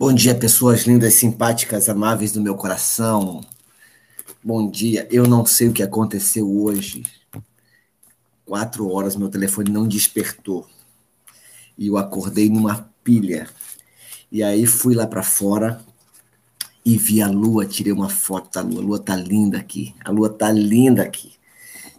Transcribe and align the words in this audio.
Bom 0.00 0.12
dia, 0.12 0.32
pessoas 0.32 0.82
lindas, 0.82 1.14
simpáticas, 1.14 1.88
amáveis 1.88 2.30
do 2.30 2.40
meu 2.40 2.54
coração. 2.54 3.40
Bom 4.40 4.70
dia. 4.70 5.08
Eu 5.10 5.26
não 5.26 5.44
sei 5.44 5.66
o 5.66 5.72
que 5.72 5.82
aconteceu 5.82 6.48
hoje. 6.48 7.02
Quatro 8.46 8.88
horas 8.88 9.16
meu 9.16 9.28
telefone 9.28 9.72
não 9.72 9.88
despertou. 9.88 10.68
E 11.76 11.88
eu 11.88 11.98
acordei 11.98 12.48
numa 12.48 12.88
pilha. 13.02 13.48
E 14.30 14.40
aí 14.40 14.66
fui 14.66 14.94
lá 14.94 15.04
para 15.04 15.24
fora 15.24 15.84
e 16.84 16.96
vi 16.96 17.20
a 17.20 17.28
lua, 17.28 17.66
tirei 17.66 17.92
uma 17.92 18.08
foto 18.08 18.52
da 18.52 18.60
lua. 18.60 18.80
A 18.80 18.84
lua 18.84 18.98
tá 19.00 19.16
linda 19.16 19.58
aqui. 19.58 19.96
A 20.04 20.12
lua 20.12 20.32
tá 20.32 20.52
linda 20.52 21.02
aqui. 21.02 21.32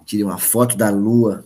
Tirei 0.05 0.23
uma 0.23 0.37
foto 0.37 0.77
da 0.77 0.89
lua 0.89 1.45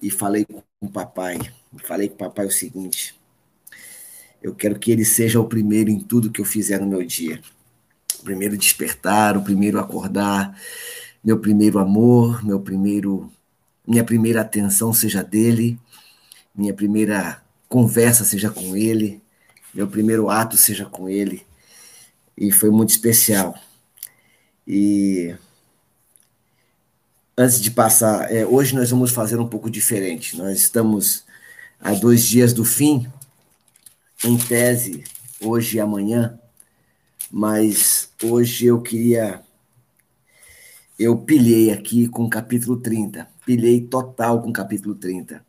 e 0.00 0.12
falei 0.12 0.44
com 0.44 0.62
o 0.80 0.88
papai. 0.88 1.40
Falei 1.78 2.08
com 2.08 2.14
o 2.14 2.18
papai 2.18 2.46
o 2.46 2.52
seguinte: 2.52 3.16
eu 4.46 4.54
quero 4.54 4.78
que 4.78 4.92
ele 4.92 5.04
seja 5.04 5.40
o 5.40 5.48
primeiro 5.48 5.90
em 5.90 5.98
tudo 5.98 6.30
que 6.30 6.40
eu 6.40 6.44
fizer 6.44 6.80
no 6.80 6.86
meu 6.86 7.04
dia. 7.04 7.42
O 8.20 8.22
primeiro 8.22 8.56
despertar, 8.56 9.36
o 9.36 9.42
primeiro 9.42 9.80
acordar, 9.80 10.56
meu 11.22 11.36
primeiro 11.40 11.80
amor, 11.80 12.44
meu 12.44 12.60
primeiro 12.60 13.28
minha 13.84 14.04
primeira 14.04 14.42
atenção 14.42 14.92
seja 14.92 15.22
dele, 15.22 15.78
minha 16.54 16.72
primeira 16.72 17.42
conversa 17.68 18.24
seja 18.24 18.48
com 18.48 18.76
ele, 18.76 19.20
meu 19.74 19.88
primeiro 19.88 20.30
ato 20.30 20.56
seja 20.56 20.84
com 20.84 21.08
ele. 21.08 21.44
E 22.38 22.52
foi 22.52 22.70
muito 22.70 22.90
especial. 22.90 23.58
E 24.66 25.34
antes 27.36 27.60
de 27.60 27.72
passar, 27.72 28.32
é, 28.32 28.46
hoje 28.46 28.76
nós 28.76 28.90
vamos 28.90 29.10
fazer 29.10 29.40
um 29.40 29.48
pouco 29.48 29.68
diferente. 29.68 30.36
Nós 30.36 30.58
estamos 30.58 31.24
a 31.80 31.92
dois 31.94 32.24
dias 32.24 32.52
do 32.52 32.64
fim 32.64 33.10
em 34.24 34.36
tese 34.36 35.04
hoje 35.40 35.76
e 35.76 35.80
amanhã, 35.80 36.38
mas 37.30 38.10
hoje 38.22 38.66
eu 38.66 38.80
queria. 38.80 39.42
Eu 40.98 41.18
pilhei 41.18 41.70
aqui 41.70 42.08
com 42.08 42.24
o 42.24 42.30
capítulo 42.30 42.78
30. 42.78 43.28
Pilhei 43.44 43.80
total 43.82 44.40
com 44.40 44.48
o 44.48 44.52
capítulo 44.52 44.94
30. 44.94 45.44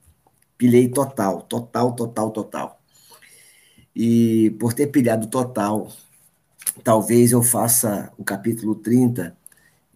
Pilhei 0.57 0.89
total, 0.89 1.41
total, 1.43 1.95
total, 1.95 2.31
total. 2.31 2.81
E 3.95 4.51
por 4.59 4.73
ter 4.73 4.87
pilhado 4.87 5.27
total, 5.27 5.91
talvez 6.83 7.31
eu 7.31 7.41
faça 7.41 8.11
o 8.17 8.23
capítulo 8.23 8.75
30 8.75 9.35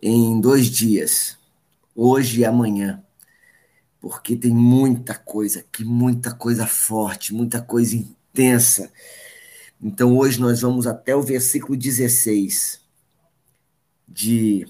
em 0.02 0.40
dois 0.42 0.68
dias, 0.68 1.38
hoje 1.96 2.42
e 2.42 2.46
amanhã, 2.46 3.04
porque 4.00 4.36
tem 4.36 4.52
muita 4.52 5.14
coisa 5.14 5.60
aqui, 5.60 5.86
muita 5.86 6.34
coisa 6.34 6.66
forte, 6.66 7.34
muita 7.34 7.62
coisa 7.62 7.96
tensa. 8.34 8.92
Então 9.82 10.18
hoje 10.18 10.40
nós 10.40 10.62
vamos 10.62 10.86
até 10.86 11.16
o 11.16 11.22
versículo 11.22 11.78
16 11.78 12.80
de, 14.08 14.68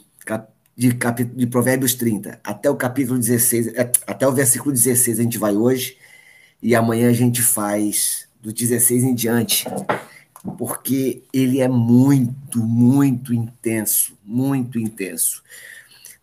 de, 0.78 0.94
cap, 0.95 1.23
de 1.23 1.48
Provérbios 1.48 1.95
30, 1.95 2.40
até 2.44 2.70
o 2.70 2.76
capítulo 2.76 3.20
16, 3.20 3.68
é, 3.68 3.92
até 4.08 4.28
o 4.28 4.31
versículo 4.31 4.72
16 4.72 5.20
a 5.20 5.23
gente 5.23 5.38
vai 5.38 5.56
hoje, 5.56 5.98
e 6.62 6.76
amanhã 6.76 7.09
a 7.09 7.14
gente 7.14 7.42
faz 7.42 8.28
do 8.40 8.53
16 8.53 9.03
em 9.03 9.16
diante, 9.16 9.66
porque 10.58 11.23
ele 11.34 11.59
é 11.59 11.68
muito, 11.68 12.59
muito 12.59 13.34
intenso, 13.34 14.18
muito 14.23 14.80
intenso. 14.80 15.44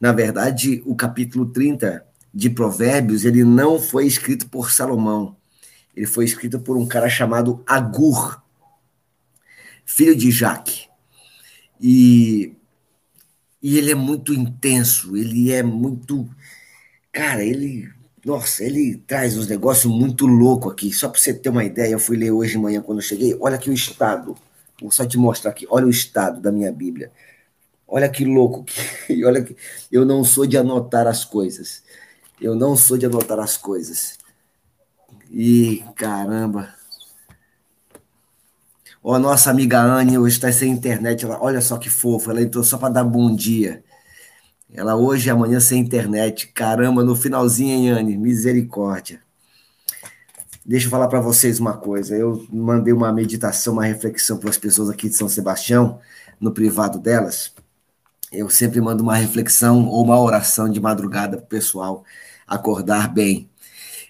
Na 0.00 0.12
verdade, 0.12 0.82
o 0.86 0.94
capítulo 0.94 1.46
30 1.46 2.04
de 2.32 2.50
Provérbios, 2.50 3.24
ele 3.24 3.44
não 3.44 3.80
foi 3.80 4.06
escrito 4.06 4.48
por 4.48 4.70
Salomão, 4.70 5.36
ele 5.98 6.06
foi 6.06 6.24
escrito 6.24 6.60
por 6.60 6.76
um 6.76 6.86
cara 6.86 7.08
chamado 7.08 7.60
Agur, 7.66 8.40
filho 9.84 10.14
de 10.14 10.30
Jaque. 10.30 10.86
E, 11.80 12.54
e 13.60 13.76
ele 13.76 13.90
é 13.90 13.96
muito 13.96 14.32
intenso, 14.32 15.16
ele 15.16 15.50
é 15.50 15.60
muito. 15.60 16.28
Cara, 17.10 17.44
ele. 17.44 17.92
Nossa, 18.24 18.62
ele 18.62 19.02
traz 19.08 19.36
uns 19.36 19.48
negócios 19.48 19.92
muito 19.92 20.24
loucos 20.24 20.70
aqui. 20.70 20.92
Só 20.92 21.08
para 21.08 21.18
você 21.18 21.34
ter 21.34 21.48
uma 21.48 21.64
ideia, 21.64 21.94
eu 21.94 21.98
fui 21.98 22.16
ler 22.16 22.30
hoje 22.30 22.52
de 22.52 22.58
manhã 22.58 22.80
quando 22.80 22.98
eu 22.98 23.04
cheguei. 23.04 23.36
Olha 23.40 23.56
aqui 23.56 23.68
o 23.68 23.74
estado. 23.74 24.36
Vou 24.80 24.92
só 24.92 25.04
te 25.04 25.18
mostrar 25.18 25.50
aqui. 25.50 25.66
Olha 25.68 25.86
o 25.86 25.90
estado 25.90 26.40
da 26.40 26.52
minha 26.52 26.70
Bíblia. 26.70 27.10
Olha 27.88 28.08
que 28.08 28.24
louco. 28.24 28.64
Que, 28.64 29.24
olha 29.26 29.42
que 29.42 29.56
eu 29.90 30.04
não 30.04 30.22
sou 30.22 30.46
de 30.46 30.56
anotar 30.56 31.08
as 31.08 31.24
coisas. 31.24 31.82
Eu 32.40 32.54
não 32.54 32.76
sou 32.76 32.96
de 32.96 33.06
anotar 33.06 33.40
as 33.40 33.56
coisas. 33.56 34.16
E 35.30 35.84
caramba. 35.94 36.74
Ó, 39.02 39.18
nossa 39.18 39.50
amiga 39.50 39.80
Anne 39.80 40.18
hoje 40.18 40.36
está 40.36 40.50
sem 40.52 40.70
internet. 40.70 41.24
Ela, 41.24 41.42
olha 41.42 41.60
só 41.60 41.76
que 41.78 41.88
fofa. 41.88 42.30
Ela 42.30 42.42
entrou 42.42 42.64
só 42.64 42.78
para 42.78 42.94
dar 42.94 43.04
bom 43.04 43.34
dia. 43.34 43.82
Ela 44.72 44.96
hoje 44.96 45.28
e 45.28 45.30
amanhã 45.30 45.60
sem 45.60 45.80
internet. 45.80 46.48
Caramba, 46.48 47.02
no 47.02 47.16
finalzinho, 47.16 47.72
hein, 47.72 47.90
Anne? 47.90 48.16
Misericórdia. 48.16 49.22
Deixa 50.64 50.86
eu 50.86 50.90
falar 50.90 51.08
para 51.08 51.20
vocês 51.20 51.58
uma 51.58 51.74
coisa. 51.76 52.14
Eu 52.14 52.46
mandei 52.52 52.92
uma 52.92 53.10
meditação, 53.12 53.74
uma 53.74 53.84
reflexão 53.86 54.36
para 54.38 54.50
as 54.50 54.58
pessoas 54.58 54.90
aqui 54.90 55.08
de 55.08 55.14
São 55.14 55.28
Sebastião, 55.28 55.98
no 56.38 56.52
privado 56.52 56.98
delas. 56.98 57.54
Eu 58.30 58.50
sempre 58.50 58.78
mando 58.80 59.02
uma 59.02 59.16
reflexão 59.16 59.86
ou 59.86 60.04
uma 60.04 60.20
oração 60.20 60.68
de 60.68 60.80
madrugada 60.80 61.38
para 61.38 61.44
o 61.44 61.48
pessoal 61.48 62.04
acordar 62.46 63.08
bem. 63.12 63.48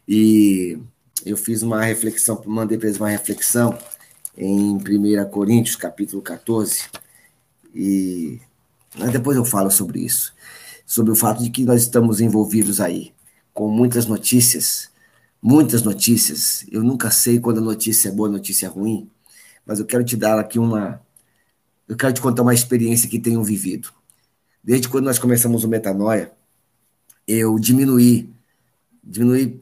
E 0.08 0.80
eu 1.24 1.36
fiz 1.36 1.62
uma 1.62 1.82
reflexão, 1.82 2.42
mandei 2.46 2.78
para 2.78 2.88
eles 2.88 2.98
uma 2.98 3.08
reflexão 3.08 3.76
em 4.36 4.76
1 4.76 5.30
Coríntios, 5.30 5.76
capítulo 5.76 6.22
14, 6.22 6.84
e 7.74 8.40
depois 9.12 9.36
eu 9.36 9.44
falo 9.44 9.70
sobre 9.70 10.00
isso, 10.00 10.34
sobre 10.86 11.12
o 11.12 11.16
fato 11.16 11.42
de 11.42 11.50
que 11.50 11.64
nós 11.64 11.82
estamos 11.82 12.20
envolvidos 12.20 12.80
aí 12.80 13.12
com 13.52 13.68
muitas 13.68 14.06
notícias, 14.06 14.90
muitas 15.42 15.82
notícias. 15.82 16.64
Eu 16.70 16.82
nunca 16.82 17.10
sei 17.10 17.40
quando 17.40 17.58
a 17.58 17.62
notícia 17.62 18.08
é 18.08 18.12
boa, 18.12 18.28
a 18.28 18.32
notícia 18.32 18.66
é 18.66 18.68
ruim, 18.68 19.10
mas 19.66 19.80
eu 19.80 19.86
quero 19.86 20.04
te 20.04 20.16
dar 20.16 20.38
aqui 20.38 20.58
uma, 20.58 21.00
eu 21.88 21.96
quero 21.96 22.12
te 22.12 22.20
contar 22.20 22.42
uma 22.42 22.54
experiência 22.54 23.08
que 23.08 23.18
tenho 23.18 23.42
vivido. 23.42 23.90
Desde 24.62 24.88
quando 24.88 25.06
nós 25.06 25.18
começamos 25.18 25.64
o 25.64 25.68
Metanoia, 25.68 26.32
eu 27.26 27.58
diminuí, 27.58 28.30
diminuí 29.02 29.60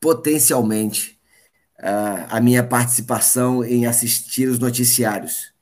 potencialmente 0.00 1.20
uh, 1.78 2.26
a 2.28 2.40
minha 2.40 2.64
participação 2.64 3.62
em 3.64 3.86
assistir 3.86 4.48
os 4.48 4.58
noticiários. 4.58 5.52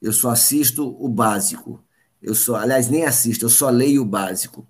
Eu 0.00 0.12
só 0.12 0.30
assisto 0.30 0.96
o 1.02 1.08
básico. 1.08 1.82
Eu 2.22 2.34
só, 2.34 2.56
aliás, 2.56 2.88
nem 2.88 3.04
assisto, 3.04 3.46
eu 3.46 3.48
só 3.50 3.70
leio 3.70 4.02
o 4.02 4.06
básico. 4.06 4.66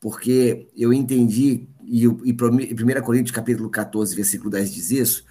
Porque 0.00 0.68
eu 0.76 0.92
entendi, 0.92 1.68
e, 1.84 2.04
e 2.04 2.32
1 2.32 3.02
Coríntios 3.04 3.34
capítulo 3.34 3.68
14, 3.68 4.14
versículo 4.14 4.50
10 4.50 4.72
diz 4.72 4.90
isso, 4.90 5.24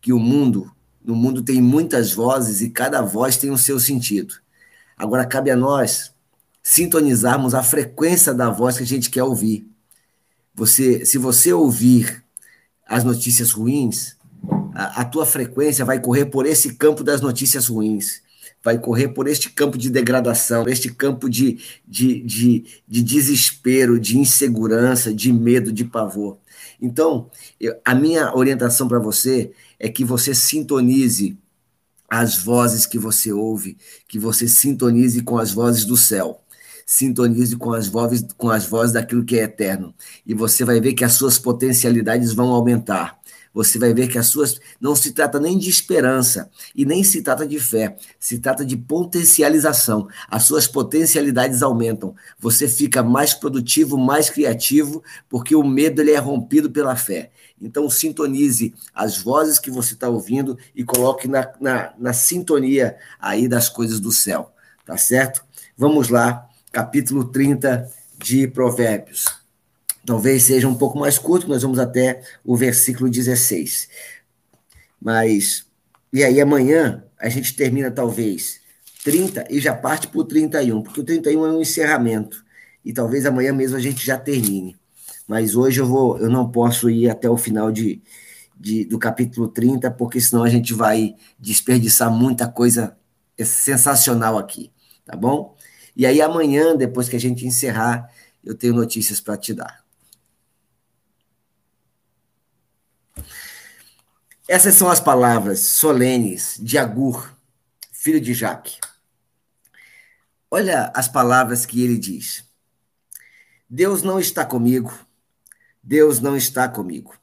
que 0.00 0.12
o 0.12 0.18
mundo, 0.18 0.70
no 1.04 1.14
mundo 1.14 1.42
tem 1.42 1.60
muitas 1.60 2.12
vozes 2.12 2.60
e 2.60 2.70
cada 2.70 3.02
voz 3.02 3.36
tem 3.36 3.50
o 3.50 3.58
seu 3.58 3.78
sentido. 3.80 4.34
Agora 4.96 5.26
cabe 5.26 5.50
a 5.50 5.56
nós 5.56 6.14
sintonizarmos 6.62 7.54
a 7.54 7.62
frequência 7.62 8.32
da 8.32 8.48
voz 8.48 8.76
que 8.76 8.84
a 8.84 8.86
gente 8.86 9.10
quer 9.10 9.22
ouvir. 9.22 9.68
Você, 10.54 11.04
se 11.04 11.18
você 11.18 11.52
ouvir 11.52 12.23
as 12.86 13.04
notícias 13.04 13.50
ruins, 13.50 14.16
a, 14.74 15.02
a 15.02 15.04
tua 15.04 15.26
frequência 15.26 15.84
vai 15.84 16.00
correr 16.00 16.26
por 16.26 16.46
esse 16.46 16.74
campo 16.74 17.02
das 17.02 17.20
notícias 17.20 17.66
ruins 17.68 18.22
vai 18.64 18.78
correr 18.78 19.08
por 19.08 19.28
este 19.28 19.50
campo 19.50 19.76
de 19.76 19.90
degradação, 19.90 20.66
este 20.66 20.90
campo 20.90 21.28
de, 21.28 21.58
de, 21.86 22.22
de, 22.22 22.64
de, 22.88 23.02
desespero, 23.02 24.00
de 24.00 24.18
insegurança, 24.18 25.12
de 25.12 25.30
medo, 25.30 25.70
de 25.70 25.84
pavor. 25.84 26.38
Então, 26.80 27.30
eu, 27.60 27.78
a 27.84 27.94
minha 27.94 28.34
orientação 28.34 28.88
para 28.88 28.98
você 28.98 29.52
é 29.78 29.90
que 29.90 30.02
você 30.02 30.34
sintonize 30.34 31.38
as 32.08 32.38
vozes 32.38 32.86
que 32.86 32.98
você 32.98 33.30
ouve, 33.32 33.76
que 34.08 34.18
você 34.18 34.48
sintonize 34.48 35.22
com 35.22 35.36
as 35.36 35.52
vozes 35.52 35.84
do 35.84 35.96
céu 35.96 36.43
sintonize 36.86 37.56
com 37.56 37.72
as 37.72 37.86
vozes, 37.86 38.24
com 38.36 38.50
as 38.50 38.66
vozes 38.66 38.92
daquilo 38.92 39.24
que 39.24 39.38
é 39.38 39.44
eterno. 39.44 39.94
E 40.26 40.34
você 40.34 40.64
vai 40.64 40.80
ver 40.80 40.94
que 40.94 41.04
as 41.04 41.14
suas 41.14 41.38
potencialidades 41.38 42.32
vão 42.32 42.50
aumentar. 42.50 43.18
Você 43.54 43.78
vai 43.78 43.94
ver 43.94 44.08
que 44.08 44.18
as 44.18 44.26
suas. 44.26 44.60
Não 44.80 44.96
se 44.96 45.12
trata 45.12 45.38
nem 45.38 45.56
de 45.56 45.70
esperança 45.70 46.50
e 46.74 46.84
nem 46.84 47.04
se 47.04 47.22
trata 47.22 47.46
de 47.46 47.60
fé, 47.60 47.96
se 48.18 48.40
trata 48.40 48.64
de 48.64 48.76
potencialização. 48.76 50.08
As 50.28 50.42
suas 50.42 50.66
potencialidades 50.66 51.62
aumentam. 51.62 52.16
Você 52.40 52.66
fica 52.66 53.00
mais 53.00 53.32
produtivo, 53.32 53.96
mais 53.96 54.28
criativo, 54.28 55.04
porque 55.28 55.54
o 55.54 55.62
medo 55.62 56.02
ele 56.02 56.10
é 56.10 56.18
rompido 56.18 56.68
pela 56.68 56.96
fé. 56.96 57.30
Então, 57.62 57.88
sintonize 57.88 58.74
as 58.92 59.16
vozes 59.18 59.60
que 59.60 59.70
você 59.70 59.94
está 59.94 60.08
ouvindo 60.08 60.58
e 60.74 60.82
coloque 60.82 61.28
na, 61.28 61.48
na, 61.60 61.94
na 61.96 62.12
sintonia 62.12 62.96
aí 63.20 63.46
das 63.46 63.68
coisas 63.68 64.00
do 64.00 64.10
céu. 64.10 64.52
Tá 64.84 64.96
certo? 64.96 65.44
Vamos 65.78 66.08
lá 66.08 66.48
capítulo 66.74 67.24
30 67.26 67.88
de 68.18 68.48
Provérbios. 68.48 69.26
Talvez 70.04 70.42
seja 70.42 70.66
um 70.66 70.74
pouco 70.74 70.98
mais 70.98 71.16
curto, 71.16 71.48
nós 71.48 71.62
vamos 71.62 71.78
até 71.78 72.20
o 72.44 72.56
versículo 72.56 73.08
16. 73.08 73.88
Mas 75.00 75.64
E 76.12 76.24
aí 76.24 76.40
amanhã 76.40 77.04
a 77.16 77.28
gente 77.28 77.54
termina 77.54 77.92
talvez 77.92 78.60
30 79.04 79.46
e 79.50 79.60
já 79.60 79.72
parte 79.72 80.08
para 80.08 80.18
o 80.18 80.24
31, 80.24 80.82
porque 80.82 81.00
o 81.00 81.04
31 81.04 81.46
é 81.46 81.52
um 81.52 81.62
encerramento. 81.62 82.44
E 82.84 82.92
talvez 82.92 83.24
amanhã 83.24 83.52
mesmo 83.52 83.76
a 83.76 83.80
gente 83.80 84.04
já 84.04 84.18
termine. 84.18 84.76
Mas 85.28 85.54
hoje 85.54 85.80
eu 85.80 85.86
vou, 85.86 86.18
eu 86.18 86.28
não 86.28 86.50
posso 86.50 86.90
ir 86.90 87.08
até 87.08 87.30
o 87.30 87.36
final 87.36 87.70
de, 87.70 88.02
de, 88.58 88.84
do 88.84 88.98
capítulo 88.98 89.46
30, 89.46 89.92
porque 89.92 90.20
senão 90.20 90.42
a 90.42 90.48
gente 90.48 90.74
vai 90.74 91.14
desperdiçar 91.38 92.10
muita 92.10 92.48
coisa 92.48 92.96
sensacional 93.38 94.36
aqui, 94.36 94.70
tá 95.04 95.16
bom? 95.16 95.53
E 95.96 96.04
aí 96.04 96.20
amanhã, 96.20 96.76
depois 96.76 97.08
que 97.08 97.16
a 97.16 97.20
gente 97.20 97.46
encerrar, 97.46 98.12
eu 98.42 98.54
tenho 98.54 98.74
notícias 98.74 99.20
para 99.20 99.36
te 99.36 99.54
dar. 99.54 99.84
Essas 104.46 104.74
são 104.74 104.90
as 104.90 105.00
palavras 105.00 105.60
solenes 105.60 106.58
de 106.60 106.76
Agur, 106.76 107.34
filho 107.90 108.20
de 108.20 108.34
Jaque. 108.34 108.78
Olha 110.50 110.92
as 110.94 111.08
palavras 111.08 111.64
que 111.64 111.82
ele 111.82 111.96
diz. 111.96 112.44
Deus 113.68 114.02
não 114.02 114.20
está 114.20 114.44
comigo. 114.44 114.92
Deus 115.82 116.20
não 116.20 116.36
está 116.36 116.68
comigo. 116.68 117.18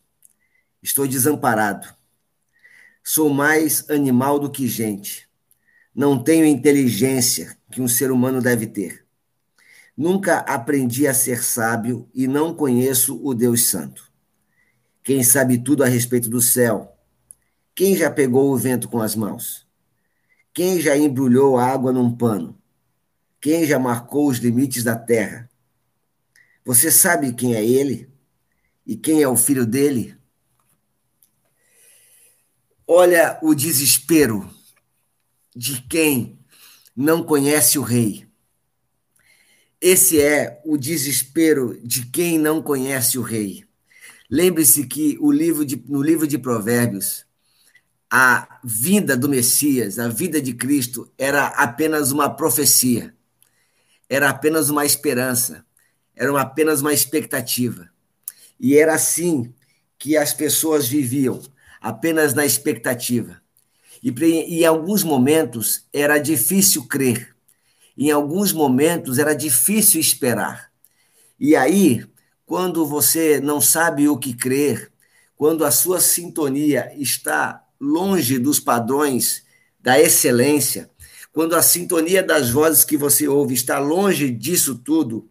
Estou 0.81 1.07
desamparado. 1.07 1.87
Sou 3.03 3.29
mais 3.29 3.89
animal 3.89 4.39
do 4.39 4.49
que 4.49 4.67
gente. 4.67 5.30
Não 5.93 6.23
tenho 6.23 6.45
inteligência 6.45 7.57
que 7.69 7.81
um 7.81 7.87
ser 7.87 8.11
humano 8.11 8.41
deve 8.41 8.65
ter. 8.65 9.05
Nunca 9.95 10.37
aprendi 10.39 11.05
a 11.05 11.13
ser 11.13 11.43
sábio 11.43 12.09
e 12.13 12.27
não 12.27 12.53
conheço 12.53 13.19
o 13.23 13.33
Deus 13.33 13.67
Santo. 13.67 14.09
Quem 15.03 15.21
sabe 15.23 15.57
tudo 15.57 15.83
a 15.83 15.87
respeito 15.87 16.29
do 16.29 16.39
céu? 16.39 16.95
Quem 17.75 17.95
já 17.95 18.09
pegou 18.09 18.51
o 18.51 18.57
vento 18.57 18.87
com 18.87 19.01
as 19.01 19.15
mãos? 19.15 19.67
Quem 20.53 20.79
já 20.79 20.95
embrulhou 20.95 21.57
a 21.57 21.65
água 21.65 21.91
num 21.91 22.15
pano? 22.15 22.57
Quem 23.39 23.65
já 23.65 23.77
marcou 23.77 24.29
os 24.29 24.37
limites 24.37 24.83
da 24.83 24.95
terra? 24.95 25.49
Você 26.63 26.89
sabe 26.89 27.33
quem 27.33 27.55
é 27.55 27.65
ele? 27.65 28.09
E 28.85 28.95
quem 28.95 29.21
é 29.21 29.27
o 29.27 29.35
filho 29.35 29.65
dele? 29.65 30.15
Olha 32.87 33.39
o 33.41 33.53
desespero 33.53 34.49
de 35.55 35.81
quem 35.81 36.39
não 36.95 37.23
conhece 37.23 37.77
o 37.77 37.81
rei. 37.81 38.27
Esse 39.79 40.21
é 40.21 40.61
o 40.63 40.77
desespero 40.77 41.79
de 41.83 42.05
quem 42.05 42.37
não 42.37 42.61
conhece 42.61 43.17
o 43.17 43.23
rei. 43.23 43.65
Lembre-se 44.29 44.85
que 44.85 45.17
o 45.19 45.31
livro 45.31 45.65
de, 45.65 45.75
no 45.87 46.01
livro 46.01 46.27
de 46.27 46.37
Provérbios, 46.37 47.25
a 48.09 48.59
vinda 48.63 49.17
do 49.17 49.27
Messias, 49.27 49.97
a 49.97 50.07
vida 50.07 50.41
de 50.41 50.53
Cristo, 50.53 51.11
era 51.17 51.47
apenas 51.47 52.11
uma 52.11 52.29
profecia, 52.29 53.15
era 54.07 54.29
apenas 54.29 54.69
uma 54.69 54.85
esperança, 54.85 55.65
era 56.15 56.39
apenas 56.39 56.81
uma 56.81 56.93
expectativa. 56.93 57.89
E 58.59 58.77
era 58.77 58.93
assim 58.93 59.51
que 59.97 60.15
as 60.15 60.33
pessoas 60.33 60.87
viviam, 60.87 61.41
apenas 61.81 62.33
na 62.33 62.45
expectativa. 62.45 63.40
E, 64.01 64.09
em 64.59 64.65
alguns 64.65 65.03
momentos 65.03 65.85
era 65.93 66.17
difícil 66.17 66.87
crer, 66.87 67.35
em 67.95 68.09
alguns 68.09 68.51
momentos 68.51 69.19
era 69.19 69.35
difícil 69.35 70.01
esperar. 70.01 70.71
E 71.39 71.55
aí, 71.55 72.03
quando 72.45 72.85
você 72.85 73.39
não 73.39 73.61
sabe 73.61 74.07
o 74.07 74.17
que 74.17 74.33
crer, 74.33 74.91
quando 75.35 75.63
a 75.63 75.71
sua 75.71 75.99
sintonia 75.99 76.91
está 76.97 77.63
longe 77.79 78.39
dos 78.39 78.59
padrões 78.59 79.43
da 79.79 79.99
excelência, 79.99 80.89
quando 81.33 81.55
a 81.55 81.61
sintonia 81.61 82.21
das 82.21 82.49
vozes 82.49 82.83
que 82.83 82.97
você 82.97 83.27
ouve 83.27 83.53
está 83.53 83.79
longe 83.79 84.29
disso 84.29 84.75
tudo, 84.75 85.29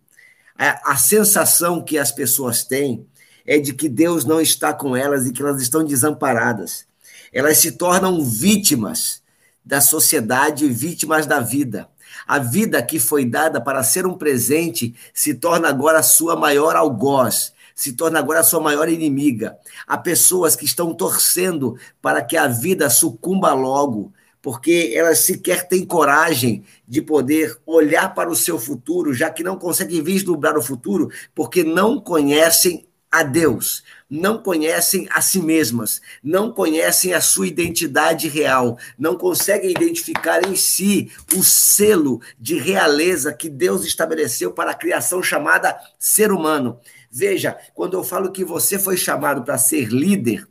a, 0.57 0.93
a 0.93 0.97
sensação 0.97 1.83
que 1.85 1.99
as 1.99 2.11
pessoas 2.13 2.65
têm 2.65 3.07
é 3.47 3.59
de 3.59 3.73
que 3.73 3.89
Deus 3.89 4.25
não 4.25 4.41
está 4.41 4.73
com 4.73 4.97
elas 4.97 5.27
e 5.27 5.33
que 5.33 5.43
elas 5.43 5.61
estão 5.61 5.85
desamparadas 5.85 6.90
elas 7.33 7.59
se 7.59 7.73
tornam 7.73 8.25
vítimas 8.25 9.23
da 9.65 9.81
sociedade, 9.81 10.67
vítimas 10.69 11.27
da 11.27 11.41
vida. 11.41 11.89
A 12.27 12.39
vida 12.39 12.83
que 12.83 12.99
foi 12.99 13.25
dada 13.25 13.61
para 13.61 13.83
ser 13.83 14.07
um 14.07 14.15
presente 14.15 14.95
se 15.15 15.35
torna 15.35 15.69
agora 15.69 16.03
sua 16.03 16.37
maior 16.37 16.77
algoz, 16.77 17.53
se 17.75 17.93
torna 17.93 18.19
agora 18.19 18.43
sua 18.43 18.61
maior 18.61 18.89
inimiga. 18.89 19.57
Há 19.87 19.97
pessoas 19.97 20.57
que 20.57 20.65
estão 20.65 20.93
torcendo 20.93 21.77
para 22.03 22.23
que 22.23 22.37
a 22.37 22.47
vida 22.47 22.91
sucumba 22.91 23.53
logo, 23.53 24.13
porque 24.43 24.93
elas 24.95 25.21
sequer 25.21 25.69
têm 25.69 25.85
coragem 25.85 26.65
de 26.87 27.01
poder 27.01 27.59
olhar 27.67 28.15
para 28.15 28.31
o 28.31 28.37
seu 28.37 28.59
futuro, 28.59 29.13
já 29.15 29.31
que 29.31 29.43
não 29.43 29.57
conseguem 29.57 30.03
vislumbrar 30.03 30.57
o 30.57 30.63
futuro, 30.63 31.11
porque 31.35 31.63
não 31.63 32.01
conhecem 32.01 32.87
a 33.11 33.23
Deus, 33.23 33.83
não 34.11 34.43
conhecem 34.43 35.07
a 35.11 35.21
si 35.21 35.41
mesmas, 35.41 36.03
não 36.23 36.51
conhecem 36.51 37.15
a 37.15 37.21
sua 37.21 37.47
identidade 37.47 38.29
real, 38.29 38.77
não 38.99 39.17
conseguem 39.17 39.71
identificar 39.71 40.45
em 40.45 40.57
si 40.57 41.13
o 41.37 41.45
selo 41.45 42.21
de 42.39 42.59
realeza 42.59 43.33
que 43.33 43.49
Deus 43.49 43.85
estabeleceu 43.85 44.53
para 44.53 44.73
a 44.73 44.75
criação 44.75 45.23
chamada 45.23 45.79
ser 45.97 46.33
humano. 46.33 46.81
Veja, 47.09 47.57
quando 47.73 47.95
eu 47.95 48.03
falo 48.03 48.33
que 48.33 48.45
você 48.45 48.79
foi 48.79 48.97
chamado 48.97 49.45
para 49.45 49.57
ser 49.57 49.87
líder, 49.89 50.47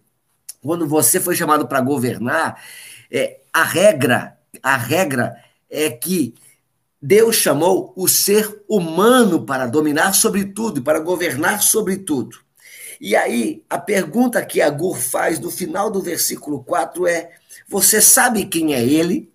quando 0.61 0.87
você 0.87 1.19
foi 1.19 1.35
chamado 1.35 1.67
para 1.67 1.81
governar, 1.81 2.63
é, 3.11 3.41
a 3.51 3.63
regra, 3.63 4.37
a 4.63 4.77
regra 4.77 5.35
é 5.69 5.89
que 5.89 6.33
Deus 7.01 7.35
chamou 7.35 7.93
o 7.95 8.07
ser 8.07 8.63
humano 8.67 9.45
para 9.45 9.67
dominar 9.67 10.13
sobre 10.13 10.45
tudo, 10.45 10.81
para 10.81 10.99
governar 10.99 11.61
sobre 11.61 11.97
tudo. 11.97 12.48
E 12.99 13.15
aí, 13.15 13.63
a 13.69 13.77
pergunta 13.77 14.45
que 14.45 14.61
Agur 14.61 14.97
faz 14.97 15.39
no 15.39 15.49
final 15.49 15.89
do 15.89 16.01
versículo 16.01 16.61
4 16.63 17.07
é: 17.07 17.31
Você 17.67 18.01
sabe 18.01 18.45
quem 18.45 18.73
é 18.73 18.83
ele? 18.83 19.31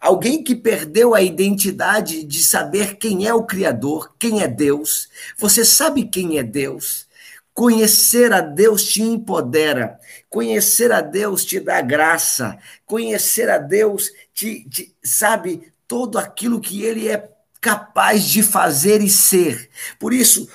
Alguém 0.00 0.44
que 0.44 0.54
perdeu 0.54 1.14
a 1.14 1.22
identidade 1.22 2.22
de 2.22 2.44
saber 2.44 2.96
quem 2.96 3.26
é 3.26 3.34
o 3.34 3.44
Criador, 3.44 4.14
quem 4.18 4.42
é 4.42 4.46
Deus. 4.46 5.08
Você 5.36 5.64
sabe 5.64 6.04
quem 6.04 6.38
é 6.38 6.42
Deus? 6.42 7.08
Conhecer 7.52 8.32
a 8.32 8.40
Deus 8.40 8.84
te 8.84 9.02
empodera, 9.02 9.98
conhecer 10.30 10.92
a 10.92 11.00
Deus 11.00 11.44
te 11.44 11.58
dá 11.58 11.80
graça, 11.80 12.56
conhecer 12.86 13.50
a 13.50 13.58
Deus 13.58 14.12
te, 14.32 14.62
te 14.68 14.94
sabe 15.02 15.72
todo 15.88 16.18
aquilo 16.18 16.60
que 16.60 16.84
Ele 16.84 17.08
é 17.08 17.28
capaz 17.60 18.24
de 18.24 18.44
fazer 18.44 19.02
e 19.02 19.10
ser. 19.10 19.68
Por 19.98 20.12
isso, 20.12 20.48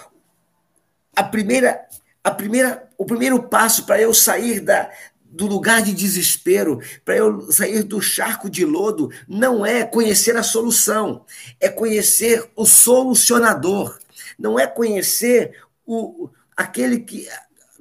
a 1.13 1.23
primeira 1.23 1.85
a 2.23 2.31
primeira, 2.31 2.89
o 2.97 3.05
primeiro 3.05 3.43
passo 3.43 3.85
para 3.85 3.99
eu 3.99 4.13
sair 4.13 4.61
da, 4.61 4.89
do 5.33 5.47
lugar 5.47 5.81
de 5.81 5.93
desespero, 5.93 6.79
para 7.03 7.17
eu 7.17 7.51
sair 7.51 7.83
do 7.83 7.99
charco 7.99 8.49
de 8.49 8.63
lodo, 8.63 9.09
não 9.27 9.65
é 9.65 9.83
conhecer 9.83 10.37
a 10.37 10.43
solução, 10.43 11.25
é 11.59 11.67
conhecer 11.67 12.49
o 12.55 12.65
solucionador, 12.65 13.97
não 14.37 14.59
é 14.59 14.67
conhecer 14.67 15.59
o, 15.85 16.29
aquele 16.55 16.99
que. 16.99 17.27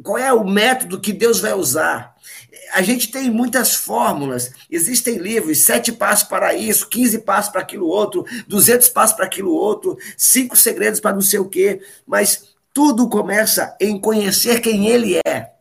Qual 0.02 0.18
é 0.18 0.32
o 0.32 0.44
método 0.44 1.00
que 1.00 1.12
Deus 1.12 1.38
vai 1.38 1.52
usar? 1.52 2.16
A 2.72 2.80
gente 2.80 3.12
tem 3.12 3.30
muitas 3.30 3.74
fórmulas, 3.74 4.50
existem 4.70 5.18
livros, 5.18 5.62
sete 5.62 5.92
passos 5.92 6.26
para 6.26 6.54
isso, 6.54 6.88
15 6.88 7.18
passos 7.18 7.52
para 7.52 7.60
aquilo 7.60 7.86
outro, 7.86 8.24
200 8.48 8.88
passos 8.88 9.14
para 9.14 9.26
aquilo 9.26 9.52
outro, 9.52 9.98
cinco 10.16 10.56
segredos 10.56 10.98
para 10.98 11.14
não 11.14 11.20
sei 11.20 11.38
o 11.38 11.48
quê, 11.48 11.82
mas 12.06 12.51
tudo 12.72 13.08
começa 13.08 13.76
em 13.80 13.98
conhecer 13.98 14.60
quem 14.60 14.88
Ele 14.88 15.20
é, 15.26 15.52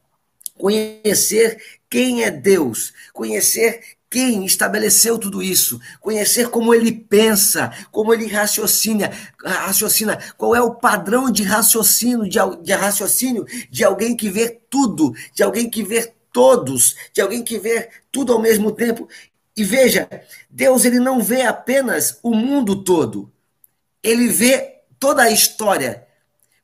conhecer 0.58 1.62
quem 1.89 2.24
é 2.24 2.32
Deus, 2.32 2.94
conhecer 3.12 3.82
quem 4.12 4.46
estabeleceu 4.46 5.18
tudo 5.18 5.41
isso, 5.41 5.80
conhecer 6.01 6.50
como 6.50 6.74
ele 6.74 6.91
pensa, 6.91 7.72
como 7.91 8.13
ele 8.13 8.27
raciocina, 8.27 9.10
raciocina, 9.41 10.20
qual 10.38 10.53
é 10.53 10.62
o 10.62 10.75
padrão 10.75 11.32
de 11.32 11.44
raciocínio, 11.44 12.27
de, 12.27 12.38
de 12.62 12.74
raciocínio 12.74 13.46
de 13.70 13.86
alguém 13.86 14.15
que 14.15 14.30
vê 14.30 14.50
tudo, 14.70 15.13
de 15.34 15.41
alguém 15.41 15.70
que 15.70 15.82
vê 15.82 16.13
todos, 16.34 16.96
de 17.13 17.22
alguém 17.22 17.41
que 17.41 17.58
vê 17.58 17.89
tudo 18.12 18.34
ao 18.34 18.41
mesmo 18.41 18.74
tempo. 18.74 19.08
E 19.56 19.63
veja, 19.63 20.10
Deus 20.50 20.84
ele 20.84 21.00
não 21.00 21.22
vê 21.22 21.44
apenas 21.44 22.20
o 22.22 22.36
mundo 22.36 22.84
todo, 22.84 23.32
ele 24.03 24.27
vê 24.27 24.82
toda 25.00 25.24
a 25.24 25.32
história 25.32 26.06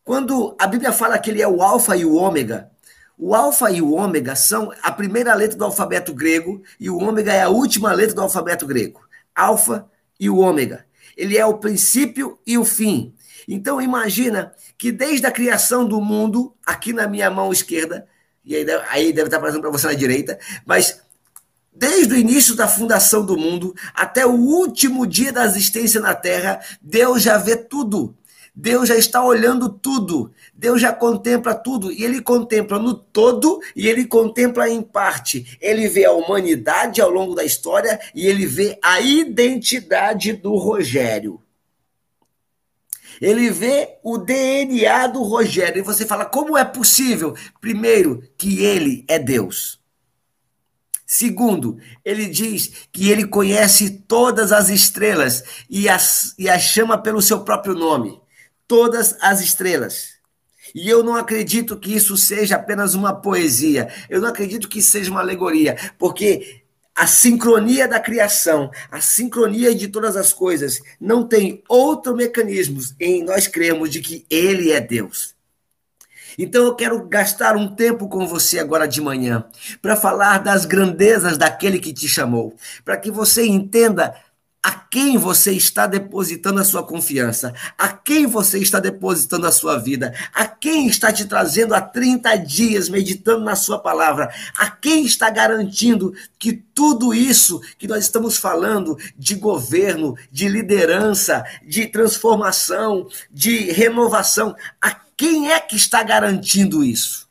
quando 0.07 0.55
a 0.57 0.65
Bíblia 0.65 0.93
fala 0.93 1.19
que 1.19 1.29
ele 1.29 1.41
é 1.41 1.47
o 1.49 1.61
alfa 1.61 1.97
e 1.97 2.05
o 2.05 2.15
ômega, 2.15 2.71
o 3.17 3.35
alfa 3.35 3.69
e 3.69 3.81
o 3.81 3.91
ômega 3.91 4.37
são 4.37 4.71
a 4.81 4.89
primeira 4.89 5.35
letra 5.35 5.57
do 5.57 5.65
alfabeto 5.65 6.13
grego 6.13 6.63
e 6.79 6.89
o 6.89 6.97
ômega 6.97 7.33
é 7.33 7.41
a 7.41 7.49
última 7.49 7.91
letra 7.91 8.15
do 8.15 8.21
alfabeto 8.21 8.65
grego. 8.65 9.01
Alfa 9.35 9.85
e 10.17 10.29
o 10.29 10.37
ômega. 10.37 10.85
Ele 11.17 11.37
é 11.37 11.45
o 11.45 11.57
princípio 11.57 12.39
e 12.47 12.57
o 12.57 12.63
fim. 12.63 13.13
Então 13.49 13.81
imagina 13.81 14.53
que 14.77 14.93
desde 14.93 15.27
a 15.27 15.31
criação 15.31 15.85
do 15.85 15.99
mundo, 15.99 16.55
aqui 16.65 16.93
na 16.93 17.05
minha 17.05 17.29
mão 17.29 17.51
esquerda, 17.51 18.07
e 18.45 18.55
aí 18.55 18.63
deve, 18.63 18.85
aí 18.87 19.11
deve 19.11 19.27
estar 19.27 19.37
aparecendo 19.39 19.61
para 19.61 19.71
você 19.71 19.87
na 19.87 19.93
direita, 19.93 20.39
mas 20.65 21.01
Desde 21.79 22.11
o 22.11 22.17
início 22.17 22.55
da 22.55 22.67
fundação 22.67 23.23
do 23.23 23.37
mundo 23.37 23.75
até 23.93 24.25
o 24.25 24.31
último 24.31 25.05
dia 25.05 25.31
da 25.31 25.45
existência 25.45 26.01
na 26.01 26.15
Terra, 26.15 26.59
Deus 26.81 27.21
já 27.21 27.37
vê 27.37 27.55
tudo. 27.55 28.17
Deus 28.59 28.89
já 28.89 28.95
está 28.95 29.23
olhando 29.23 29.69
tudo. 29.69 30.31
Deus 30.51 30.81
já 30.81 30.91
contempla 30.91 31.53
tudo. 31.53 31.91
E 31.91 32.03
ele 32.03 32.23
contempla 32.23 32.79
no 32.79 32.95
todo 32.95 33.59
e 33.75 33.87
ele 33.87 34.03
contempla 34.07 34.67
em 34.67 34.81
parte. 34.81 35.55
Ele 35.61 35.87
vê 35.87 36.05
a 36.05 36.11
humanidade 36.11 36.99
ao 36.99 37.11
longo 37.11 37.35
da 37.35 37.43
história 37.43 37.99
e 38.15 38.25
ele 38.25 38.47
vê 38.47 38.79
a 38.81 38.99
identidade 38.99 40.33
do 40.33 40.55
Rogério. 40.55 41.39
Ele 43.21 43.51
vê 43.51 43.99
o 44.01 44.17
DNA 44.17 45.05
do 45.05 45.21
Rogério. 45.21 45.79
E 45.79 45.83
você 45.83 46.03
fala: 46.03 46.25
como 46.25 46.57
é 46.57 46.65
possível? 46.65 47.35
Primeiro, 47.61 48.23
que 48.35 48.63
ele 48.63 49.05
é 49.07 49.19
Deus. 49.19 49.79
Segundo, 51.05 51.77
ele 52.03 52.25
diz 52.25 52.87
que 52.91 53.11
ele 53.11 53.27
conhece 53.27 53.91
todas 54.07 54.51
as 54.51 54.69
estrelas 54.69 55.43
e 55.69 55.87
as, 55.87 56.33
e 56.39 56.49
as 56.49 56.63
chama 56.63 56.97
pelo 56.97 57.21
seu 57.21 57.41
próprio 57.41 57.75
nome. 57.75 58.19
Todas 58.67 59.15
as 59.21 59.41
estrelas. 59.41 60.17
E 60.75 60.89
eu 60.89 61.03
não 61.03 61.15
acredito 61.15 61.79
que 61.79 61.95
isso 61.95 62.17
seja 62.17 62.55
apenas 62.55 62.93
uma 62.93 63.13
poesia. 63.13 63.87
Eu 64.09 64.21
não 64.21 64.27
acredito 64.27 64.67
que 64.67 64.81
seja 64.81 65.09
uma 65.09 65.21
alegoria, 65.21 65.75
porque 65.97 66.63
a 66.97 67.05
sincronia 67.05 67.87
da 67.87 67.99
criação, 67.99 68.71
a 68.91 68.99
sincronia 68.99 69.73
de 69.73 69.87
todas 69.87 70.17
as 70.17 70.33
coisas, 70.33 70.81
não 70.99 71.27
tem 71.27 71.63
outro 71.69 72.15
mecanismo 72.15 72.81
em 72.99 73.23
nós 73.23 73.47
cremos 73.47 73.91
de 73.91 74.01
que 74.01 74.25
ele 74.29 74.71
é 74.71 74.81
Deus. 74.81 75.35
Então 76.39 76.65
eu 76.65 76.75
quero 76.75 77.07
gastar 77.07 77.55
um 77.55 77.73
tempo 77.73 78.07
com 78.07 78.27
você 78.27 78.59
agora 78.59 78.87
de 78.87 79.01
manhã 79.01 79.45
para 79.81 79.95
falar 79.95 80.39
das 80.39 80.65
grandezas 80.65 81.37
daquele 81.37 81.79
que 81.79 81.93
te 81.93 82.07
chamou, 82.07 82.55
para 82.83 82.97
que 82.97 83.09
você 83.09 83.45
entenda 83.45 84.15
a 84.61 84.71
quem 84.71 85.17
você 85.17 85.51
está 85.53 85.87
depositando 85.87 86.59
a 86.59 86.63
sua 86.63 86.83
confiança, 86.83 87.53
a 87.77 87.89
quem 87.89 88.25
você 88.25 88.59
está 88.59 88.79
depositando 88.79 89.47
a 89.47 89.51
sua 89.51 89.77
vida, 89.77 90.13
a 90.33 90.45
quem 90.45 90.87
está 90.87 91.11
te 91.11 91.25
trazendo 91.25 91.73
há 91.73 91.81
30 91.81 92.35
dias 92.37 92.89
meditando 92.89 93.45
na 93.45 93.55
sua 93.55 93.79
palavra, 93.79 94.33
a 94.57 94.69
quem 94.69 95.05
está 95.05 95.29
garantindo 95.29 96.13
que 96.37 96.53
tudo 96.53 97.13
isso 97.13 97.61
que 97.77 97.87
nós 97.87 98.03
estamos 98.03 98.37
falando 98.37 98.97
de 99.17 99.35
governo, 99.35 100.17
de 100.31 100.47
liderança, 100.47 101.45
de 101.65 101.87
transformação, 101.87 103.07
de 103.31 103.71
renovação, 103.71 104.55
a 104.81 104.91
quem 105.15 105.51
é 105.51 105.59
que 105.59 105.75
está 105.75 106.03
garantindo 106.03 106.83
isso? 106.83 107.27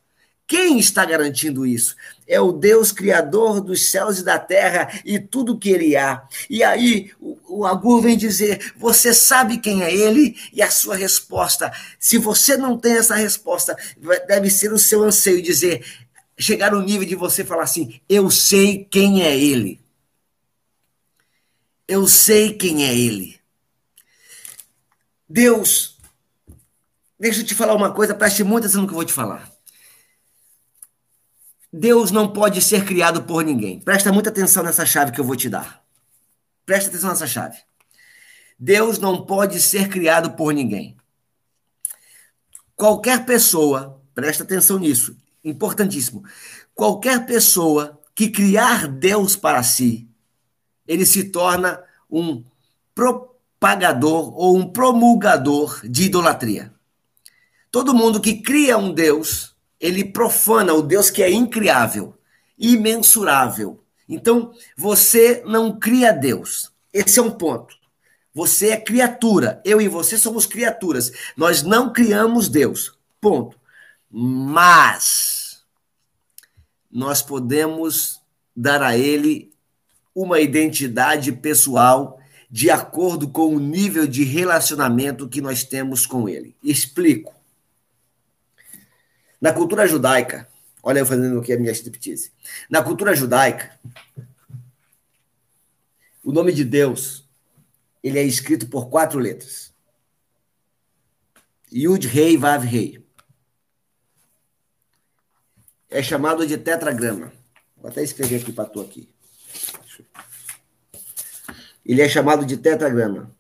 Quem 0.47 0.79
está 0.79 1.05
garantindo 1.05 1.67
isso? 1.67 1.97
É 2.27 2.41
o 2.41 2.53
Deus 2.53 2.93
Criador 2.93 3.61
dos 3.61 3.91
céus 3.91 4.19
e 4.19 4.25
da 4.25 4.39
terra 4.39 5.01
e 5.05 5.19
tudo 5.19 5.59
que 5.59 5.71
ele 5.71 5.97
há. 5.97 6.27
E 6.51 6.63
aí 6.63 7.13
o, 7.21 7.61
o 7.61 7.67
Agur 7.67 8.03
vem 8.03 8.17
dizer: 8.17 8.73
Você 8.77 9.15
sabe 9.15 9.59
quem 9.59 9.83
é 9.83 9.95
ele? 9.95 10.37
E 10.53 10.63
a 10.63 10.71
sua 10.71 10.97
resposta, 10.97 11.73
se 11.99 12.19
você 12.19 12.57
não 12.57 12.79
tem 12.79 12.97
essa 12.97 13.15
resposta, 13.15 13.77
deve 14.27 14.51
ser 14.51 14.73
o 14.73 14.79
seu 14.79 15.03
anseio 15.03 15.43
dizer, 15.43 15.85
chegar 16.39 16.73
no 16.73 16.83
nível 16.83 17.07
de 17.07 17.15
você 17.15 17.45
falar 17.45 17.65
assim: 17.65 18.01
Eu 18.09 18.31
sei 18.31 18.85
quem 18.85 19.23
é 19.23 19.37
ele. 19.37 19.81
Eu 21.89 22.07
sei 22.07 22.53
quem 22.53 22.85
é 22.85 22.95
ele. 22.95 23.39
Deus 25.29 25.97
Deixa 27.19 27.41
eu 27.41 27.47
te 27.47 27.55
falar 27.55 27.75
uma 27.75 27.93
coisa, 27.93 28.15
preste 28.15 28.45
muita 28.45 28.67
atenção 28.67 28.83
no 28.83 28.87
que 28.87 28.93
eu 28.93 28.97
vou 28.97 29.05
te 29.05 29.13
falar. 29.13 29.51
Deus 31.73 32.11
não 32.11 32.33
pode 32.33 32.63
ser 32.63 32.85
criado 32.85 33.23
por 33.25 33.45
ninguém. 33.45 33.81
Presta 33.81 34.13
muita 34.13 34.31
atenção 34.31 34.63
nessa 34.63 34.87
chave 34.87 35.13
que 35.13 35.21
eu 35.21 35.25
vou 35.25 35.37
te 35.37 35.49
dar. 35.49 35.85
Presta 36.65 36.91
atenção 36.91 37.11
nessa 37.11 37.27
chave. 37.27 37.59
Deus 38.59 38.99
não 38.99 39.25
pode 39.25 39.61
ser 39.61 39.89
criado 39.89 40.33
por 40.33 40.53
ninguém. 40.53 40.97
Qualquer 42.75 43.25
pessoa, 43.25 44.03
presta 44.15 44.43
atenção 44.43 44.79
nisso, 44.79 45.17
importantíssimo. 45.43 46.25
Qualquer 46.75 47.25
pessoa 47.27 48.01
que 48.15 48.29
criar 48.29 48.87
Deus 48.87 49.35
para 49.35 49.63
si, 49.63 50.09
ele 50.87 51.05
se 51.05 51.25
torna 51.25 51.83
um 52.11 52.45
propagador 52.95 54.35
ou 54.35 54.57
um 54.57 54.71
promulgador 54.71 55.81
de 55.87 56.05
idolatria. 56.05 56.73
Todo 57.71 57.95
mundo 57.95 58.21
que 58.21 58.41
cria 58.41 58.79
um 58.79 58.93
Deus, 58.93 59.56
ele 59.81 60.05
profana 60.05 60.73
o 60.73 60.83
Deus 60.83 61.11
que 61.11 61.23
é 61.23 61.31
incriável, 61.31 62.15
imensurável. 62.59 63.83
Então, 64.09 64.53
você 64.77 65.43
não 65.47 65.79
cria 65.79 66.13
Deus. 66.13 66.73
Esse 66.93 67.19
é 67.19 67.23
um 67.23 67.31
ponto. 67.31 67.77
Você 68.33 68.69
é 68.69 68.77
criatura. 68.77 69.61
Eu 69.65 69.81
e 69.81 69.89
você 69.89 70.17
somos 70.17 70.47
criaturas. 70.47 71.11
Nós 71.37 71.63
não 71.63 71.93
criamos 71.93 72.49
Deus. 72.49 72.97
Ponto. 73.21 73.59
Mas 74.11 75.65
nós 76.91 77.21
podemos 77.21 78.21
dar 78.55 78.83
a 78.83 78.97
ele 78.97 79.53
uma 80.15 80.41
identidade 80.41 81.31
pessoal 81.33 82.19
de 82.51 82.71
acordo 82.71 83.29
com 83.29 83.55
o 83.55 83.61
nível 83.61 84.07
de 84.07 84.25
relacionamento 84.25 85.29
que 85.29 85.43
nós 85.43 85.63
temos 85.63 86.07
com 86.07 86.27
ele. 86.27 86.57
Explico. 86.63 87.36
Na 89.41 89.53
cultura 89.53 89.87
judaica, 89.87 90.49
olha 90.83 91.01
eu 91.01 91.07
fazendo 91.07 91.39
aqui 91.41 91.53
a 91.53 91.59
minha 91.59 91.73
striptease. 91.73 92.33
Na 92.71 92.83
cultura 92.83 93.15
judaica, 93.15 93.79
o 96.25 96.33
nome 96.33 96.53
de 96.53 96.65
Deus, 96.65 97.29
ele 98.03 98.19
é 98.19 98.23
escrito 98.23 98.69
por 98.69 98.89
quatro 98.89 99.19
letras. 99.19 99.73
Yud, 101.73 102.07
Rei, 102.07 102.37
Vav, 102.37 102.65
Rei. 102.65 103.05
É 105.91 106.03
chamado 106.03 106.47
de 106.47 106.57
tetragrama. 106.57 107.33
Vou 107.77 107.91
até 107.91 108.03
escrever 108.03 108.41
aqui 108.41 108.53
para 108.53 108.69
tu 108.69 108.81
aqui. 108.81 109.09
Ele 111.85 112.03
é 112.03 112.09
chamado 112.09 112.45
de 112.45 112.57
tetragrama. 112.57 113.31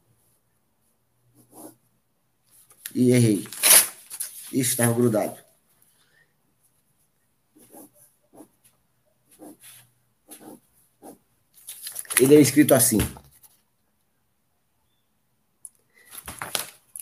E 2.94 3.10
errei. 3.10 3.46
Isso 4.52 4.70
estava 4.70 4.92
grudado. 4.94 5.45
Ele 12.20 12.34
é 12.34 12.40
escrito 12.40 12.74
assim. 12.74 12.98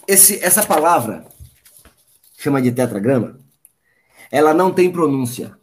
Esse, 0.06 0.42
essa 0.44 0.64
palavra, 0.66 1.26
chama 2.36 2.60
de 2.60 2.72
tetragrama, 2.72 3.40
ela 4.30 4.52
não 4.52 4.72
tem 4.72 4.92
pronúncia. 4.92 5.56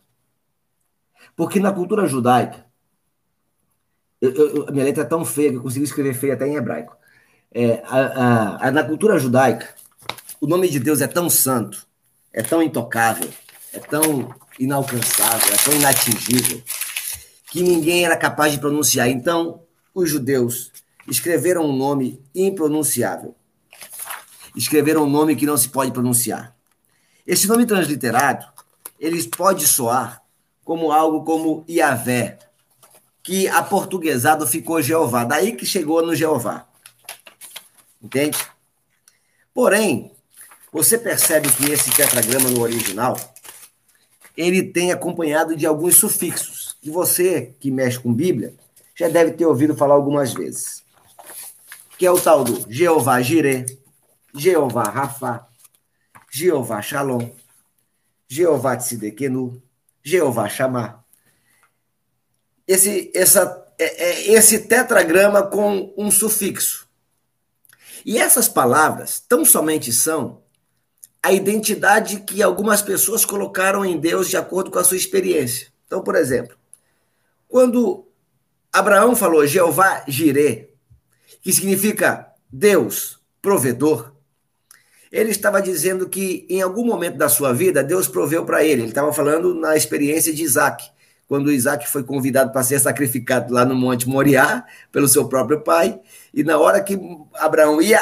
Porque 1.35 1.59
na 1.59 1.71
cultura 1.71 2.07
judaica, 2.07 2.65
eu, 4.19 4.31
eu, 4.31 4.71
minha 4.71 4.85
letra 4.85 5.03
é 5.03 5.05
tão 5.05 5.25
feia 5.25 5.49
que 5.49 5.57
eu 5.57 5.61
consigo 5.61 5.85
escrever 5.85 6.13
feia 6.13 6.33
até 6.33 6.47
em 6.47 6.55
hebraico. 6.55 6.95
É, 7.53 7.81
a, 7.85 7.99
a, 7.99 8.67
a, 8.67 8.71
na 8.71 8.83
cultura 8.83 9.19
judaica, 9.19 9.75
o 10.39 10.47
nome 10.47 10.69
de 10.69 10.79
Deus 10.79 11.01
é 11.01 11.07
tão 11.07 11.29
santo, 11.29 11.85
é 12.31 12.41
tão 12.41 12.63
intocável, 12.63 13.29
é 13.73 13.79
tão 13.79 14.33
inalcançável, 14.59 15.53
é 15.53 15.57
tão 15.57 15.73
inatingível, 15.73 16.61
que 17.51 17.61
ninguém 17.61 18.05
era 18.05 18.15
capaz 18.15 18.53
de 18.53 18.59
pronunciar. 18.59 19.09
Então, 19.09 19.61
os 19.93 20.09
judeus 20.09 20.71
escreveram 21.05 21.65
um 21.65 21.75
nome 21.75 22.23
impronunciável. 22.33 23.35
Escreveram 24.55 25.03
um 25.03 25.09
nome 25.09 25.35
que 25.35 25.45
não 25.45 25.57
se 25.57 25.67
pode 25.67 25.91
pronunciar. 25.91 26.55
Esse 27.27 27.49
nome 27.49 27.65
transliterado, 27.65 28.45
ele 28.97 29.21
pode 29.27 29.67
soar 29.67 30.23
como 30.63 30.93
algo 30.93 31.25
como 31.25 31.65
Iavé, 31.67 32.39
que 33.21 33.49
aportuguesado 33.49 34.47
ficou 34.47 34.81
Jeová. 34.81 35.25
Daí 35.25 35.51
que 35.51 35.65
chegou 35.65 36.01
no 36.05 36.15
Jeová. 36.15 36.65
Entende? 38.01 38.39
Porém, 39.53 40.15
você 40.71 40.97
percebe 40.97 41.51
que 41.51 41.69
esse 41.69 41.91
tetragrama 41.91 42.49
no 42.49 42.61
original, 42.61 43.17
ele 44.37 44.63
tem 44.63 44.93
acompanhado 44.93 45.53
de 45.53 45.65
alguns 45.65 45.97
sufixos 45.97 46.60
que 46.81 46.89
você 46.89 47.53
que 47.59 47.69
mexe 47.69 47.99
com 47.99 48.13
Bíblia 48.13 48.55
já 48.95 49.07
deve 49.07 49.31
ter 49.31 49.45
ouvido 49.45 49.75
falar 49.75 49.93
algumas 49.93 50.33
vezes. 50.33 50.83
Que 51.97 52.05
é 52.05 52.11
o 52.11 52.19
tal 52.19 52.43
do 52.43 52.65
Jeová 52.71 53.21
Jireh, 53.21 53.65
Jeová 54.33 54.83
Rafa, 54.83 55.47
Jeová 56.31 56.81
Shalom, 56.81 57.29
Jeová 58.27 58.75
Tzidekenu, 58.75 59.61
Jeová 60.03 60.49
Chamar. 60.49 61.03
Esse, 62.67 63.11
essa, 63.13 63.65
é, 63.77 64.03
é, 64.03 64.31
esse 64.31 64.59
tetragrama 64.59 65.43
com 65.43 65.93
um 65.97 66.09
sufixo. 66.09 66.87
E 68.03 68.17
essas 68.17 68.47
palavras 68.47 69.19
tão 69.19 69.45
somente 69.45 69.91
são 69.93 70.41
a 71.21 71.31
identidade 71.31 72.21
que 72.21 72.41
algumas 72.41 72.81
pessoas 72.81 73.23
colocaram 73.25 73.85
em 73.85 73.99
Deus 73.99 74.27
de 74.27 74.37
acordo 74.37 74.71
com 74.71 74.79
a 74.79 74.83
sua 74.83 74.97
experiência. 74.97 75.67
Então, 75.85 76.01
por 76.01 76.15
exemplo, 76.15 76.55
quando 77.51 78.07
Abraão 78.71 79.13
falou 79.13 79.45
Jeová 79.45 80.05
Jirê, 80.07 80.69
que 81.41 81.51
significa 81.51 82.27
Deus 82.49 83.19
provedor, 83.41 84.13
ele 85.11 85.31
estava 85.31 85.61
dizendo 85.61 86.07
que 86.07 86.47
em 86.49 86.61
algum 86.61 86.85
momento 86.85 87.17
da 87.17 87.27
sua 87.27 87.51
vida 87.51 87.83
Deus 87.83 88.07
proveu 88.07 88.45
para 88.45 88.63
ele. 88.63 88.83
Ele 88.83 88.89
estava 88.89 89.11
falando 89.11 89.53
na 89.53 89.75
experiência 89.75 90.33
de 90.33 90.41
Isaac, 90.41 90.89
quando 91.27 91.51
Isaac 91.51 91.89
foi 91.89 92.03
convidado 92.03 92.53
para 92.53 92.63
ser 92.63 92.79
sacrificado 92.79 93.53
lá 93.53 93.65
no 93.65 93.75
Monte 93.75 94.07
Moriá 94.07 94.63
pelo 94.89 95.09
seu 95.09 95.27
próprio 95.27 95.59
pai, 95.59 95.99
e 96.33 96.45
na 96.45 96.57
hora 96.57 96.81
que 96.81 96.97
Abraão 97.33 97.81
ia 97.81 98.01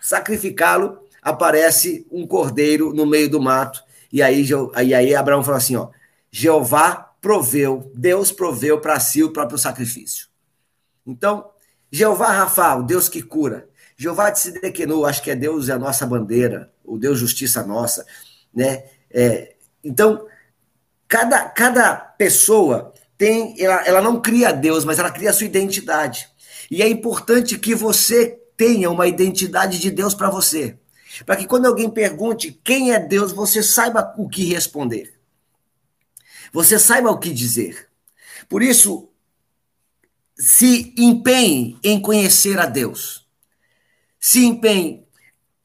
sacrificá-lo, 0.00 1.00
aparece 1.20 2.06
um 2.08 2.24
cordeiro 2.24 2.94
no 2.94 3.04
meio 3.04 3.28
do 3.28 3.40
mato, 3.40 3.82
e 4.12 4.22
aí, 4.22 4.46
e 4.84 4.94
aí 4.94 5.14
Abraão 5.14 5.42
falou 5.42 5.58
assim: 5.58 5.74
ó, 5.74 5.88
Jeová 6.30 7.09
proveu, 7.20 7.90
Deus 7.94 8.32
proveu 8.32 8.80
para 8.80 8.98
si 8.98 9.22
o 9.22 9.32
próprio 9.32 9.58
sacrifício. 9.58 10.28
Então, 11.06 11.50
Jeová 11.90 12.28
Rafa, 12.28 12.76
o 12.76 12.82
Deus 12.82 13.08
que 13.08 13.22
cura, 13.22 13.68
Jeová 13.96 14.30
Tsidequenu, 14.30 15.04
acho 15.04 15.22
que 15.22 15.30
é 15.30 15.36
Deus 15.36 15.68
é 15.68 15.72
a 15.72 15.78
nossa 15.78 16.06
bandeira, 16.06 16.72
o 16.84 16.96
Deus 16.96 17.18
justiça 17.18 17.62
nossa, 17.62 18.06
né? 18.54 18.84
É, 19.10 19.54
então, 19.84 20.26
cada, 21.06 21.48
cada 21.48 21.94
pessoa 21.94 22.94
tem, 23.18 23.54
ela, 23.62 23.86
ela 23.86 24.00
não 24.00 24.20
cria 24.20 24.52
Deus, 24.52 24.84
mas 24.84 24.98
ela 24.98 25.10
cria 25.10 25.30
a 25.30 25.32
sua 25.32 25.46
identidade. 25.46 26.28
E 26.70 26.82
é 26.82 26.88
importante 26.88 27.58
que 27.58 27.74
você 27.74 28.40
tenha 28.56 28.90
uma 28.90 29.06
identidade 29.06 29.78
de 29.78 29.90
Deus 29.90 30.14
para 30.14 30.30
você. 30.30 30.78
Para 31.26 31.36
que 31.36 31.46
quando 31.46 31.66
alguém 31.66 31.90
pergunte 31.90 32.58
quem 32.64 32.92
é 32.92 32.98
Deus, 32.98 33.32
você 33.32 33.62
saiba 33.62 34.14
o 34.16 34.28
que 34.28 34.44
responder. 34.44 35.19
Você 36.52 36.78
saiba 36.78 37.10
o 37.10 37.18
que 37.18 37.32
dizer. 37.32 37.88
Por 38.48 38.62
isso, 38.62 39.08
se 40.36 40.94
empenhe 40.96 41.78
em 41.82 42.00
conhecer 42.00 42.58
a 42.58 42.66
Deus 42.66 43.20
se 44.20 44.44
empenhe. 44.44 45.02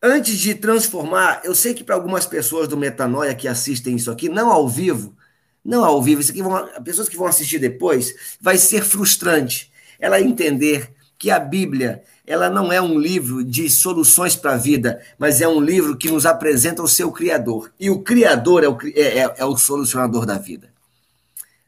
Antes 0.02 0.40
de 0.40 0.56
transformar, 0.56 1.42
eu 1.44 1.54
sei 1.54 1.74
que 1.74 1.84
para 1.84 1.96
algumas 1.96 2.26
pessoas 2.26 2.68
do 2.68 2.78
Metanoia 2.78 3.36
que 3.36 3.48
assistem 3.48 3.96
isso 3.96 4.10
aqui, 4.10 4.30
não 4.30 4.50
ao 4.50 4.70
vivo, 4.70 5.16
não 5.64 5.84
ao 5.84 6.02
vivo, 6.02 6.22
isso 6.22 6.32
aqui 6.32 6.42
vão, 6.42 6.68
pessoas 6.84 7.10
que 7.10 7.18
vão 7.18 7.28
assistir 7.28 7.60
depois, 7.60 8.38
vai 8.40 8.58
ser 8.58 8.84
frustrante 8.84 9.72
ela 10.00 10.22
entender 10.22 10.94
que 11.18 11.32
a 11.32 11.40
Bíblia 11.40 12.04
ela 12.28 12.50
não 12.50 12.72
é 12.72 12.82
um 12.82 13.00
livro 13.00 13.44
de 13.44 13.70
soluções 13.70 14.36
para 14.36 14.54
a 14.54 14.58
vida, 14.58 15.02
mas 15.18 15.42
é 15.42 15.48
um 15.48 15.60
livro 15.60 15.98
que 15.98 16.10
nos 16.10 16.26
apresenta 16.26 16.84
o 16.84 16.88
seu 16.88 17.12
Criador. 17.12 17.72
E 17.80 17.90
o 17.90 18.02
Criador 18.02 18.64
é 18.64 18.68
o, 18.68 18.78
é, 18.94 19.20
é, 19.20 19.36
é 19.38 19.46
o 19.46 19.58
solucionador 19.58 20.26
da 20.26 20.38
vida. 20.38 20.75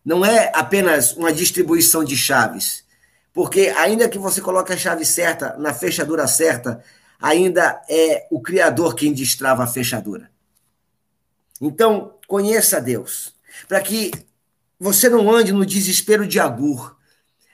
Não 0.08 0.24
é 0.24 0.50
apenas 0.56 1.12
uma 1.18 1.34
distribuição 1.34 2.02
de 2.02 2.16
chaves. 2.16 2.86
Porque 3.34 3.74
ainda 3.78 4.08
que 4.08 4.18
você 4.18 4.40
coloque 4.40 4.72
a 4.72 4.78
chave 4.78 5.04
certa 5.04 5.58
na 5.58 5.74
fechadura 5.74 6.26
certa, 6.28 6.82
ainda 7.20 7.82
é 7.90 8.26
o 8.32 8.40
Criador 8.42 8.96
quem 8.96 9.12
destrava 9.12 9.66
a 9.66 9.68
fechadura. 9.68 10.32
Então, 11.60 12.14
conheça 12.26 12.80
Deus, 12.80 13.36
para 13.68 13.82
que 13.82 14.14
você 14.80 15.10
não 15.10 15.30
ande 15.30 15.52
no 15.52 15.66
desespero 15.66 16.26
de 16.26 16.40
Agur, 16.40 16.96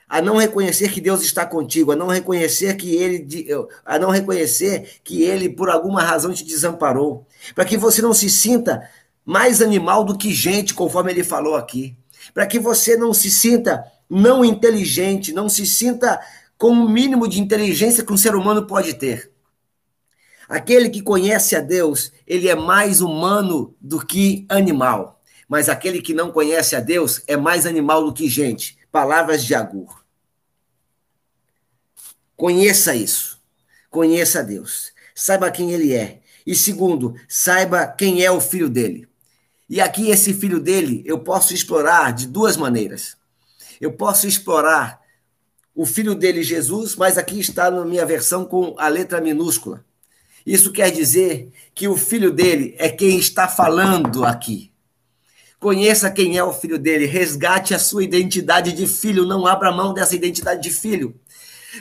a 0.08 0.22
não 0.22 0.36
reconhecer 0.36 0.92
que 0.92 1.00
Deus 1.00 1.22
está 1.22 1.44
contigo, 1.44 1.90
a 1.90 1.96
não 1.96 2.06
reconhecer 2.06 2.76
que 2.76 2.94
ele 2.94 3.48
a 3.84 3.98
não 3.98 4.10
reconhecer 4.10 5.00
que 5.02 5.24
ele 5.24 5.48
por 5.48 5.68
alguma 5.68 6.04
razão 6.04 6.32
te 6.32 6.44
desamparou, 6.44 7.26
para 7.52 7.64
que 7.64 7.76
você 7.76 8.00
não 8.00 8.14
se 8.14 8.30
sinta 8.30 8.88
mais 9.24 9.60
animal 9.60 10.04
do 10.04 10.16
que 10.16 10.32
gente, 10.32 10.72
conforme 10.72 11.10
ele 11.10 11.24
falou 11.24 11.56
aqui, 11.56 11.96
para 12.32 12.46
que 12.46 12.58
você 12.58 12.96
não 12.96 13.12
se 13.12 13.30
sinta 13.30 13.84
não 14.08 14.44
inteligente, 14.44 15.32
não 15.32 15.48
se 15.48 15.66
sinta 15.66 16.20
com 16.56 16.70
o 16.70 16.88
mínimo 16.88 17.28
de 17.28 17.40
inteligência 17.40 18.04
que 18.04 18.12
um 18.12 18.16
ser 18.16 18.34
humano 18.34 18.66
pode 18.66 18.94
ter. 18.94 19.32
Aquele 20.48 20.90
que 20.90 21.02
conhece 21.02 21.56
a 21.56 21.60
Deus, 21.60 22.12
ele 22.26 22.48
é 22.48 22.54
mais 22.54 23.00
humano 23.00 23.74
do 23.80 24.04
que 24.04 24.46
animal. 24.48 25.20
Mas 25.48 25.68
aquele 25.68 26.00
que 26.00 26.14
não 26.14 26.30
conhece 26.30 26.76
a 26.76 26.80
Deus 26.80 27.22
é 27.26 27.36
mais 27.36 27.66
animal 27.66 28.04
do 28.04 28.12
que 28.12 28.28
gente. 28.28 28.78
Palavras 28.90 29.44
de 29.44 29.54
Agur. 29.54 30.04
Conheça 32.36 32.94
isso. 32.94 33.40
Conheça 33.90 34.40
a 34.40 34.42
Deus. 34.42 34.92
Saiba 35.14 35.50
quem 35.50 35.72
ele 35.72 35.92
é. 35.92 36.20
E 36.46 36.54
segundo, 36.54 37.14
saiba 37.28 37.86
quem 37.86 38.22
é 38.22 38.30
o 38.30 38.40
filho 38.40 38.68
dele. 38.68 39.08
E 39.68 39.80
aqui, 39.80 40.10
esse 40.10 40.34
filho 40.34 40.60
dele, 40.60 41.02
eu 41.06 41.18
posso 41.18 41.54
explorar 41.54 42.12
de 42.12 42.26
duas 42.26 42.56
maneiras. 42.56 43.16
Eu 43.80 43.92
posso 43.92 44.26
explorar 44.26 45.00
o 45.74 45.84
filho 45.84 46.14
dele, 46.14 46.42
Jesus, 46.42 46.94
mas 46.94 47.18
aqui 47.18 47.40
está 47.40 47.70
na 47.70 47.84
minha 47.84 48.06
versão 48.06 48.44
com 48.44 48.74
a 48.78 48.88
letra 48.88 49.20
minúscula. 49.20 49.84
Isso 50.46 50.70
quer 50.70 50.90
dizer 50.90 51.50
que 51.74 51.88
o 51.88 51.96
filho 51.96 52.30
dele 52.30 52.74
é 52.78 52.88
quem 52.88 53.18
está 53.18 53.48
falando 53.48 54.24
aqui. 54.24 54.70
Conheça 55.58 56.10
quem 56.10 56.36
é 56.36 56.44
o 56.44 56.52
filho 56.52 56.78
dele, 56.78 57.06
resgate 57.06 57.72
a 57.74 57.78
sua 57.78 58.04
identidade 58.04 58.72
de 58.72 58.86
filho, 58.86 59.24
não 59.24 59.46
abra 59.46 59.72
mão 59.72 59.94
dessa 59.94 60.14
identidade 60.14 60.62
de 60.62 60.70
filho. 60.70 61.18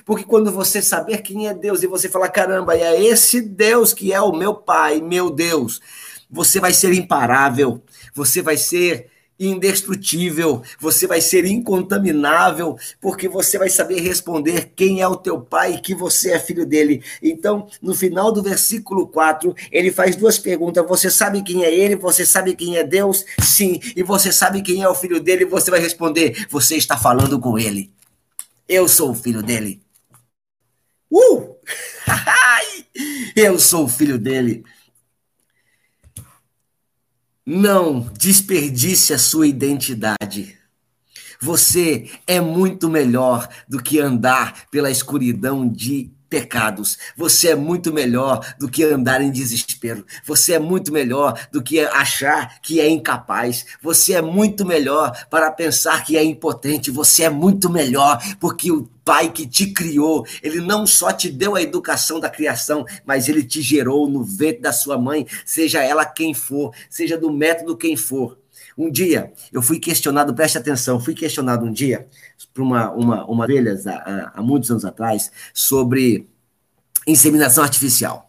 Porque 0.06 0.24
quando 0.24 0.52
você 0.52 0.82
saber 0.82 1.22
quem 1.22 1.48
é 1.48 1.54
Deus 1.54 1.84
e 1.84 1.88
você 1.88 2.08
falar, 2.08 2.30
caramba, 2.30 2.76
é 2.78 3.04
esse 3.04 3.42
Deus 3.42 3.94
que 3.94 4.14
é 4.14 4.22
o 4.22 4.32
meu 4.32 4.56
Pai, 4.56 5.02
meu 5.02 5.30
Deus, 5.30 5.82
você 6.34 6.60
vai 6.60 6.74
ser 6.74 6.92
imparável, 6.94 7.84
você 8.14 8.42
vai 8.42 8.58
ser 8.58 9.08
indestrutível, 9.40 10.64
você 10.80 11.06
vai 11.06 11.22
ser 11.22 11.46
incontaminável, 11.46 12.76
porque 13.00 13.28
você 13.28 13.58
vai 13.58 13.70
saber 13.70 14.00
responder 14.00 14.72
quem 14.76 15.02
é 15.02 15.08
o 15.08 15.16
teu 15.16 15.40
pai 15.42 15.76
e 15.76 15.82
que 15.82 15.94
você 15.94 16.32
é 16.32 16.40
filho 16.40 16.66
dele. 16.66 17.04
Então, 17.22 17.68
no 17.82 17.94
final 17.94 18.32
do 18.32 18.42
versículo 18.42 19.08
4, 19.08 19.56
ele 19.72 19.92
faz 19.92 20.16
duas 20.16 20.40
perguntas: 20.40 20.86
Você 20.88 21.12
sabe 21.12 21.44
quem 21.44 21.64
é 21.64 21.74
ele? 21.74 21.96
Você 21.96 22.26
sabe 22.26 22.56
quem 22.56 22.78
é 22.78 22.84
Deus? 22.84 23.26
Sim. 23.42 23.80
E 23.96 24.02
você 24.02 24.32
sabe 24.32 24.62
quem 24.62 24.82
é 24.82 24.90
o 24.90 24.96
filho 24.96 25.20
dele? 25.20 25.46
Você 25.46 25.70
vai 25.70 25.80
responder: 25.80 26.48
Você 26.50 26.76
está 26.76 26.98
falando 26.98 27.40
com 27.40 27.60
ele. 27.60 27.92
Eu 28.68 28.88
sou 28.88 29.12
o 29.12 29.16
filho 29.16 29.44
dele. 29.44 29.82
Uh! 31.12 31.54
Eu 33.36 33.58
sou 33.60 33.86
o 33.86 33.90
filho 33.90 34.18
dele. 34.18 34.64
Não 37.46 38.00
desperdice 38.00 39.14
a 39.14 39.18
sua 39.18 39.48
identidade. 39.48 40.58
Você 41.42 42.10
é 42.26 42.40
muito 42.40 42.90
melhor 42.90 43.50
do 43.68 43.84
que 43.84 44.00
andar 44.00 44.70
pela 44.72 44.90
escuridão 44.90 45.68
de 45.68 46.10
pecados. 46.34 46.98
Você 47.16 47.50
é 47.50 47.56
muito 47.56 47.94
melhor 47.94 48.56
do 48.58 48.68
que 48.68 48.84
andar 48.84 49.22
em 49.22 49.30
desespero. 49.30 50.04
Você 50.26 50.54
é 50.54 50.60
muito 50.60 50.92
melhor 50.92 51.40
do 51.52 51.62
que 51.62 51.80
achar 51.82 52.60
que 52.60 52.80
é 52.80 52.90
incapaz. 52.90 53.68
Você 53.84 54.14
é 54.14 54.22
muito 54.22 54.66
melhor 54.66 55.28
para 55.30 55.52
pensar 55.52 56.04
que 56.04 56.18
é 56.18 56.24
impotente. 56.24 56.90
Você 56.90 57.22
é 57.22 57.30
muito 57.30 57.70
melhor 57.70 58.20
porque 58.40 58.72
o 58.72 58.90
Pai 59.06 59.30
que 59.32 59.46
te 59.46 59.68
criou, 59.68 60.26
ele 60.42 60.62
não 60.62 60.88
só 60.88 61.12
te 61.12 61.30
deu 61.30 61.56
a 61.56 61.62
educação 61.62 62.22
da 62.22 62.30
criação, 62.30 62.86
mas 63.06 63.28
ele 63.28 63.44
te 63.44 63.62
gerou 63.62 64.10
no 64.10 64.24
ventre 64.24 64.62
da 64.62 64.72
sua 64.72 64.98
mãe, 64.98 65.28
seja 65.46 65.84
ela 65.84 66.06
quem 66.06 66.34
for, 66.34 66.74
seja 66.90 67.18
do 67.18 67.30
método 67.30 67.76
quem 67.76 67.98
for. 67.98 68.38
Um 68.78 68.90
dia, 68.90 69.34
eu 69.52 69.62
fui 69.62 69.78
questionado, 69.78 70.34
preste 70.34 70.58
atenção, 70.58 71.02
fui 71.02 71.14
questionado 71.14 71.66
um 71.66 71.72
dia 71.72 72.08
por 72.46 72.62
uma, 72.62 72.92
uma, 72.92 73.26
uma 73.26 73.48
velha, 73.48 73.80
há, 73.86 74.34
há 74.36 74.42
muitos 74.42 74.70
anos 74.72 74.86
atrás, 74.86 75.32
sobre 75.54 76.30
inseminação 77.06 77.64
artificial. 77.64 78.28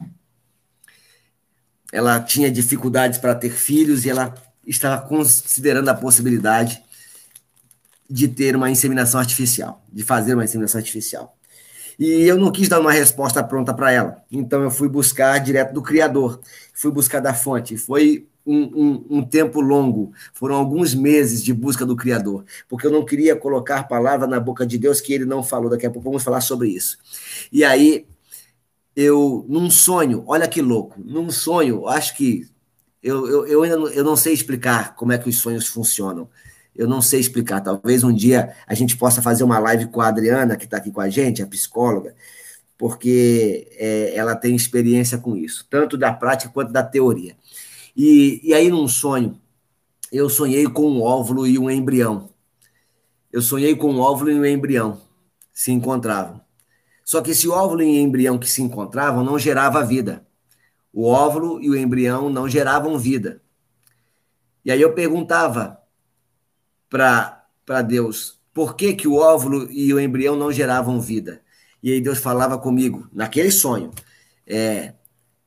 Ela 1.93 2.21
tinha 2.21 2.51
dificuldades 2.51 3.19
para 3.19 3.35
ter 3.35 3.51
filhos 3.51 4.05
e 4.05 4.11
ela 4.11 4.35
estava 4.67 5.07
considerando 5.07 5.89
a 5.89 5.95
possibilidade 5.95 6.83
de 8.09 8.29
ter 8.29 8.57
uma 8.57 8.71
inseminação 8.71 9.21
artificial, 9.21 9.83
de 9.93 10.03
fazer 10.03 10.35
uma 10.35 10.45
inseminação 10.45 10.79
artificial. 10.79 11.37
E 11.99 12.23
eu 12.23 12.37
não 12.37 12.51
quis 12.51 12.69
dar 12.69 12.81
uma 12.81 12.93
resposta 12.93 13.43
pronta 13.43 13.73
para 13.73 13.93
ela. 13.93 14.17
Então 14.31 14.63
eu 14.63 14.71
fui 14.71 14.89
buscar 14.89 15.39
direto 15.39 15.73
do 15.73 15.83
Criador, 15.83 16.41
fui 16.73 16.91
buscar 16.91 17.21
da 17.21 17.33
fonte. 17.33 17.77
Foi 17.77 18.27
um, 18.47 18.63
um, 18.63 19.07
um, 19.19 19.25
tempo 19.25 19.61
longo, 19.61 20.13
foram 20.33 20.55
alguns 20.55 20.95
meses 20.95 21.43
de 21.43 21.53
busca 21.53 21.87
do 21.87 21.97
Criador, 21.97 22.45
porque 22.69 22.87
eu 22.87 22.91
não 22.91 23.05
queria 23.05 23.35
colocar 23.35 23.89
palavra 23.89 24.27
na 24.27 24.39
boca 24.39 24.67
de 24.67 24.77
Deus 24.77 25.01
que 25.01 25.13
ele 25.15 25.25
não 25.25 25.43
falou. 25.43 25.71
Daqui 25.71 25.87
a 25.87 25.91
pouco 25.91 26.09
vamos 26.09 26.23
falar 26.23 26.41
sobre 26.41 26.69
isso. 26.69 26.99
E 27.51 27.65
aí, 27.65 28.07
eu, 28.95 29.45
num 29.49 29.71
sonho, 29.71 30.25
olha 30.27 30.47
que 30.47 30.61
louco, 30.63 31.01
num 31.05 31.31
sonho, 31.31 31.89
acho 31.89 32.17
que 32.17 32.47
eu, 33.03 33.29
eu, 33.29 33.47
eu 33.47 33.63
ainda 33.63 33.77
não, 33.77 33.89
eu 33.89 34.03
não 34.03 34.17
sei 34.17 34.33
explicar 34.33 34.95
como 34.95 35.13
é 35.13 35.19
que 35.19 35.29
os 35.29 35.39
sonhos 35.39 35.67
funcionam. 35.67 36.29
Eu 36.75 36.89
não 36.89 37.01
sei 37.03 37.21
explicar. 37.21 37.61
Talvez 37.61 38.03
um 38.03 38.13
dia 38.13 38.55
a 38.67 38.75
gente 38.75 38.97
possa 38.97 39.23
fazer 39.23 39.45
uma 39.45 39.59
live 39.59 39.87
com 39.89 40.01
a 40.01 40.09
Adriana, 40.09 40.57
que 40.57 40.65
está 40.65 40.79
aqui 40.79 40.91
com 40.91 41.01
a 41.01 41.09
gente, 41.09 41.43
a 41.43 41.47
psicóloga, 41.47 42.15
porque 42.77 43.69
é, 43.73 44.15
ela 44.17 44.35
tem 44.35 44.57
experiência 44.57 45.19
com 45.19 45.37
isso, 45.37 45.67
tanto 45.71 45.97
da 45.97 46.13
prática 46.13 46.53
quanto 46.53 46.73
da 46.73 46.83
teoria. 46.83 47.37
E, 47.97 48.41
e 48.43 48.55
aí, 48.55 48.71
num 48.71 48.89
sonho, 48.89 49.41
eu 50.13 50.29
sonhei 50.29 50.67
com 50.67 50.89
um 50.89 51.03
óvulo 51.03 51.47
e 51.47 51.59
um 51.59 51.71
embrião. 51.71 52.31
eu 53.33 53.43
sonhei 53.43 53.75
com 53.75 53.95
o 53.95 53.99
óvulo 53.99 54.31
e 54.31 54.39
o 54.39 54.47
embrião 54.47 55.01
se 55.53 55.73
encontravam. 55.73 56.41
Só 57.05 57.21
que 57.21 57.33
esse 57.33 57.49
óvulo 57.49 57.83
e 57.83 57.99
embrião 57.99 58.39
que 58.39 58.49
se 58.49 58.63
encontravam 58.63 59.25
não 59.25 59.39
gerava 59.39 59.85
vida. 59.85 60.27
O 60.93 61.07
óvulo 61.07 61.61
e 61.61 61.69
o 61.69 61.77
embrião 61.77 62.31
não 62.31 62.49
geravam 62.49 62.99
vida. 62.99 63.43
E 64.65 64.71
aí 64.71 64.81
eu 64.81 64.95
perguntava 64.95 65.79
para 66.89 67.83
Deus, 67.83 68.41
por 68.55 68.77
que, 68.77 68.95
que 68.95 69.09
o 69.09 69.17
óvulo 69.17 69.71
e 69.71 69.93
o 69.93 70.01
embrião 70.01 70.37
não 70.37 70.53
geravam 70.53 71.01
vida? 71.01 71.43
E 71.83 71.93
aí 71.93 72.01
Deus 72.01 72.19
falava 72.19 72.57
comigo, 72.57 73.09
naquele 73.13 73.51
sonho, 73.51 73.91
é, 74.47 74.95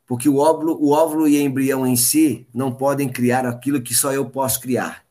porque 0.08 0.30
o 0.30 0.38
óvulo, 0.38 0.78
o 0.82 0.92
óvulo 0.92 1.28
e 1.28 1.38
o 1.38 1.42
embrião 1.42 1.86
em 1.86 1.98
si 1.98 2.48
não 2.54 2.72
podem 2.72 3.10
criar 3.10 3.46
aquilo 3.46 3.82
que 3.82 3.94
só 3.94 4.14
eu 4.14 4.26
posso 4.26 4.62
criar. 4.62 5.06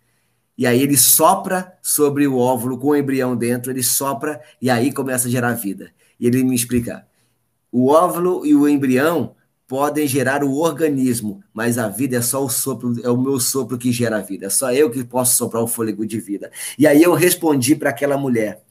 E 0.59 0.67
aí 0.67 0.81
ele 0.81 0.97
sopra 0.97 1.75
sobre 1.83 2.27
o 2.27 2.39
óvulo 2.39 2.79
com 2.79 2.89
o 2.89 2.97
embrião 2.97 3.37
dentro, 3.37 3.71
ele 3.71 3.83
sopra 3.83 4.41
e 4.61 4.71
aí 4.71 4.91
começa 4.91 5.29
a 5.29 5.31
gerar 5.31 5.53
vida. 5.53 5.91
E 6.19 6.27
ele 6.27 6.43
me 6.43 6.57
explica: 6.57 7.07
o 7.71 7.89
óvulo 7.91 8.47
e 8.47 8.55
o 8.55 8.67
embrião 8.67 9.37
podem 9.69 10.07
gerar 10.07 10.45
o 10.45 10.55
organismo, 10.57 11.43
mas 11.53 11.77
a 11.77 11.89
vida 11.89 12.17
é 12.17 12.23
só 12.23 12.43
o 12.43 12.49
sopro, 12.49 12.95
é 13.05 13.11
o 13.11 13.21
meu 13.21 13.39
sopro 13.39 13.77
que 13.77 13.93
gera 13.93 14.17
a 14.17 14.23
vida. 14.23 14.47
É 14.47 14.51
só 14.51 14.73
eu 14.73 14.91
que 14.91 15.05
posso 15.05 15.37
soprar 15.37 15.63
o 15.63 15.67
fôlego 15.67 16.07
de 16.07 16.19
vida. 16.21 16.51
E 16.79 16.87
aí 16.87 17.03
eu 17.03 17.13
respondi 17.15 17.75
para 17.75 17.91
aquela 17.91 18.17
mulher, 18.17 18.63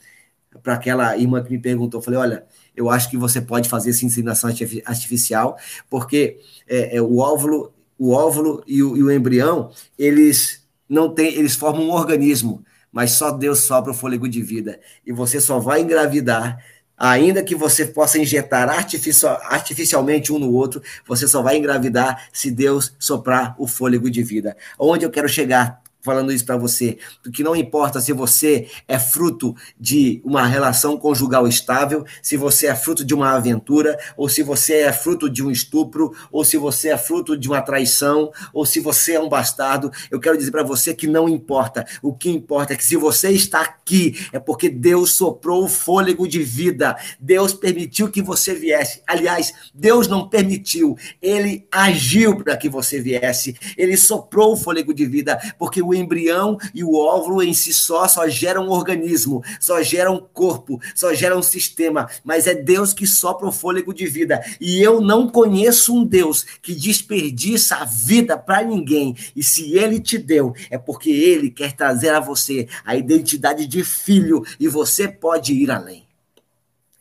para 0.63 0.74
aquela 0.74 1.18
irmã 1.18 1.44
que 1.44 1.52
me 1.52 1.60
perguntou, 1.60 2.02
falei, 2.02 2.20
olha, 2.20 2.46
eu 2.76 2.89
acho 2.89 3.10
que 3.10 3.18
você 3.18 3.41
pode 3.41 3.70
fazer 3.70 3.91
essa 3.91 4.06
inseminação 4.06 4.50
artificial, 4.86 5.58
porque 5.89 6.39
é, 6.68 6.98
é, 6.98 7.02
o 7.02 7.18
óvulo, 7.18 7.74
o 7.98 8.12
óvulo 8.12 8.63
e 8.68 8.84
o, 8.84 8.98
e 8.98 9.04
o 9.04 9.12
embrião, 9.12 9.72
eles 9.98 10.65
não 10.88 11.13
têm, 11.13 11.34
eles 11.34 11.56
formam 11.56 11.88
um 11.88 11.91
organismo, 11.91 12.63
mas 12.91 13.12
só 13.12 13.32
Deus 13.32 13.60
sopra 13.60 13.91
o 13.91 13.96
fôlego 13.96 14.28
de 14.28 14.41
vida. 14.41 14.80
E 15.06 15.12
você 15.12 15.39
só 15.39 15.60
vai 15.60 15.82
engravidar 15.82 16.60
Ainda 16.98 17.44
que 17.44 17.56
você 17.56 17.86
possa 17.86 18.18
injetar 18.18 18.70
artificial, 18.70 19.38
artificialmente 19.44 20.32
um 20.32 20.39
no 20.39 20.52
outro, 20.54 20.82
você 21.06 21.28
só 21.28 21.41
vai 21.41 21.58
engravidar 21.58 22.30
se 22.32 22.50
Deus 22.50 22.96
soprar 22.98 23.54
o 23.58 23.68
fôlego 23.68 24.10
de 24.10 24.24
vida. 24.24 24.56
Onde 24.80 25.06
eu 25.06 25.12
quero 25.12 25.28
chegar? 25.28 25.82
Falando 26.06 26.32
isso 26.32 26.46
para 26.46 26.56
você, 26.56 27.00
que 27.34 27.44
não 27.44 27.56
importa 27.56 28.00
se 28.00 28.13
você 28.13 28.70
é 28.88 29.00
fruto 29.00 29.56
de 29.78 30.22
uma 30.24 30.46
relação 30.46 30.98
conjugal 30.98 31.48
estável, 31.48 32.06
se 32.22 32.38
você 32.38 32.68
é 32.68 32.76
fruto 32.76 33.04
de 33.04 33.15
uma 33.15 33.32
aventura, 33.32 33.98
ou 34.15 34.30
se 34.30 34.44
você 34.44 34.82
é 34.82 34.94
fruto 34.94 35.28
de 35.28 35.44
um 35.44 35.50
estupro, 35.50 36.13
ou 36.32 36.46
se 36.46 36.58
você 36.58 36.89
é 36.89 36.98
fruto 36.98 37.36
de 37.36 37.48
uma 37.48 37.60
traição, 37.60 38.32
ou 38.54 38.68
se 38.68 38.80
você 38.80 39.13
é 39.13 39.20
um 39.20 39.28
bastardo, 39.28 39.91
eu 40.12 40.20
quero 40.20 40.38
dizer 40.38 40.52
para 40.52 40.62
você 40.62 40.94
que 40.94 41.08
não 41.08 41.28
importa. 41.28 41.84
O 42.04 42.13
que 42.13 42.30
importa 42.30 42.74
é 42.74 42.78
que 42.78 42.86
se 42.86 42.96
você 42.96 43.32
está 43.32 43.62
aqui, 43.62 44.28
é 44.32 44.39
porque 44.39 44.70
Deus 44.70 45.13
soprou 45.13 45.65
o 45.65 45.68
fôlego 45.68 46.28
de 46.28 46.44
vida. 46.44 46.96
Deus 47.20 47.52
permitiu 47.52 48.12
que 48.12 48.22
você 48.22 48.54
viesse. 48.54 49.02
Aliás, 49.08 49.52
Deus 49.74 50.08
não 50.08 50.30
permitiu, 50.30 50.96
ele 51.20 51.68
agiu 51.72 52.38
para 52.38 52.56
que 52.56 52.70
você 52.70 53.02
viesse. 53.02 53.56
Ele 53.76 53.98
soprou 53.98 54.54
o 54.54 54.58
fôlego 54.58 54.94
de 54.94 55.06
vida, 55.08 55.39
porque 55.58 55.82
o 55.82 55.95
embrião 55.96 56.58
e 56.74 56.84
o 56.84 56.96
óvulo 56.96 57.42
em 57.42 57.54
si 57.54 57.74
só 57.74 58.08
só 58.08 58.28
geram 58.28 58.68
um 58.68 58.70
organismo, 58.70 59.44
só 59.60 59.82
geram 59.82 60.16
um 60.16 60.20
corpo, 60.20 60.80
só 60.94 61.14
geram 61.14 61.40
um 61.40 61.44
sistema, 61.44 62.10
mas 62.24 62.48
é 62.48 62.54
Deus 62.54 62.94
que 62.94 63.08
sopra 63.08 63.48
o 63.48 63.52
fôlego 63.52 63.94
de 63.94 64.06
vida. 64.08 64.44
E 64.60 64.82
eu 64.82 65.02
não 65.02 65.30
conheço 65.30 65.96
um 65.96 66.04
Deus 66.04 66.44
que 66.62 66.74
desperdiça 66.74 67.78
a 67.78 67.86
vida 67.86 68.38
para 68.38 68.64
ninguém. 68.64 69.16
E 69.36 69.44
se 69.44 69.78
ele 69.78 70.00
te 70.00 70.18
deu, 70.18 70.54
é 70.70 70.78
porque 70.78 71.10
ele 71.10 71.50
quer 71.50 71.74
trazer 71.74 72.10
a 72.10 72.20
você 72.20 72.68
a 72.86 72.96
identidade 72.96 73.68
de 73.68 73.84
filho 73.84 74.44
e 74.60 74.68
você 74.68 75.08
pode 75.08 75.54
ir 75.54 75.72
além. 75.72 76.06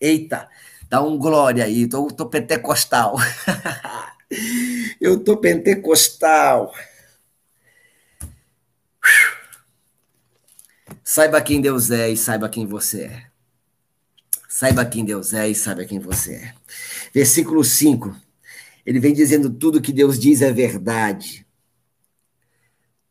Eita, 0.01 0.49
dá 0.89 1.03
um 1.03 1.17
glória 1.19 1.65
aí, 1.65 1.87
tô, 1.87 2.09
tô 2.09 2.27
pentecostal. 2.27 3.17
eu 5.01 5.19
tô 5.19 5.37
pentecostal. 5.37 6.73
Saiba 11.07 11.43
quem 11.43 11.61
Deus 11.61 11.91
é 11.91 12.09
e 12.11 12.17
saiba 12.17 12.49
quem 12.49 12.67
você 12.67 13.03
é. 13.03 13.27
Saiba 14.49 14.87
quem 14.87 15.05
Deus 15.05 15.35
é 15.35 15.51
e 15.51 15.55
saiba 15.55 15.85
quem 15.85 15.99
você 15.99 16.37
é. 16.37 16.55
Versículo 17.13 17.63
5. 17.63 18.17
Ele 18.87 18.99
vem 18.99 19.13
dizendo: 19.13 19.51
tudo 19.51 19.83
que 19.83 19.93
Deus 19.93 20.19
diz 20.19 20.41
é 20.41 20.51
verdade. 20.51 21.47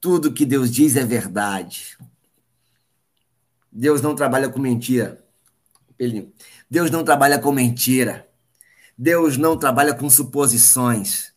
Tudo 0.01 0.33
que 0.33 0.43
Deus 0.43 0.71
diz 0.71 0.95
é 0.95 1.05
verdade. 1.05 1.95
Deus 3.71 4.01
não 4.01 4.15
trabalha 4.15 4.49
com 4.49 4.59
mentira. 4.59 5.23
Deus 6.69 6.89
não 6.89 7.03
trabalha 7.03 7.37
com 7.37 7.51
mentira. 7.51 8.27
Deus 8.97 9.37
não 9.37 9.55
trabalha 9.55 9.93
com 9.93 10.09
suposições. 10.09 11.31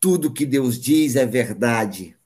Tudo 0.00 0.32
que 0.32 0.44
Deus 0.44 0.78
diz 0.78 1.14
é 1.14 1.24
verdade. 1.24 2.16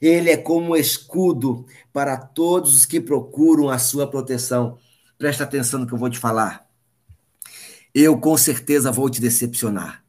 Ele 0.00 0.30
é 0.30 0.36
como 0.36 0.72
um 0.72 0.76
escudo 0.76 1.66
para 1.92 2.16
todos 2.16 2.74
os 2.74 2.84
que 2.84 3.00
procuram 3.00 3.70
a 3.70 3.78
sua 3.78 4.08
proteção. 4.08 4.78
Presta 5.18 5.44
atenção 5.44 5.80
no 5.80 5.86
que 5.86 5.94
eu 5.94 5.98
vou 5.98 6.10
te 6.10 6.18
falar. 6.18 6.68
Eu 7.94 8.18
com 8.18 8.36
certeza 8.36 8.92
vou 8.92 9.08
te 9.08 9.20
decepcionar. 9.20 10.04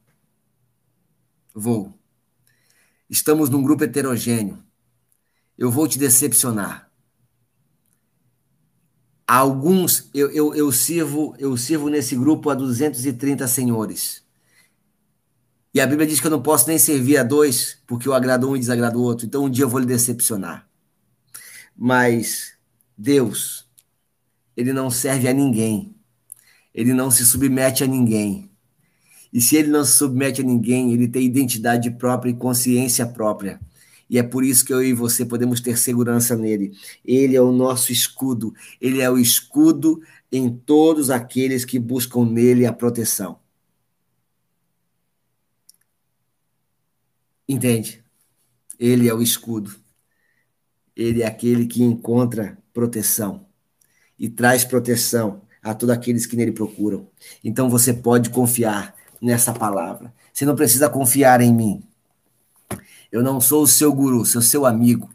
Vou. 1.54 1.94
Estamos 3.08 3.48
num 3.48 3.62
grupo 3.62 3.84
heterogêneo. 3.84 4.62
Eu 5.56 5.70
vou 5.70 5.88
te 5.88 5.98
decepcionar. 5.98 6.90
Alguns, 9.26 10.08
eu, 10.14 10.30
eu, 10.30 10.54
eu, 10.54 10.72
sirvo, 10.72 11.34
eu 11.38 11.56
sirvo 11.56 11.88
nesse 11.88 12.14
grupo 12.14 12.48
a 12.50 12.54
230 12.54 13.46
senhores. 13.48 14.22
E 15.74 15.80
a 15.80 15.86
Bíblia 15.86 16.06
diz 16.06 16.20
que 16.20 16.26
eu 16.26 16.30
não 16.30 16.42
posso 16.42 16.66
nem 16.68 16.78
servir 16.78 17.18
a 17.18 17.22
dois, 17.22 17.78
porque 17.86 18.08
eu 18.08 18.14
agrado 18.14 18.48
um 18.48 18.56
e 18.56 18.58
desagrado 18.58 18.98
o 18.98 19.02
outro. 19.02 19.26
Então 19.26 19.44
um 19.44 19.50
dia 19.50 19.64
eu 19.64 19.68
vou 19.68 19.80
lhe 19.80 19.86
decepcionar. 19.86 20.66
Mas 21.76 22.54
Deus, 22.96 23.66
ele 24.56 24.72
não 24.72 24.90
serve 24.90 25.28
a 25.28 25.32
ninguém. 25.32 25.94
Ele 26.74 26.92
não 26.92 27.10
se 27.10 27.24
submete 27.24 27.84
a 27.84 27.86
ninguém. 27.86 28.50
E 29.32 29.40
se 29.40 29.56
ele 29.56 29.68
não 29.68 29.84
se 29.84 29.92
submete 29.92 30.40
a 30.40 30.44
ninguém, 30.44 30.92
ele 30.92 31.06
tem 31.06 31.24
identidade 31.24 31.90
própria 31.90 32.30
e 32.30 32.34
consciência 32.34 33.06
própria. 33.06 33.60
E 34.08 34.18
é 34.18 34.22
por 34.22 34.42
isso 34.42 34.64
que 34.64 34.72
eu 34.72 34.82
e 34.82 34.94
você 34.94 35.24
podemos 35.24 35.60
ter 35.60 35.76
segurança 35.76 36.34
nele. 36.34 36.72
Ele 37.04 37.36
é 37.36 37.42
o 37.42 37.52
nosso 37.52 37.92
escudo. 37.92 38.54
Ele 38.80 39.00
é 39.00 39.10
o 39.10 39.18
escudo 39.18 40.00
em 40.32 40.48
todos 40.48 41.10
aqueles 41.10 41.64
que 41.64 41.78
buscam 41.78 42.24
nele 42.24 42.64
a 42.64 42.72
proteção. 42.72 43.38
Entende? 47.48 48.04
Ele 48.78 49.08
é 49.08 49.14
o 49.14 49.22
escudo. 49.22 49.74
Ele 50.94 51.22
é 51.22 51.26
aquele 51.26 51.66
que 51.66 51.82
encontra 51.82 52.58
proteção 52.72 53.46
e 54.18 54.28
traz 54.28 54.64
proteção 54.64 55.42
a 55.62 55.74
todos 55.74 55.94
aqueles 55.94 56.26
que 56.26 56.36
nele 56.36 56.52
procuram. 56.52 57.08
Então 57.42 57.70
você 57.70 57.92
pode 57.92 58.30
confiar 58.30 58.94
nessa 59.20 59.52
palavra. 59.52 60.12
Você 60.32 60.44
não 60.44 60.54
precisa 60.54 60.88
confiar 60.88 61.40
em 61.40 61.52
mim. 61.52 61.82
Eu 63.10 63.22
não 63.22 63.40
sou 63.40 63.62
o 63.62 63.66
seu 63.66 63.92
guru, 63.92 64.24
sou 64.24 64.42
seu 64.42 64.66
amigo. 64.66 65.10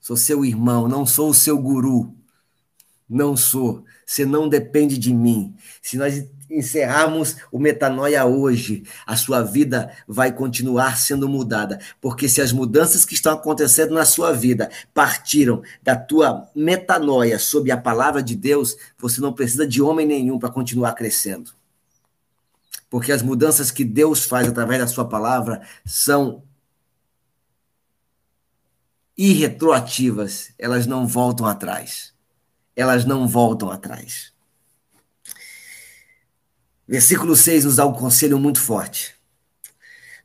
Sou 0.00 0.16
seu 0.16 0.44
irmão, 0.44 0.88
não 0.88 1.04
sou 1.06 1.30
o 1.30 1.34
seu 1.34 1.58
guru. 1.58 2.14
Não 3.08 3.36
sou. 3.36 3.84
Você 4.06 4.24
não 4.24 4.48
depende 4.48 4.98
de 4.98 5.12
mim. 5.12 5.54
Se 5.82 5.96
nós 5.96 6.24
encerrarmos 6.56 7.36
o 7.50 7.58
metanoia 7.58 8.24
hoje, 8.24 8.84
a 9.06 9.16
sua 9.16 9.42
vida 9.42 9.90
vai 10.06 10.32
continuar 10.32 10.96
sendo 10.98 11.28
mudada, 11.28 11.80
porque 12.00 12.28
se 12.28 12.40
as 12.40 12.52
mudanças 12.52 13.04
que 13.04 13.14
estão 13.14 13.32
acontecendo 13.32 13.94
na 13.94 14.04
sua 14.04 14.32
vida 14.32 14.70
partiram 14.92 15.62
da 15.82 15.96
tua 15.96 16.48
metanoia 16.54 17.38
sob 17.38 17.70
a 17.70 17.76
palavra 17.76 18.22
de 18.22 18.36
Deus, 18.36 18.76
você 18.98 19.20
não 19.20 19.32
precisa 19.32 19.66
de 19.66 19.80
homem 19.80 20.06
nenhum 20.06 20.38
para 20.38 20.50
continuar 20.50 20.92
crescendo. 20.92 21.50
Porque 22.90 23.10
as 23.10 23.22
mudanças 23.22 23.70
que 23.70 23.84
Deus 23.84 24.24
faz 24.24 24.46
através 24.46 24.80
da 24.80 24.86
sua 24.86 25.06
palavra 25.06 25.62
são 25.84 26.42
irretroativas, 29.16 30.52
elas 30.58 30.86
não 30.86 31.06
voltam 31.06 31.46
atrás. 31.46 32.12
Elas 32.74 33.04
não 33.04 33.28
voltam 33.28 33.70
atrás. 33.70 34.32
Versículo 36.86 37.36
6 37.36 37.64
nos 37.64 37.76
dá 37.76 37.86
um 37.86 37.92
conselho 37.92 38.38
muito 38.38 38.60
forte. 38.60 39.14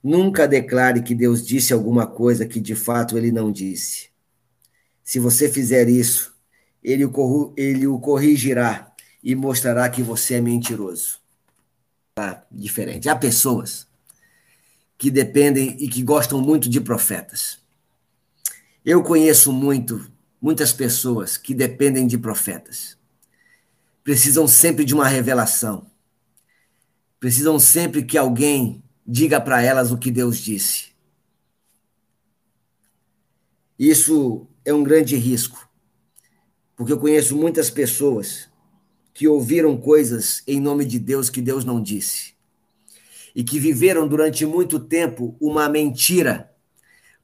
Nunca 0.03 0.47
declare 0.47 1.01
que 1.01 1.15
Deus 1.15 1.45
disse 1.45 1.73
alguma 1.73 2.07
coisa 2.07 2.45
que 2.45 2.59
de 2.59 2.75
fato 2.75 3.17
ele 3.17 3.31
não 3.31 3.51
disse. 3.51 4.09
Se 5.03 5.19
você 5.19 5.49
fizer 5.49 5.87
isso, 5.87 6.35
ele 6.83 7.05
o, 7.05 7.53
ele 7.57 7.87
o 7.87 7.99
corrigirá 7.99 8.91
e 9.23 9.35
mostrará 9.35 9.89
que 9.89 10.01
você 10.01 10.35
é 10.35 10.41
mentiroso. 10.41 11.19
Tá 12.15 12.45
diferente. 12.51 13.09
Há 13.09 13.15
pessoas 13.15 13.87
que 14.97 15.11
dependem 15.11 15.75
e 15.79 15.87
que 15.87 16.01
gostam 16.01 16.41
muito 16.41 16.69
de 16.69 16.81
profetas. 16.81 17.59
Eu 18.83 19.03
conheço 19.03 19.51
muito 19.51 20.09
muitas 20.41 20.71
pessoas 20.71 21.37
que 21.37 21.53
dependem 21.53 22.07
de 22.07 22.17
profetas. 22.17 22.97
Precisam 24.03 24.47
sempre 24.47 24.85
de 24.85 24.93
uma 24.93 25.07
revelação. 25.07 25.85
Precisam 27.19 27.59
sempre 27.59 28.03
que 28.03 28.17
alguém 28.17 28.83
diga 29.05 29.41
para 29.41 29.61
elas 29.61 29.91
o 29.91 29.97
que 29.97 30.11
Deus 30.11 30.37
disse. 30.37 30.87
Isso 33.79 34.47
é 34.63 34.73
um 34.73 34.83
grande 34.83 35.15
risco, 35.15 35.69
porque 36.75 36.91
eu 36.91 36.99
conheço 36.99 37.35
muitas 37.35 37.69
pessoas 37.69 38.49
que 39.13 39.27
ouviram 39.27 39.75
coisas 39.75 40.43
em 40.45 40.59
nome 40.59 40.85
de 40.85 40.99
Deus 40.99 41.29
que 41.29 41.41
Deus 41.41 41.65
não 41.65 41.81
disse 41.81 42.37
e 43.33 43.43
que 43.43 43.59
viveram 43.59 44.07
durante 44.07 44.45
muito 44.45 44.79
tempo 44.79 45.35
uma 45.39 45.67
mentira, 45.67 46.51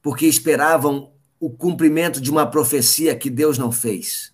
porque 0.00 0.26
esperavam 0.26 1.12
o 1.40 1.50
cumprimento 1.50 2.20
de 2.20 2.30
uma 2.30 2.46
profecia 2.46 3.16
que 3.16 3.30
Deus 3.30 3.58
não 3.58 3.70
fez. 3.70 4.33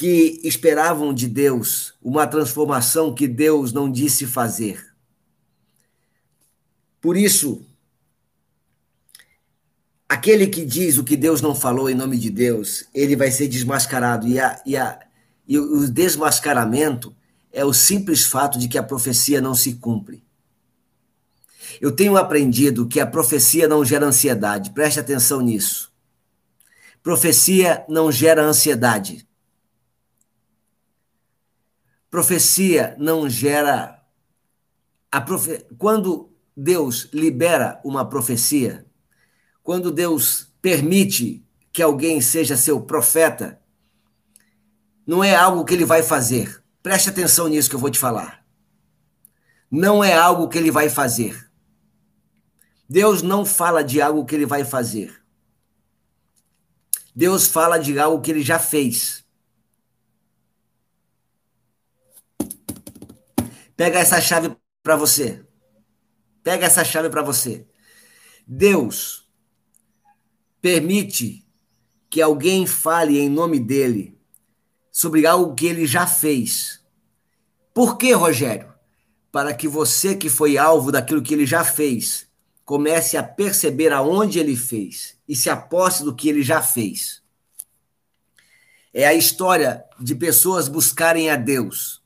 Que 0.00 0.40
esperavam 0.42 1.12
de 1.12 1.28
Deus 1.28 1.92
uma 2.00 2.26
transformação 2.26 3.14
que 3.14 3.28
Deus 3.28 3.70
não 3.70 3.92
disse 3.92 4.24
fazer. 4.24 4.82
Por 7.02 7.18
isso, 7.18 7.66
aquele 10.08 10.46
que 10.46 10.64
diz 10.64 10.96
o 10.96 11.04
que 11.04 11.18
Deus 11.18 11.42
não 11.42 11.54
falou 11.54 11.90
em 11.90 11.94
nome 11.94 12.16
de 12.16 12.30
Deus, 12.30 12.86
ele 12.94 13.14
vai 13.14 13.30
ser 13.30 13.46
desmascarado. 13.46 14.26
E, 14.26 14.40
a, 14.40 14.62
e, 14.64 14.74
a, 14.74 14.98
e 15.46 15.58
o 15.58 15.86
desmascaramento 15.86 17.14
é 17.52 17.62
o 17.62 17.74
simples 17.74 18.24
fato 18.24 18.58
de 18.58 18.68
que 18.68 18.78
a 18.78 18.82
profecia 18.82 19.38
não 19.38 19.54
se 19.54 19.74
cumpre. 19.74 20.24
Eu 21.78 21.92
tenho 21.92 22.16
aprendido 22.16 22.88
que 22.88 23.00
a 23.00 23.06
profecia 23.06 23.68
não 23.68 23.84
gera 23.84 24.06
ansiedade, 24.06 24.70
preste 24.70 24.98
atenção 24.98 25.42
nisso. 25.42 25.92
Profecia 27.02 27.84
não 27.86 28.10
gera 28.10 28.42
ansiedade. 28.42 29.28
Profecia 32.10 32.96
não 32.98 33.28
gera. 33.28 34.02
A 35.10 35.20
profe... 35.20 35.64
Quando 35.78 36.32
Deus 36.56 37.08
libera 37.12 37.80
uma 37.84 38.08
profecia, 38.08 38.86
quando 39.62 39.90
Deus 39.90 40.52
permite 40.60 41.46
que 41.72 41.82
alguém 41.82 42.20
seja 42.20 42.56
seu 42.56 42.80
profeta, 42.80 43.60
não 45.06 45.22
é 45.22 45.34
algo 45.34 45.64
que 45.64 45.72
ele 45.72 45.84
vai 45.84 46.02
fazer. 46.02 46.62
Preste 46.82 47.08
atenção 47.08 47.48
nisso 47.48 47.68
que 47.68 47.76
eu 47.76 47.80
vou 47.80 47.90
te 47.90 47.98
falar. 47.98 48.44
Não 49.70 50.02
é 50.02 50.14
algo 50.14 50.48
que 50.48 50.58
ele 50.58 50.70
vai 50.70 50.88
fazer. 50.88 51.50
Deus 52.88 53.22
não 53.22 53.46
fala 53.46 53.84
de 53.84 54.02
algo 54.02 54.24
que 54.24 54.34
ele 54.34 54.46
vai 54.46 54.64
fazer. 54.64 55.22
Deus 57.14 57.46
fala 57.46 57.78
de 57.78 57.98
algo 57.98 58.20
que 58.20 58.30
ele 58.30 58.42
já 58.42 58.58
fez. 58.58 59.24
Pega 63.80 63.98
essa 63.98 64.20
chave 64.20 64.54
para 64.82 64.94
você. 64.94 65.42
Pega 66.42 66.66
essa 66.66 66.84
chave 66.84 67.08
para 67.08 67.22
você. 67.22 67.66
Deus 68.46 69.26
permite 70.60 71.46
que 72.10 72.20
alguém 72.20 72.66
fale 72.66 73.18
em 73.18 73.30
nome 73.30 73.58
dele 73.58 74.20
sobre 74.92 75.26
algo 75.26 75.54
que 75.54 75.64
ele 75.64 75.86
já 75.86 76.06
fez. 76.06 76.84
Por 77.72 77.96
que, 77.96 78.12
Rogério? 78.12 78.70
Para 79.32 79.54
que 79.54 79.66
você 79.66 80.14
que 80.14 80.28
foi 80.28 80.58
alvo 80.58 80.92
daquilo 80.92 81.22
que 81.22 81.32
ele 81.32 81.46
já 81.46 81.64
fez, 81.64 82.28
comece 82.66 83.16
a 83.16 83.22
perceber 83.22 83.94
aonde 83.94 84.38
ele 84.38 84.56
fez 84.56 85.16
e 85.26 85.34
se 85.34 85.48
aposte 85.48 86.04
do 86.04 86.14
que 86.14 86.28
ele 86.28 86.42
já 86.42 86.60
fez. 86.60 87.22
É 88.92 89.06
a 89.06 89.14
história 89.14 89.82
de 89.98 90.14
pessoas 90.14 90.68
buscarem 90.68 91.30
a 91.30 91.36
Deus. 91.36 92.02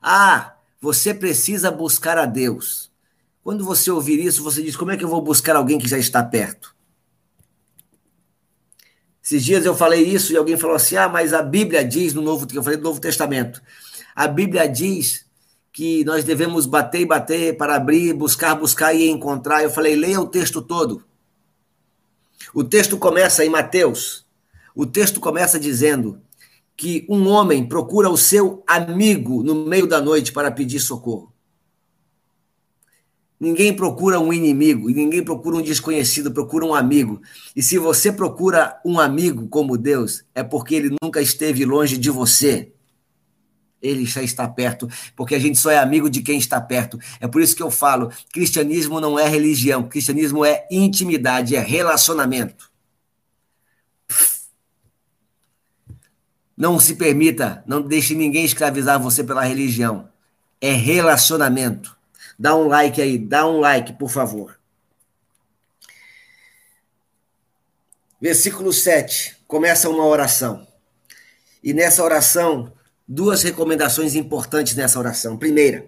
Ah, 0.00 0.56
você 0.80 1.12
precisa 1.12 1.70
buscar 1.70 2.16
a 2.16 2.24
Deus. 2.24 2.90
Quando 3.42 3.64
você 3.64 3.90
ouvir 3.90 4.18
isso, 4.18 4.42
você 4.42 4.62
diz: 4.62 4.76
como 4.76 4.90
é 4.90 4.96
que 4.96 5.04
eu 5.04 5.08
vou 5.08 5.20
buscar 5.20 5.56
alguém 5.56 5.78
que 5.78 5.88
já 5.88 5.98
está 5.98 6.22
perto? 6.22 6.74
Esses 9.22 9.44
dias 9.44 9.64
eu 9.64 9.76
falei 9.76 10.02
isso 10.02 10.32
e 10.32 10.36
alguém 10.36 10.56
falou 10.56 10.76
assim: 10.76 10.96
ah, 10.96 11.08
mas 11.08 11.32
a 11.32 11.42
Bíblia 11.42 11.84
diz 11.84 12.14
no 12.14 12.22
Novo, 12.22 12.46
eu 12.52 12.62
falei 12.62 12.78
do 12.78 12.84
Novo 12.84 13.00
Testamento, 13.00 13.62
a 14.14 14.26
Bíblia 14.26 14.66
diz 14.66 15.26
que 15.72 16.04
nós 16.04 16.24
devemos 16.24 16.66
bater 16.66 17.02
e 17.02 17.06
bater 17.06 17.56
para 17.56 17.76
abrir, 17.76 18.12
buscar, 18.12 18.54
buscar 18.54 18.92
e 18.92 19.08
encontrar. 19.08 19.62
Eu 19.62 19.70
falei, 19.70 19.94
leia 19.94 20.20
o 20.20 20.26
texto 20.26 20.60
todo. 20.60 21.04
O 22.52 22.64
texto 22.64 22.98
começa 22.98 23.44
em 23.44 23.48
Mateus. 23.48 24.26
O 24.74 24.84
texto 24.84 25.20
começa 25.20 25.60
dizendo 25.60 26.20
que 26.80 27.04
um 27.10 27.28
homem 27.28 27.62
procura 27.62 28.08
o 28.08 28.16
seu 28.16 28.64
amigo 28.66 29.42
no 29.42 29.66
meio 29.66 29.86
da 29.86 30.00
noite 30.00 30.32
para 30.32 30.50
pedir 30.50 30.80
socorro. 30.80 31.30
Ninguém 33.38 33.76
procura 33.76 34.18
um 34.18 34.32
inimigo, 34.32 34.88
e 34.88 34.94
ninguém 34.94 35.22
procura 35.22 35.56
um 35.56 35.60
desconhecido, 35.62 36.32
procura 36.32 36.64
um 36.64 36.74
amigo. 36.74 37.20
E 37.54 37.62
se 37.62 37.76
você 37.76 38.10
procura 38.10 38.80
um 38.82 38.98
amigo 38.98 39.46
como 39.48 39.76
Deus, 39.76 40.24
é 40.34 40.42
porque 40.42 40.74
ele 40.74 40.96
nunca 41.02 41.20
esteve 41.20 41.66
longe 41.66 41.98
de 41.98 42.08
você. 42.08 42.72
Ele 43.82 44.06
já 44.06 44.22
está 44.22 44.48
perto, 44.48 44.88
porque 45.14 45.34
a 45.34 45.38
gente 45.38 45.58
só 45.58 45.70
é 45.70 45.76
amigo 45.76 46.08
de 46.08 46.22
quem 46.22 46.38
está 46.38 46.58
perto. 46.62 46.98
É 47.20 47.28
por 47.28 47.42
isso 47.42 47.54
que 47.54 47.62
eu 47.62 47.70
falo: 47.70 48.10
cristianismo 48.32 49.02
não 49.02 49.18
é 49.18 49.28
religião, 49.28 49.86
cristianismo 49.86 50.46
é 50.46 50.66
intimidade, 50.70 51.54
é 51.54 51.60
relacionamento. 51.60 52.69
Não 56.60 56.78
se 56.78 56.96
permita, 56.96 57.64
não 57.66 57.80
deixe 57.80 58.14
ninguém 58.14 58.44
escravizar 58.44 59.00
você 59.00 59.24
pela 59.24 59.42
religião. 59.42 60.10
É 60.60 60.70
relacionamento. 60.70 61.96
Dá 62.38 62.54
um 62.54 62.68
like 62.68 63.00
aí, 63.00 63.16
dá 63.16 63.46
um 63.46 63.60
like, 63.60 63.94
por 63.94 64.10
favor. 64.10 64.60
Versículo 68.20 68.74
7, 68.74 69.38
começa 69.48 69.88
uma 69.88 70.04
oração. 70.04 70.68
E 71.64 71.72
nessa 71.72 72.04
oração, 72.04 72.70
duas 73.08 73.42
recomendações 73.42 74.14
importantes 74.14 74.74
nessa 74.74 74.98
oração. 74.98 75.38
Primeira, 75.38 75.86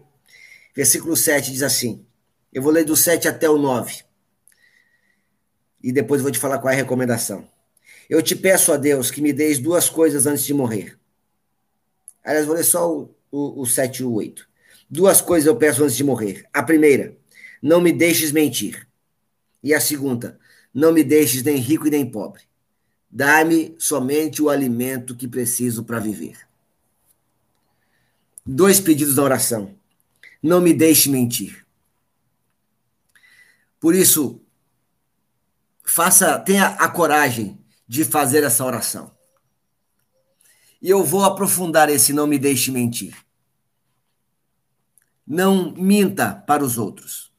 versículo 0.74 1.14
7 1.14 1.52
diz 1.52 1.60
assim: 1.62 2.02
eu 2.50 2.62
vou 2.62 2.72
ler 2.72 2.86
do 2.86 2.96
7 2.96 3.28
até 3.28 3.46
o 3.46 3.58
9. 3.58 4.04
E 5.82 5.92
depois 5.92 6.22
vou 6.22 6.30
te 6.30 6.38
falar 6.38 6.58
qual 6.60 6.70
é 6.70 6.74
a 6.74 6.78
recomendação. 6.78 7.46
Eu 8.08 8.22
te 8.22 8.36
peço 8.36 8.72
a 8.72 8.76
Deus 8.76 9.10
que 9.10 9.20
me 9.20 9.32
deis 9.32 9.58
duas 9.58 9.88
coisas 9.88 10.26
antes 10.26 10.44
de 10.44 10.54
morrer. 10.54 10.98
Aliás, 12.24 12.46
vou 12.46 12.54
ler 12.54 12.64
só 12.64 12.90
o, 12.90 13.14
o, 13.30 13.62
o 13.62 13.66
7 13.66 13.98
e 13.98 14.04
o 14.04 14.12
8. 14.12 14.48
Duas 14.88 15.20
coisas 15.20 15.46
eu 15.46 15.56
peço 15.56 15.82
antes 15.82 15.96
de 15.96 16.04
morrer. 16.04 16.44
A 16.52 16.62
primeira, 16.62 17.16
não 17.62 17.80
me 17.80 17.92
deixes 17.92 18.32
mentir. 18.32 18.86
E 19.62 19.72
a 19.72 19.80
segunda, 19.80 20.38
não 20.74 20.92
me 20.92 21.02
deixes 21.02 21.42
nem 21.42 21.56
rico 21.56 21.86
e 21.86 21.90
nem 21.90 22.04
pobre. 22.08 22.42
Dá-me 23.10 23.74
somente 23.78 24.42
o 24.42 24.48
alimento 24.48 25.14
que 25.14 25.28
preciso 25.28 25.84
para 25.84 25.98
viver. 25.98 26.36
Dois 28.44 28.80
pedidos 28.80 29.14
da 29.14 29.22
oração. 29.22 29.74
Não 30.42 30.60
me 30.60 30.74
deixe 30.74 31.08
mentir. 31.08 31.64
Por 33.78 33.94
isso, 33.94 34.40
faça, 35.84 36.38
tenha 36.38 36.66
a 36.66 36.88
coragem 36.88 37.61
de 37.92 38.06
fazer 38.06 38.42
essa 38.42 38.64
oração. 38.64 39.10
E 40.80 40.88
eu 40.88 41.04
vou 41.04 41.24
aprofundar 41.24 41.90
esse 41.90 42.10
não 42.10 42.26
me 42.26 42.38
deixe 42.38 42.70
mentir. 42.70 43.14
Não 45.26 45.72
minta 45.72 46.34
para 46.34 46.64
os 46.64 46.78
outros. 46.78 47.30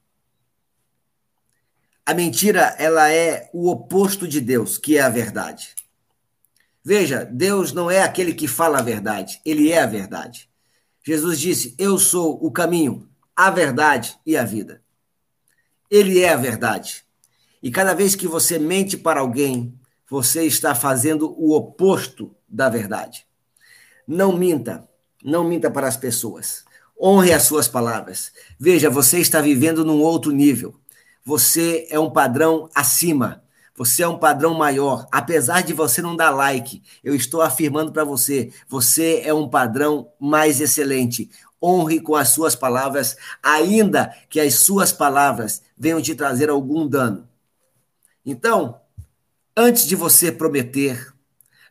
A 2.05 2.13
mentira, 2.13 2.75
ela 2.77 3.11
é 3.11 3.49
o 3.51 3.67
oposto 3.67 4.27
de 4.27 4.39
Deus, 4.39 4.77
que 4.77 4.95
é 4.95 5.01
a 5.01 5.09
verdade. 5.09 5.73
Veja, 6.83 7.25
Deus 7.25 7.73
não 7.73 7.89
é 7.89 8.03
aquele 8.03 8.35
que 8.35 8.47
fala 8.47 8.77
a 8.77 8.83
verdade, 8.83 9.41
ele 9.43 9.71
é 9.71 9.81
a 9.81 9.87
verdade. 9.87 10.47
Jesus 11.03 11.39
disse: 11.39 11.73
Eu 11.79 11.97
sou 11.97 12.37
o 12.45 12.51
caminho, 12.51 13.09
a 13.35 13.49
verdade 13.49 14.19
e 14.23 14.37
a 14.37 14.43
vida. 14.43 14.83
Ele 15.89 16.19
é 16.19 16.29
a 16.29 16.37
verdade. 16.37 17.03
E 17.63 17.71
cada 17.71 17.95
vez 17.95 18.13
que 18.13 18.27
você 18.27 18.59
mente 18.59 18.95
para 18.95 19.19
alguém, 19.19 19.79
você 20.13 20.43
está 20.43 20.75
fazendo 20.75 21.33
o 21.39 21.55
oposto 21.55 22.35
da 22.47 22.69
verdade. 22.69 23.25
Não 24.07 24.31
minta, 24.31 24.87
não 25.23 25.43
minta 25.43 25.71
para 25.71 25.87
as 25.87 25.97
pessoas. 25.97 26.63
Honre 27.01 27.33
as 27.33 27.41
suas 27.41 27.67
palavras. 27.67 28.31
Veja, 28.59 28.91
você 28.91 29.17
está 29.17 29.41
vivendo 29.41 29.83
num 29.83 29.99
outro 29.99 30.31
nível. 30.31 30.79
Você 31.25 31.87
é 31.89 31.99
um 31.99 32.11
padrão 32.11 32.69
acima. 32.75 33.43
Você 33.75 34.03
é 34.03 34.07
um 34.07 34.19
padrão 34.19 34.53
maior. 34.53 35.07
Apesar 35.11 35.63
de 35.63 35.73
você 35.73 35.99
não 35.99 36.15
dar 36.15 36.29
like, 36.29 36.83
eu 37.03 37.15
estou 37.15 37.41
afirmando 37.41 37.91
para 37.91 38.03
você, 38.03 38.53
você 38.67 39.23
é 39.25 39.33
um 39.33 39.49
padrão 39.49 40.11
mais 40.19 40.61
excelente. 40.61 41.31
Honre 41.59 41.99
com 41.99 42.13
as 42.13 42.29
suas 42.29 42.55
palavras, 42.55 43.17
ainda 43.41 44.15
que 44.29 44.39
as 44.39 44.53
suas 44.59 44.91
palavras 44.91 45.63
venham 45.75 45.99
te 45.99 46.13
trazer 46.13 46.51
algum 46.51 46.87
dano. 46.87 47.27
Então, 48.23 48.82
antes 49.55 49.85
de 49.85 49.95
você 49.95 50.31
prometer, 50.31 51.13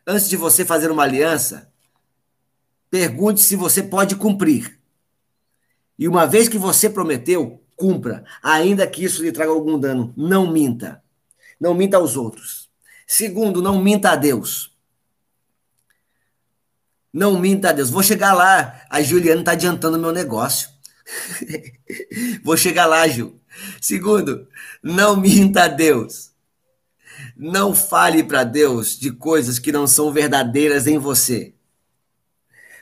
antes 0.05 0.29
de 0.29 0.37
você 0.37 0.65
fazer 0.65 0.91
uma 0.91 1.03
aliança, 1.03 1.71
pergunte 2.89 3.41
se 3.41 3.55
você 3.55 3.81
pode 3.83 4.15
cumprir. 4.15 4.79
E 5.97 6.07
uma 6.07 6.25
vez 6.25 6.47
que 6.49 6.57
você 6.57 6.89
prometeu, 6.89 7.63
cumpra, 7.75 8.23
ainda 8.41 8.87
que 8.87 9.03
isso 9.03 9.21
lhe 9.21 9.31
traga 9.31 9.51
algum 9.51 9.79
dano. 9.79 10.13
Não 10.17 10.51
minta. 10.51 11.03
Não 11.59 11.73
minta 11.73 11.97
aos 11.97 12.15
outros. 12.17 12.69
Segundo, 13.05 13.61
não 13.61 13.81
minta 13.81 14.11
a 14.11 14.15
Deus. 14.15 14.75
Não 17.11 17.39
minta 17.39 17.69
a 17.69 17.71
Deus. 17.71 17.89
Vou 17.89 18.01
chegar 18.01 18.33
lá. 18.33 18.81
A 18.89 19.01
Juliana 19.01 19.41
está 19.41 19.51
adiantando 19.51 19.99
meu 19.99 20.11
negócio. 20.11 20.69
Vou 22.43 22.57
chegar 22.57 22.85
lá, 22.85 23.07
Ju. 23.07 23.39
Segundo, 23.79 24.47
não 24.81 25.15
minta 25.15 25.65
a 25.65 25.67
Deus. 25.67 26.32
Não 27.35 27.73
fale 27.73 28.23
para 28.23 28.43
Deus 28.43 28.97
de 28.97 29.11
coisas 29.11 29.59
que 29.59 29.71
não 29.71 29.87
são 29.87 30.11
verdadeiras 30.11 30.87
em 30.87 30.97
você. 30.97 31.53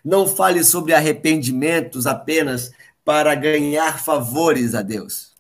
Não 0.03 0.27
fale 0.27 0.63
sobre 0.63 0.93
arrependimentos 0.93 2.07
apenas 2.07 2.71
para 3.03 3.35
ganhar 3.35 4.03
favores 4.03 4.73
a 4.73 4.81
Deus. 4.81 5.31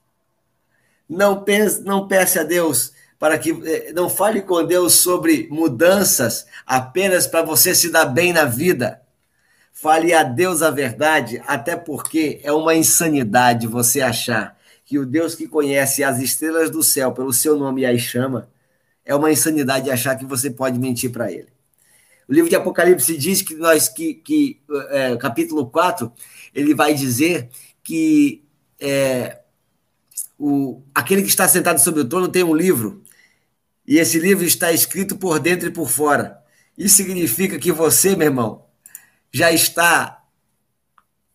Não 1.07 1.43
pense, 1.43 1.81
não 1.81 2.07
peça 2.07 2.41
a 2.41 2.43
Deus 2.43 2.93
para 3.19 3.37
que 3.37 3.51
eh, 3.51 3.91
não 3.93 4.09
fale 4.09 4.41
com 4.41 4.65
Deus 4.65 4.93
sobre 4.93 5.47
mudanças 5.51 6.47
apenas 6.65 7.27
para 7.27 7.43
você 7.43 7.75
se 7.75 7.91
dar 7.91 8.05
bem 8.05 8.33
na 8.33 8.45
vida. 8.45 9.01
Fale 9.71 10.13
a 10.13 10.23
Deus 10.23 10.61
a 10.61 10.69
verdade, 10.69 11.41
até 11.47 11.75
porque 11.75 12.39
é 12.43 12.51
uma 12.51 12.75
insanidade 12.75 13.67
você 13.67 14.01
achar 14.01 14.57
que 14.83 14.99
o 14.99 15.05
Deus 15.05 15.35
que 15.35 15.47
conhece 15.47 16.03
as 16.03 16.19
estrelas 16.19 16.69
do 16.69 16.83
céu 16.83 17.13
pelo 17.13 17.31
seu 17.31 17.55
nome 17.55 17.81
e 17.81 17.85
as 17.85 18.01
chama, 18.01 18.49
é 19.05 19.15
uma 19.15 19.31
insanidade 19.31 19.89
achar 19.89 20.15
que 20.15 20.25
você 20.25 20.49
pode 20.49 20.79
mentir 20.79 21.11
para 21.11 21.31
ele. 21.31 21.49
O 22.27 22.33
livro 22.33 22.49
de 22.49 22.55
Apocalipse 22.55 23.17
diz 23.17 23.41
que 23.41 23.55
nós, 23.55 23.89
que, 23.89 24.13
que 24.13 24.61
é, 24.89 25.17
capítulo 25.17 25.69
4, 25.69 26.11
ele 26.53 26.73
vai 26.73 26.93
dizer 26.93 27.49
que 27.83 28.43
é, 28.79 29.39
o, 30.39 30.81
aquele 30.93 31.21
que 31.21 31.29
está 31.29 31.47
sentado 31.47 31.79
sobre 31.79 32.01
o 32.01 32.05
trono 32.05 32.27
tem 32.27 32.43
um 32.43 32.55
livro, 32.55 33.03
e 33.85 33.97
esse 33.97 34.19
livro 34.19 34.45
está 34.45 34.71
escrito 34.71 35.17
por 35.17 35.39
dentro 35.39 35.67
e 35.67 35.71
por 35.71 35.89
fora. 35.89 36.41
Isso 36.77 36.95
significa 36.95 37.59
que 37.59 37.71
você, 37.71 38.15
meu 38.15 38.27
irmão, 38.27 38.65
já 39.31 39.51
está. 39.51 40.23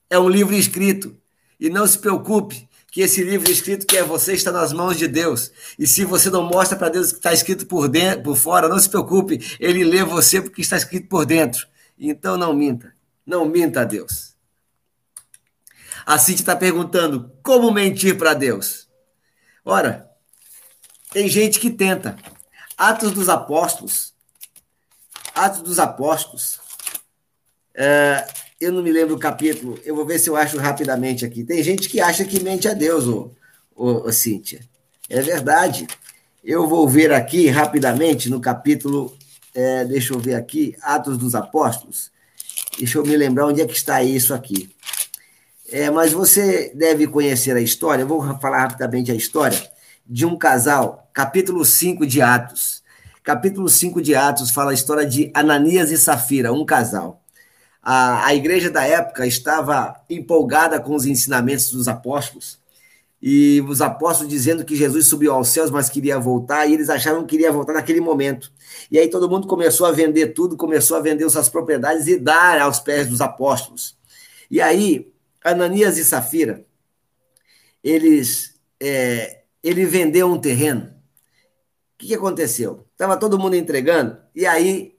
É 0.09 0.19
um 0.19 0.29
livro 0.29 0.55
escrito. 0.55 1.17
E 1.59 1.69
não 1.69 1.87
se 1.87 1.99
preocupe, 1.99 2.66
que 2.97 3.03
esse 3.03 3.23
livro 3.23 3.51
escrito 3.51 3.87
que 3.87 3.99
é 3.99 4.03
você 4.03 4.33
está 4.33 4.51
nas 4.51 4.73
mãos 4.73 4.97
de 4.97 5.07
Deus. 5.07 5.53
E 5.79 5.87
se 5.87 6.03
você 6.03 6.31
não 6.31 6.43
mostra 6.43 6.79
para 6.79 6.89
Deus 6.89 7.13
que 7.13 7.19
está 7.19 7.31
escrito 7.31 7.67
por 7.67 7.91
dentro, 7.91 8.23
por 8.23 8.37
fora, 8.39 8.71
não 8.71 8.79
se 8.79 8.89
preocupe, 8.89 9.39
ele 9.61 9.85
lê 9.85 10.03
você 10.03 10.41
porque 10.41 10.63
está 10.63 10.79
escrito 10.79 11.07
por 11.07 11.27
dentro. 11.27 11.69
Então 11.99 12.39
não 12.39 12.55
minta. 12.55 12.95
Não 13.27 13.45
minta 13.45 13.83
a 13.83 13.85
Deus. 13.85 14.35
A 16.07 16.19
Cintia 16.19 16.41
está 16.41 16.57
perguntando 16.57 17.31
como 17.43 17.71
mentir 17.71 18.17
para 18.17 18.33
Deus. 18.33 18.89
Ora, 19.63 20.11
tem 21.11 21.29
gente 21.29 21.61
que 21.61 21.69
tenta. 21.71 22.17
Atos 22.79 23.13
dos 23.13 23.29
Apóstolos. 23.29 24.15
Atos 25.35 25.61
dos 25.61 25.79
Apóstolos. 25.79 26.59
É, 27.75 28.27
eu 28.61 28.73
não 28.73 28.83
me 28.83 28.91
lembro 28.91 29.15
o 29.15 29.19
capítulo, 29.19 29.79
eu 29.85 29.95
vou 29.95 30.07
ver 30.07 30.19
se 30.19 30.31
eu 30.31 30.37
acho 30.37 30.57
rapidamente 30.57 31.25
aqui. 31.25 31.45
Tem 31.45 31.63
gente 31.63 31.89
que 31.89 32.01
acha 32.01 32.25
que 32.25 32.43
mente 32.43 32.67
a 32.67 32.73
Deus, 32.73 33.07
ô, 33.07 33.31
ô, 33.75 34.09
ô 34.09 34.13
Cíntia. 34.13 34.61
É 35.09 35.21
verdade. 35.21 35.87
Eu 36.43 36.67
vou 36.67 36.89
ver 36.89 37.13
aqui 37.13 37.49
rapidamente 37.49 38.31
no 38.31 38.41
capítulo, 38.41 39.15
é, 39.55 39.85
deixa 39.85 40.15
eu 40.15 40.19
ver 40.19 40.35
aqui, 40.35 40.75
Atos 40.81 41.19
dos 41.19 41.35
Apóstolos. 41.35 42.11
Deixa 42.79 42.99
eu 42.99 43.05
me 43.05 43.17
lembrar 43.17 43.47
onde 43.47 43.61
é 43.61 43.67
que 43.67 43.77
está 43.77 44.03
isso 44.03 44.33
aqui. 44.33 44.71
É, 45.71 45.91
mas 45.91 46.13
você 46.13 46.73
deve 46.75 47.07
conhecer 47.07 47.57
a 47.57 47.61
história, 47.61 48.03
eu 48.03 48.09
vou 48.09 48.23
falar 48.39 48.61
rapidamente 48.61 49.11
a 49.11 49.15
história 49.15 49.61
de 50.07 50.25
um 50.25 50.39
casal, 50.39 51.11
capítulo 51.13 51.65
5 51.65 52.07
de 52.07 52.23
Atos. 52.23 52.83
Capítulo 53.23 53.69
5 53.69 54.01
de 54.01 54.15
Atos 54.15 54.53
fala 54.53 54.71
a 54.71 54.75
história 54.75 55.05
de 55.05 55.33
Ananias 55.35 55.91
e 55.91 55.99
Safira, 55.99 56.53
um 56.53 56.65
casal 56.65 57.26
a, 57.89 58.27
a 58.27 58.35
igreja 58.35 58.69
da 58.69 58.85
época 58.85 59.25
estava 59.29 59.95
empolgada 60.11 60.81
com 60.81 60.97
os 60.97 61.07
ensinamentos 61.07 61.71
dos 61.71 61.87
apóstolos, 61.87 62.59
e 63.23 63.65
os 63.69 63.81
apóstolos 63.81 64.29
dizendo 64.29 64.65
que 64.65 64.75
Jesus 64.75 65.07
subiu 65.07 65.33
aos 65.33 65.51
céus, 65.51 65.71
mas 65.71 65.89
queria 65.89 66.19
voltar, 66.19 66.67
e 66.67 66.75
eles 66.75 66.91
achavam 66.91 67.23
que 67.23 67.37
queria 67.37 67.53
voltar 67.53 67.75
naquele 67.75 68.01
momento. 68.01 68.51
E 68.91 68.99
aí 68.99 69.09
todo 69.09 69.31
mundo 69.31 69.47
começou 69.47 69.87
a 69.87 69.93
vender 69.93 70.35
tudo, 70.35 70.57
começou 70.57 70.97
a 70.97 71.01
vender 71.01 71.31
suas 71.31 71.49
propriedades 71.49 72.09
e 72.09 72.19
dar 72.19 72.61
aos 72.61 72.81
pés 72.81 73.09
dos 73.09 73.21
apóstolos. 73.21 73.97
E 74.51 74.61
aí, 74.61 75.13
Ananias 75.45 75.97
e 75.97 76.05
Safira, 76.05 76.67
eles, 77.85 78.59
é, 78.81 79.43
ele 79.63 79.87
vendeu 79.87 80.27
um 80.27 80.41
terreno. 80.41 80.93
O 81.95 81.99
que, 81.99 82.09
que 82.09 82.15
aconteceu? 82.17 82.85
Estava 82.91 83.17
todo 83.17 83.39
mundo 83.39 83.55
entregando, 83.55 84.19
e 84.35 84.45
aí 84.45 84.96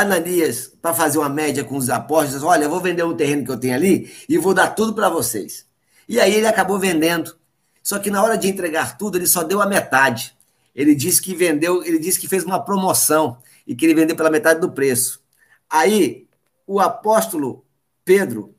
Ananias, 0.00 0.72
para 0.80 0.94
fazer 0.94 1.18
uma 1.18 1.28
média 1.28 1.64
com 1.64 1.76
os 1.76 1.90
apóstolos, 1.90 2.42
olha, 2.42 2.64
eu 2.64 2.70
vou 2.70 2.80
vender 2.80 3.04
um 3.04 3.16
terreno 3.16 3.44
que 3.44 3.50
eu 3.50 3.58
tenho 3.58 3.74
ali 3.74 4.12
e 4.28 4.38
vou 4.38 4.54
dar 4.54 4.68
tudo 4.68 4.94
para 4.94 5.08
vocês. 5.08 5.66
E 6.08 6.20
aí 6.20 6.34
ele 6.34 6.46
acabou 6.46 6.78
vendendo. 6.78 7.36
Só 7.82 7.98
que 7.98 8.10
na 8.10 8.22
hora 8.22 8.36
de 8.36 8.48
entregar 8.48 8.98
tudo, 8.98 9.18
ele 9.18 9.26
só 9.26 9.42
deu 9.42 9.60
a 9.60 9.66
metade. 9.66 10.36
Ele 10.74 10.94
disse 10.94 11.20
que 11.20 11.34
vendeu, 11.34 11.82
ele 11.82 11.98
disse 11.98 12.18
que 12.18 12.28
fez 12.28 12.44
uma 12.44 12.62
promoção 12.62 13.38
e 13.66 13.74
que 13.74 13.84
ele 13.84 13.94
vendeu 13.94 14.16
pela 14.16 14.30
metade 14.30 14.60
do 14.60 14.70
preço. 14.70 15.20
Aí 15.68 16.26
o 16.66 16.80
apóstolo 16.80 17.64
Pedro, 18.04 18.54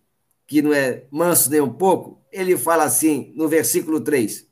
que 0.45 0.61
não 0.61 0.73
é 0.73 1.03
manso 1.11 1.49
nem 1.49 1.61
um 1.61 1.71
pouco, 1.71 2.21
ele 2.31 2.57
fala 2.57 2.83
assim 2.83 3.31
no 3.35 3.47
versículo 3.47 4.01
3. 4.01 4.45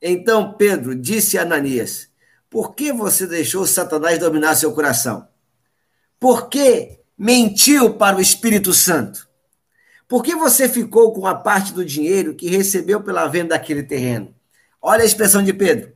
Então 0.00 0.54
Pedro 0.54 0.94
disse 0.94 1.38
a 1.38 1.42
Ananias: 1.42 2.08
Por 2.50 2.74
que 2.74 2.92
você 2.92 3.26
deixou 3.26 3.66
Satanás 3.66 4.18
dominar 4.18 4.54
seu 4.54 4.72
coração? 4.72 5.28
Por 6.18 6.48
que 6.48 7.00
mentiu 7.16 7.94
para 7.94 8.16
o 8.16 8.20
Espírito 8.20 8.72
Santo? 8.72 9.28
Por 10.08 10.22
que 10.22 10.34
você 10.34 10.68
ficou 10.68 11.12
com 11.12 11.26
a 11.26 11.34
parte 11.34 11.72
do 11.72 11.84
dinheiro 11.84 12.34
que 12.34 12.48
recebeu 12.48 13.02
pela 13.02 13.26
venda 13.26 13.50
daquele 13.50 13.82
terreno? 13.82 14.34
Olha 14.80 15.02
a 15.02 15.06
expressão 15.06 15.42
de 15.42 15.52
Pedro. 15.52 15.92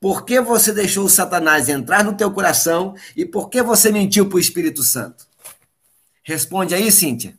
Por 0.00 0.24
que 0.24 0.40
você 0.40 0.72
deixou 0.72 1.08
Satanás 1.08 1.68
entrar 1.68 2.04
no 2.04 2.16
teu 2.16 2.30
coração 2.30 2.94
e 3.16 3.24
por 3.24 3.50
que 3.50 3.60
você 3.60 3.90
mentiu 3.90 4.28
para 4.28 4.36
o 4.36 4.40
Espírito 4.40 4.82
Santo? 4.82 5.26
Responde 6.22 6.74
aí, 6.74 6.92
Cíntia. 6.92 7.36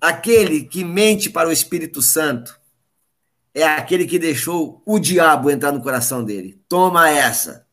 Aquele 0.00 0.64
que 0.64 0.84
mente 0.84 1.28
para 1.28 1.48
o 1.48 1.52
Espírito 1.52 2.00
Santo 2.00 2.58
é 3.52 3.64
aquele 3.64 4.06
que 4.06 4.18
deixou 4.18 4.80
o 4.86 4.98
diabo 4.98 5.50
entrar 5.50 5.72
no 5.72 5.82
coração 5.82 6.24
dele. 6.24 6.60
Toma 6.68 7.10
essa. 7.10 7.66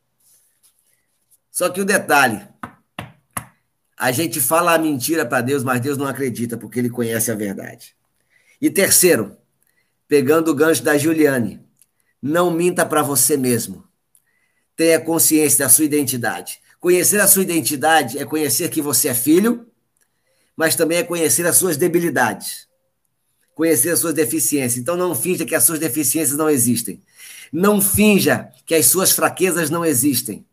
Só 1.51 1.69
que 1.69 1.79
o 1.79 1.85
detalhe, 1.85 2.45
a 3.97 4.11
gente 4.11 4.41
fala 4.41 4.73
a 4.73 4.77
mentira 4.77 5.25
para 5.25 5.41
Deus, 5.41 5.63
mas 5.63 5.79
Deus 5.79 5.97
não 5.97 6.05
acredita, 6.05 6.57
porque 6.57 6.79
ele 6.79 6.89
conhece 6.89 7.31
a 7.31 7.35
verdade. 7.35 7.95
E 8.61 8.69
terceiro, 8.69 9.37
pegando 10.07 10.51
o 10.51 10.55
gancho 10.55 10.83
da 10.83 10.97
Juliane, 10.97 11.61
não 12.21 12.51
minta 12.51 12.85
para 12.85 13.01
você 13.01 13.37
mesmo. 13.37 13.83
Tenha 14.75 14.99
consciência 14.99 15.65
da 15.65 15.69
sua 15.69 15.85
identidade. 15.85 16.59
Conhecer 16.79 17.21
a 17.21 17.27
sua 17.27 17.43
identidade 17.43 18.17
é 18.17 18.25
conhecer 18.25 18.69
que 18.69 18.81
você 18.81 19.07
é 19.07 19.13
filho, 19.13 19.65
mas 20.55 20.75
também 20.75 20.97
é 20.97 21.03
conhecer 21.03 21.45
as 21.45 21.57
suas 21.57 21.77
debilidades, 21.77 22.67
conhecer 23.53 23.89
as 23.89 23.99
suas 23.99 24.13
deficiências. 24.13 24.77
Então 24.77 24.97
não 24.97 25.15
finja 25.15 25.45
que 25.45 25.55
as 25.55 25.63
suas 25.63 25.79
deficiências 25.79 26.37
não 26.37 26.49
existem. 26.49 27.01
Não 27.51 27.81
finja 27.81 28.49
que 28.65 28.75
as 28.75 28.85
suas 28.87 29.11
fraquezas 29.11 29.69
não 29.69 29.85
existem. 29.85 30.45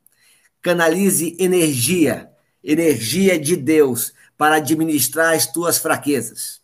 Canalize 0.61 1.37
energia 1.39 2.32
energia 2.63 3.39
de 3.39 3.57
Deus 3.57 4.13
para 4.37 4.57
administrar 4.57 5.35
as 5.35 5.47
tuas 5.47 5.79
fraquezas. 5.79 6.61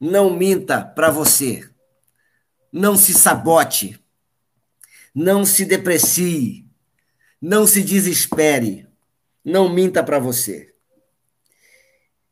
Não 0.00 0.36
minta 0.36 0.84
para 0.84 1.10
você. 1.10 1.68
Não 2.72 2.96
se 2.96 3.14
sabote. 3.14 4.00
Não 5.14 5.44
se 5.44 5.64
deprecie. 5.64 6.66
Não 7.40 7.66
se 7.66 7.82
desespere. 7.82 8.88
Não 9.44 9.68
minta 9.68 10.02
para 10.02 10.18
você. 10.18 10.72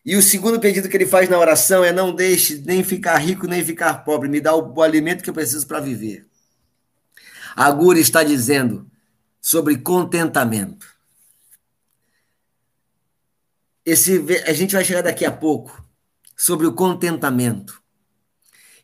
E 0.05 0.17
o 0.17 0.23
segundo 0.23 0.59
pedido 0.59 0.89
que 0.89 0.97
ele 0.97 1.07
faz 1.07 1.29
na 1.29 1.39
oração 1.39 1.85
é: 1.85 1.93
não 1.93 2.15
deixe 2.15 2.63
nem 2.65 2.83
ficar 2.83 3.19
rico 3.19 3.47
nem 3.47 3.65
ficar 3.65 4.05
pobre, 4.05 4.29
me 4.29 4.41
dá 4.41 4.55
o, 4.55 4.75
o 4.75 4.83
alimento 4.83 5.23
que 5.23 5.31
eu 5.31 5.35
preciso 5.35 5.67
para 5.67 5.81
viver. 5.81 6.27
A 7.55 7.71
Gura 7.71 7.99
está 7.99 8.23
dizendo 8.23 8.91
sobre 9.41 9.79
contentamento. 9.79 10.87
Esse, 13.91 14.25
a 14.47 14.53
gente 14.53 14.73
vai 14.73 14.85
chegar 14.85 15.03
daqui 15.03 15.25
a 15.25 15.33
pouco 15.33 15.85
sobre 16.37 16.65
o 16.65 16.73
contentamento. 16.73 17.83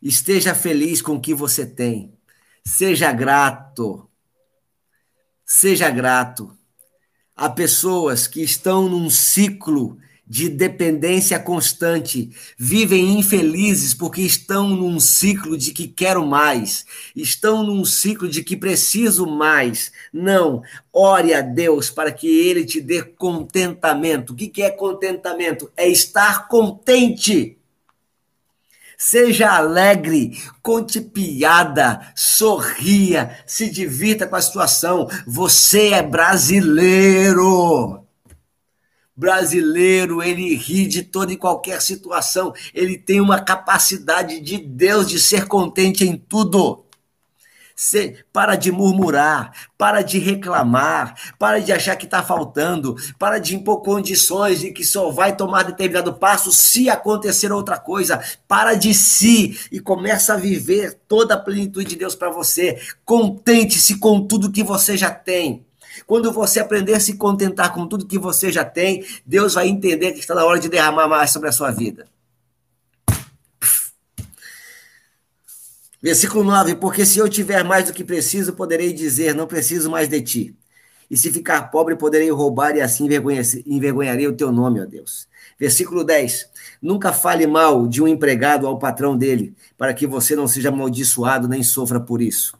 Esteja 0.02 0.52
feliz 0.52 1.00
com 1.00 1.14
o 1.14 1.20
que 1.20 1.32
você 1.32 1.64
tem. 1.64 2.12
Seja 2.64 3.12
grato. 3.12 4.10
Seja 5.44 5.88
grato. 5.90 6.58
Há 7.36 7.48
pessoas 7.48 8.26
que 8.26 8.42
estão 8.42 8.88
num 8.88 9.08
ciclo 9.08 9.96
de 10.26 10.48
dependência 10.48 11.38
constante, 11.38 12.30
vivem 12.58 13.18
infelizes 13.18 13.94
porque 13.94 14.22
estão 14.22 14.70
num 14.70 14.98
ciclo 14.98 15.56
de 15.56 15.70
que 15.70 15.86
quero 15.86 16.26
mais, 16.26 16.84
estão 17.14 17.62
num 17.62 17.84
ciclo 17.84 18.28
de 18.28 18.42
que 18.42 18.56
preciso 18.56 19.26
mais. 19.26 19.92
Não, 20.12 20.62
ore 20.92 21.32
a 21.32 21.40
Deus 21.40 21.90
para 21.90 22.10
que 22.10 22.26
Ele 22.26 22.64
te 22.64 22.80
dê 22.80 23.02
contentamento. 23.02 24.32
O 24.32 24.36
que 24.36 24.62
é 24.62 24.70
contentamento? 24.70 25.70
É 25.76 25.88
estar 25.88 26.48
contente. 26.48 27.56
Seja 28.98 29.50
alegre, 29.50 30.40
conte 30.62 31.02
piada, 31.02 32.00
sorria, 32.16 33.38
se 33.46 33.68
divirta 33.68 34.26
com 34.26 34.36
a 34.36 34.40
situação. 34.40 35.06
Você 35.26 35.90
é 35.90 36.02
brasileiro 36.02 38.05
brasileiro, 39.16 40.22
ele 40.22 40.54
ri 40.54 40.86
de 40.86 41.02
toda 41.02 41.32
e 41.32 41.36
qualquer 41.36 41.80
situação. 41.80 42.52
Ele 42.74 42.98
tem 42.98 43.20
uma 43.20 43.40
capacidade 43.40 44.40
de 44.40 44.58
Deus 44.58 45.08
de 45.08 45.18
ser 45.18 45.46
contente 45.46 46.04
em 46.04 46.16
tudo. 46.16 46.84
Cê, 47.78 48.24
para 48.32 48.56
de 48.56 48.72
murmurar, 48.72 49.52
para 49.76 50.00
de 50.00 50.18
reclamar, 50.18 51.14
para 51.38 51.58
de 51.58 51.70
achar 51.70 51.94
que 51.94 52.06
está 52.06 52.22
faltando, 52.22 52.96
para 53.18 53.38
de 53.38 53.54
impor 53.54 53.82
condições 53.82 54.60
de 54.60 54.72
que 54.72 54.82
só 54.82 55.10
vai 55.10 55.36
tomar 55.36 55.62
determinado 55.62 56.14
passo 56.14 56.50
se 56.50 56.88
acontecer 56.88 57.52
outra 57.52 57.78
coisa. 57.78 58.18
Para 58.48 58.72
de 58.72 58.94
si 58.94 59.58
e 59.70 59.78
começa 59.78 60.32
a 60.32 60.38
viver 60.38 60.98
toda 61.06 61.34
a 61.34 61.38
plenitude 61.38 61.90
de 61.90 61.96
Deus 61.96 62.14
para 62.14 62.30
você. 62.30 62.80
Contente-se 63.04 63.98
com 63.98 64.26
tudo 64.26 64.50
que 64.50 64.62
você 64.62 64.96
já 64.96 65.10
tem. 65.10 65.65
Quando 66.06 66.32
você 66.32 66.58
aprender 66.60 66.94
a 66.94 67.00
se 67.00 67.16
contentar 67.16 67.72
com 67.72 67.86
tudo 67.86 68.06
que 68.06 68.18
você 68.18 68.50
já 68.50 68.64
tem, 68.64 69.04
Deus 69.24 69.54
vai 69.54 69.68
entender 69.68 70.12
que 70.12 70.20
está 70.20 70.34
na 70.34 70.44
hora 70.44 70.58
de 70.58 70.68
derramar 70.68 71.06
mais 71.06 71.30
sobre 71.30 71.48
a 71.48 71.52
sua 71.52 71.70
vida. 71.70 72.06
Versículo 76.02 76.44
9: 76.44 76.76
Porque 76.76 77.04
se 77.04 77.18
eu 77.18 77.28
tiver 77.28 77.64
mais 77.64 77.86
do 77.86 77.92
que 77.92 78.04
preciso, 78.04 78.52
poderei 78.52 78.92
dizer: 78.92 79.34
Não 79.34 79.46
preciso 79.46 79.90
mais 79.90 80.08
de 80.08 80.20
ti. 80.20 80.56
E 81.10 81.16
se 81.16 81.30
ficar 81.32 81.70
pobre, 81.70 81.96
poderei 81.96 82.30
roubar, 82.30 82.76
e 82.76 82.80
assim 82.80 83.08
envergonharei 83.66 84.26
o 84.26 84.36
teu 84.36 84.50
nome, 84.50 84.80
ó 84.80 84.84
Deus. 84.84 85.26
Versículo 85.58 86.04
10: 86.04 86.48
Nunca 86.82 87.12
fale 87.12 87.46
mal 87.46 87.86
de 87.88 88.02
um 88.02 88.08
empregado 88.08 88.66
ao 88.66 88.78
patrão 88.78 89.16
dele, 89.16 89.54
para 89.78 89.94
que 89.94 90.06
você 90.06 90.36
não 90.36 90.46
seja 90.46 90.68
amaldiçoado 90.68 91.48
nem 91.48 91.62
sofra 91.62 91.98
por 91.98 92.20
isso. 92.20 92.56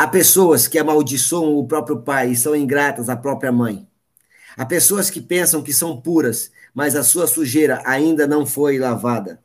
Há 0.00 0.08
pessoas 0.08 0.66
que 0.66 0.78
amaldiçoam 0.78 1.58
o 1.58 1.66
próprio 1.68 2.00
pai 2.00 2.30
e 2.30 2.36
são 2.36 2.56
ingratas 2.56 3.10
à 3.10 3.16
própria 3.18 3.52
mãe. 3.52 3.86
Há 4.56 4.64
pessoas 4.64 5.10
que 5.10 5.20
pensam 5.20 5.62
que 5.62 5.74
são 5.74 6.00
puras, 6.00 6.50
mas 6.72 6.96
a 6.96 7.04
sua 7.04 7.26
sujeira 7.26 7.82
ainda 7.84 8.26
não 8.26 8.46
foi 8.46 8.78
lavada. 8.78 9.44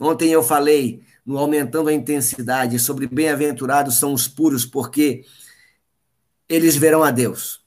Ontem 0.00 0.32
eu 0.32 0.42
falei 0.42 1.00
no 1.24 1.38
Aumentando 1.38 1.88
a 1.88 1.92
Intensidade 1.92 2.76
sobre 2.80 3.06
bem-aventurados 3.06 4.00
são 4.00 4.12
os 4.12 4.26
puros, 4.26 4.66
porque 4.66 5.24
eles 6.48 6.74
verão 6.74 7.04
a 7.04 7.12
Deus. 7.12 7.64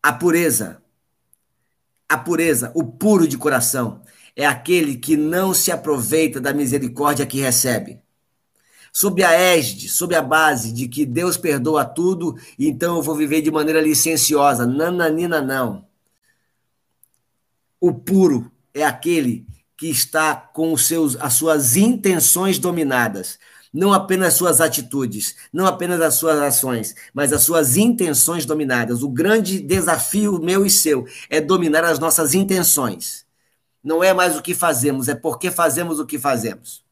A 0.00 0.12
pureza, 0.12 0.80
a 2.08 2.16
pureza, 2.16 2.70
o 2.72 2.84
puro 2.84 3.26
de 3.26 3.36
coração, 3.36 4.00
é 4.36 4.46
aquele 4.46 4.96
que 4.96 5.16
não 5.16 5.52
se 5.52 5.72
aproveita 5.72 6.40
da 6.40 6.54
misericórdia 6.54 7.26
que 7.26 7.40
recebe 7.40 8.05
sob 8.96 9.22
a 9.22 9.32
égide, 9.32 9.90
sob 9.90 10.14
a 10.14 10.22
base 10.22 10.72
de 10.72 10.88
que 10.88 11.04
Deus 11.04 11.36
perdoa 11.36 11.84
tudo, 11.84 12.34
então 12.58 12.96
eu 12.96 13.02
vou 13.02 13.14
viver 13.14 13.42
de 13.42 13.50
maneira 13.50 13.78
licenciosa. 13.78 14.64
Nananina, 14.64 15.42
não. 15.42 15.84
O 17.78 17.92
puro 17.92 18.50
é 18.72 18.82
aquele 18.82 19.46
que 19.76 19.90
está 19.90 20.34
com 20.34 20.72
os 20.72 20.86
seus, 20.86 21.14
as 21.16 21.34
suas 21.34 21.76
intenções 21.76 22.58
dominadas. 22.58 23.38
Não 23.70 23.92
apenas 23.92 24.28
as 24.28 24.34
suas 24.34 24.62
atitudes, 24.62 25.36
não 25.52 25.66
apenas 25.66 26.00
as 26.00 26.14
suas 26.14 26.40
ações, 26.40 26.94
mas 27.12 27.34
as 27.34 27.42
suas 27.42 27.76
intenções 27.76 28.46
dominadas. 28.46 29.02
O 29.02 29.10
grande 29.10 29.60
desafio 29.60 30.40
meu 30.40 30.64
e 30.64 30.70
seu 30.70 31.06
é 31.28 31.38
dominar 31.38 31.84
as 31.84 31.98
nossas 31.98 32.32
intenções. 32.32 33.26
Não 33.84 34.02
é 34.02 34.14
mais 34.14 34.38
o 34.38 34.42
que 34.42 34.54
fazemos, 34.54 35.06
é 35.06 35.14
porque 35.14 35.50
fazemos 35.50 36.00
o 36.00 36.06
que 36.06 36.18
fazemos 36.18 36.85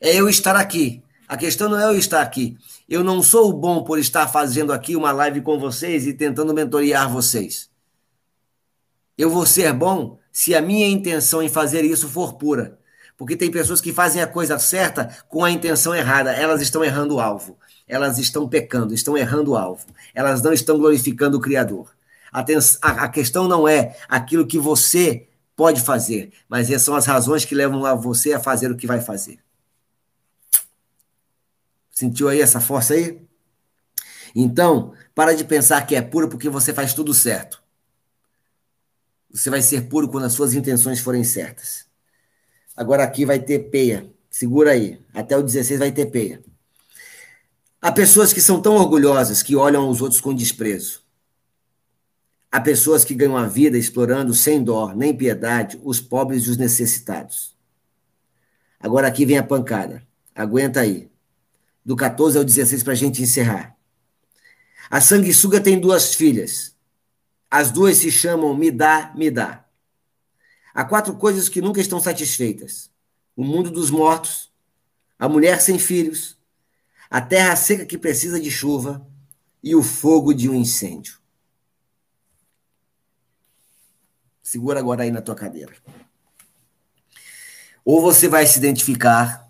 é 0.00 0.16
eu 0.16 0.28
estar 0.28 0.56
aqui. 0.56 1.02
A 1.28 1.36
questão 1.36 1.68
não 1.68 1.78
é 1.78 1.84
eu 1.84 1.96
estar 1.96 2.22
aqui. 2.22 2.56
Eu 2.88 3.04
não 3.04 3.22
sou 3.22 3.52
bom 3.52 3.84
por 3.84 3.98
estar 3.98 4.26
fazendo 4.26 4.72
aqui 4.72 4.96
uma 4.96 5.12
live 5.12 5.42
com 5.42 5.58
vocês 5.58 6.06
e 6.06 6.12
tentando 6.12 6.54
mentorear 6.54 7.08
vocês. 7.08 7.70
Eu 9.16 9.30
vou 9.30 9.46
ser 9.46 9.72
bom 9.72 10.18
se 10.32 10.54
a 10.54 10.62
minha 10.62 10.88
intenção 10.88 11.42
em 11.42 11.48
fazer 11.48 11.84
isso 11.84 12.08
for 12.08 12.34
pura. 12.34 12.78
Porque 13.16 13.36
tem 13.36 13.50
pessoas 13.50 13.80
que 13.80 13.92
fazem 13.92 14.22
a 14.22 14.26
coisa 14.26 14.58
certa 14.58 15.14
com 15.28 15.44
a 15.44 15.50
intenção 15.50 15.94
errada. 15.94 16.32
Elas 16.32 16.62
estão 16.62 16.82
errando 16.82 17.16
o 17.16 17.20
alvo. 17.20 17.58
Elas 17.86 18.18
estão 18.18 18.48
pecando, 18.48 18.94
estão 18.94 19.16
errando 19.16 19.50
o 19.50 19.56
alvo. 19.56 19.86
Elas 20.14 20.40
não 20.40 20.52
estão 20.52 20.78
glorificando 20.78 21.36
o 21.36 21.40
Criador. 21.40 21.90
A 22.32 23.08
questão 23.08 23.46
não 23.46 23.68
é 23.68 23.96
aquilo 24.08 24.46
que 24.46 24.58
você 24.58 25.28
pode 25.54 25.82
fazer, 25.82 26.32
mas 26.48 26.68
são 26.82 26.94
as 26.94 27.04
razões 27.04 27.44
que 27.44 27.54
levam 27.54 27.84
a 27.84 27.94
você 27.94 28.32
a 28.32 28.40
fazer 28.40 28.70
o 28.70 28.76
que 28.76 28.86
vai 28.86 29.00
fazer. 29.00 29.38
Sentiu 32.00 32.30
aí 32.30 32.40
essa 32.40 32.62
força 32.62 32.94
aí? 32.94 33.20
Então, 34.34 34.94
para 35.14 35.34
de 35.34 35.44
pensar 35.44 35.86
que 35.86 35.94
é 35.94 36.00
puro 36.00 36.30
porque 36.30 36.48
você 36.48 36.72
faz 36.72 36.94
tudo 36.94 37.12
certo. 37.12 37.62
Você 39.30 39.50
vai 39.50 39.60
ser 39.60 39.82
puro 39.82 40.08
quando 40.08 40.24
as 40.24 40.32
suas 40.32 40.54
intenções 40.54 40.98
forem 40.98 41.22
certas. 41.22 41.84
Agora 42.74 43.04
aqui 43.04 43.26
vai 43.26 43.38
ter 43.38 43.70
peia. 43.70 44.10
Segura 44.30 44.70
aí. 44.70 44.98
Até 45.12 45.36
o 45.36 45.42
16 45.42 45.78
vai 45.78 45.92
ter 45.92 46.06
peia. 46.06 46.42
Há 47.82 47.92
pessoas 47.92 48.32
que 48.32 48.40
são 48.40 48.62
tão 48.62 48.76
orgulhosas 48.76 49.42
que 49.42 49.54
olham 49.54 49.86
os 49.90 50.00
outros 50.00 50.22
com 50.22 50.34
desprezo. 50.34 51.02
Há 52.50 52.62
pessoas 52.62 53.04
que 53.04 53.14
ganham 53.14 53.36
a 53.36 53.46
vida 53.46 53.76
explorando 53.76 54.32
sem 54.32 54.64
dó 54.64 54.94
nem 54.94 55.14
piedade 55.14 55.78
os 55.84 56.00
pobres 56.00 56.44
e 56.44 56.50
os 56.50 56.56
necessitados. 56.56 57.54
Agora 58.80 59.06
aqui 59.06 59.26
vem 59.26 59.36
a 59.36 59.42
pancada. 59.42 60.02
Aguenta 60.34 60.80
aí 60.80 61.09
do 61.90 61.96
14 61.96 62.38
ao 62.38 62.44
16 62.44 62.84
para 62.84 62.92
a 62.92 62.96
gente 62.96 63.20
encerrar. 63.20 63.76
A 64.88 65.00
sanguessuga 65.00 65.60
tem 65.60 65.76
duas 65.76 66.14
filhas. 66.14 66.76
As 67.50 67.72
duas 67.72 67.96
se 67.96 68.12
chamam 68.12 68.56
Me 68.56 68.70
dá, 68.70 69.12
me 69.16 69.28
dá. 69.28 69.64
Há 70.72 70.84
quatro 70.84 71.16
coisas 71.16 71.48
que 71.48 71.60
nunca 71.60 71.80
estão 71.80 71.98
satisfeitas: 71.98 72.92
o 73.34 73.42
mundo 73.42 73.72
dos 73.72 73.90
mortos, 73.90 74.52
a 75.18 75.28
mulher 75.28 75.60
sem 75.60 75.80
filhos, 75.80 76.38
a 77.10 77.20
terra 77.20 77.56
seca 77.56 77.84
que 77.84 77.98
precisa 77.98 78.38
de 78.38 78.52
chuva 78.52 79.04
e 79.60 79.74
o 79.74 79.82
fogo 79.82 80.32
de 80.32 80.48
um 80.48 80.54
incêndio. 80.54 81.18
Segura 84.40 84.78
agora 84.78 85.02
aí 85.02 85.10
na 85.10 85.20
tua 85.20 85.34
cadeira. 85.34 85.74
Ou 87.84 88.00
você 88.00 88.28
vai 88.28 88.46
se 88.46 88.60
identificar 88.60 89.49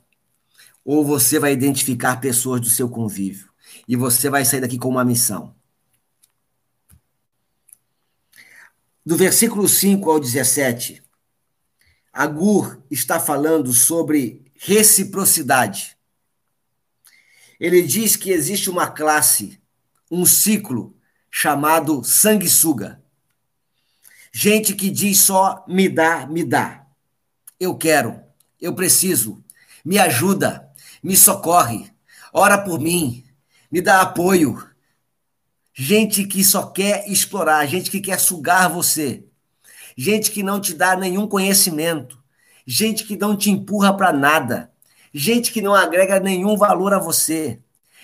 ou 0.85 1.05
você 1.05 1.39
vai 1.39 1.53
identificar 1.53 2.17
pessoas 2.17 2.61
do 2.61 2.71
seu 2.71 2.89
convívio 2.89 3.51
e 3.87 3.97
você 3.97 4.31
vai 4.31 4.45
sair 4.45 4.61
daqui 4.61 4.79
com 4.79 4.89
uma 4.89 5.05
missão. 5.05 5.55
Do 9.05 9.17
versículo 9.17 9.69
5 9.69 10.11
ao 10.11 10.21
17, 10.21 11.03
Agur 12.13 12.83
está 12.91 13.19
falando 13.19 13.73
sobre 13.73 14.45
reciprocidade. 14.55 15.97
Ele 17.59 17.83
diz 17.83 18.17
que 18.17 18.31
existe 18.31 18.69
uma 18.69 18.91
classe, 18.91 19.61
um 20.11 20.25
ciclo 20.27 20.97
chamado 21.31 22.03
sanguessuga. 22.05 23.03
Gente 24.33 24.75
que 24.75 24.91
diz 24.91 25.21
só 25.21 25.65
me 25.67 25.89
dá, 25.89 26.27
me 26.27 26.45
dá. 26.45 26.87
Eu 27.59 27.77
quero, 27.77 28.23
eu 28.61 28.75
preciso, 28.75 29.43
me 29.85 29.99
ajuda 29.99 30.70
me 31.03 31.17
socorre, 31.17 31.91
ora 32.33 32.59
por 32.59 32.81
mim, 32.81 33.25
me 33.71 33.81
dá 33.81 34.03
apoio. 34.03 34.67
Gente 35.73 36.25
que 36.25 36.45
só 36.45 36.67
quer 36.67 37.09
explorar, 37.09 37.67
gente 37.67 37.91
que 37.91 38.01
quer 38.01 38.19
sugar 38.19 38.69
você, 38.69 39.25
gente 39.97 40.31
que 40.31 40.43
não 40.43 40.61
te 40.61 40.75
dá 40.75 40.97
nenhum 40.97 41.27
conhecimento, 41.27 42.19
gente 42.67 43.05
que 43.05 43.17
não 43.17 43.37
te 43.37 43.51
empurra 43.51 43.97
para 43.97 44.13
nada, 44.13 44.71
gente 45.13 45.53
que 45.53 45.63
não 45.63 45.75
agrega 45.75 46.21
nenhum 46.21 46.57
valor 46.57 46.93
a 46.93 46.99
você, 46.99 47.61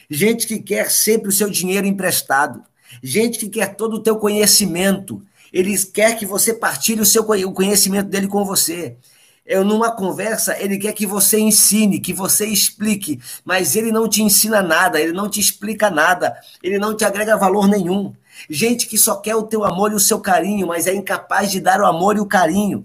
gente 0.09 0.47
que 0.47 0.59
quer 0.59 0.91
sempre 0.91 1.29
o 1.29 1.33
seu 1.33 1.51
dinheiro 1.51 1.87
emprestado, 1.87 2.63
gente 3.03 3.39
que 3.39 3.49
quer 3.49 3.75
todo 3.75 3.95
o 3.95 4.03
teu 4.03 4.17
conhecimento, 4.17 5.23
eles 5.53 5.85
quer 5.85 6.19
que 6.19 6.27
você 6.27 6.55
partilhe 6.55 7.01
o 7.01 7.07
seu 7.07 7.23
o 7.23 7.53
conhecimento 7.53 8.09
dele 8.09 8.29
com 8.29 8.45
você. 8.45 8.97
Eu, 9.47 9.65
numa 9.65 9.93
conversa, 9.93 10.61
ele 10.61 10.77
quer 10.77 10.93
que 10.93 11.07
você 11.07 11.39
ensine, 11.39 12.01
que 12.01 12.13
você 12.13 12.47
explique, 12.47 13.21
mas 13.45 13.77
ele 13.77 13.93
não 13.93 14.09
te 14.09 14.21
ensina 14.21 14.61
nada, 14.61 15.01
ele 15.01 15.13
não 15.13 15.31
te 15.31 15.39
explica 15.39 15.89
nada, 15.89 16.37
ele 16.61 16.79
não 16.79 16.97
te 16.97 17.05
agrega 17.05 17.37
valor 17.37 17.69
nenhum. 17.69 18.13
Gente 18.51 18.89
que 18.89 18.99
só 18.99 19.17
quer 19.17 19.37
o 19.37 19.45
teu 19.45 19.65
amor 19.65 19.93
e 19.93 19.95
o 19.95 20.01
seu 20.01 20.21
carinho, 20.21 20.67
mas 20.67 20.89
é 20.89 20.95
incapaz 20.95 21.53
de 21.53 21.61
dar 21.61 21.81
o 21.81 21.87
amor 21.87 22.17
e 22.17 22.21
o 22.21 22.27
carinho. 22.27 22.85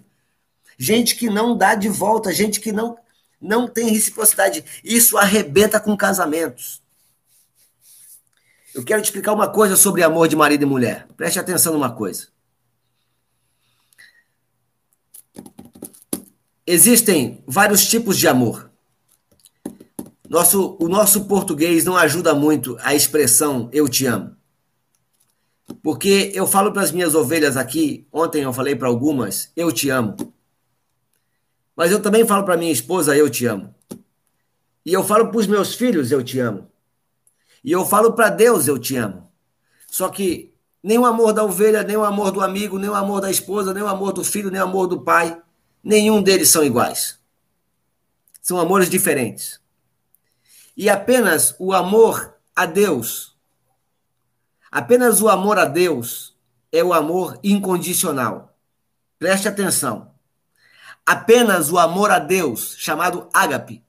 Gente 0.77 1.15
que 1.15 1.29
não 1.29 1.57
dá 1.57 1.73
de 1.73 1.89
volta, 1.89 2.31
gente 2.31 2.59
que 2.59 2.71
não, 2.71 2.95
não 3.41 3.67
tem 3.67 3.89
reciprocidade. 3.89 4.63
Isso 4.83 5.17
arrebenta 5.17 5.79
com 5.79 5.97
casamentos. 5.97 6.79
Eu 8.73 8.83
quero 8.85 9.01
te 9.01 9.05
explicar 9.05 9.33
uma 9.33 9.49
coisa 9.49 9.75
sobre 9.75 10.03
amor 10.03 10.27
de 10.27 10.35
marido 10.35 10.61
e 10.61 10.65
mulher. 10.65 11.07
Preste 11.17 11.39
atenção 11.39 11.73
numa 11.73 11.91
coisa. 11.91 12.27
Existem 16.73 17.43
vários 17.45 17.85
tipos 17.85 18.17
de 18.17 18.29
amor. 18.29 18.71
Nosso, 20.29 20.77
o 20.79 20.87
nosso 20.87 21.25
português 21.25 21.83
não 21.83 21.97
ajuda 21.97 22.33
muito 22.33 22.77
a 22.79 22.95
expressão 22.95 23.69
eu 23.73 23.89
te 23.89 24.05
amo. 24.05 24.37
Porque 25.83 26.31
eu 26.33 26.47
falo 26.47 26.71
para 26.71 26.81
as 26.81 26.93
minhas 26.93 27.13
ovelhas 27.13 27.57
aqui, 27.57 28.07
ontem 28.09 28.43
eu 28.43 28.53
falei 28.53 28.73
para 28.73 28.87
algumas, 28.87 29.51
eu 29.53 29.69
te 29.69 29.89
amo. 29.89 30.15
Mas 31.75 31.91
eu 31.91 32.01
também 32.01 32.25
falo 32.25 32.45
para 32.45 32.55
minha 32.55 32.71
esposa, 32.71 33.17
eu 33.17 33.29
te 33.29 33.45
amo. 33.45 33.75
E 34.85 34.93
eu 34.93 35.03
falo 35.03 35.27
para 35.27 35.39
os 35.39 35.47
meus 35.47 35.75
filhos, 35.75 36.09
eu 36.09 36.23
te 36.23 36.39
amo. 36.39 36.69
E 37.65 37.73
eu 37.73 37.85
falo 37.85 38.13
para 38.13 38.29
Deus, 38.29 38.69
eu 38.69 38.79
te 38.79 38.95
amo. 38.95 39.29
Só 39.89 40.07
que 40.07 40.53
nem 40.81 40.97
o 40.97 41.05
amor 41.05 41.33
da 41.33 41.43
ovelha, 41.43 41.83
nem 41.83 41.97
o 41.97 42.05
amor 42.05 42.31
do 42.31 42.39
amigo, 42.39 42.79
nem 42.79 42.89
o 42.89 42.95
amor 42.95 43.19
da 43.19 43.29
esposa, 43.29 43.73
nem 43.73 43.83
o 43.83 43.87
amor 43.87 44.13
do 44.13 44.23
filho, 44.23 44.49
nem 44.49 44.61
o 44.61 44.63
amor 44.63 44.87
do 44.87 45.01
pai, 45.01 45.40
nenhum 45.83 46.21
deles 46.21 46.49
são 46.49 46.63
iguais. 46.63 47.19
São 48.41 48.59
amores 48.59 48.89
diferentes. 48.89 49.59
E 50.75 50.89
apenas 50.89 51.55
o 51.59 51.73
amor 51.73 52.35
a 52.55 52.65
Deus, 52.65 53.35
apenas 54.71 55.21
o 55.21 55.29
amor 55.29 55.59
a 55.59 55.65
Deus 55.65 56.35
é 56.71 56.83
o 56.83 56.93
amor 56.93 57.39
incondicional. 57.43 58.55
Preste 59.19 59.47
atenção. 59.47 60.11
Apenas 61.05 61.71
o 61.71 61.77
amor 61.77 62.11
a 62.11 62.19
Deus, 62.19 62.75
chamado 62.77 63.27
ágape, 63.33 63.83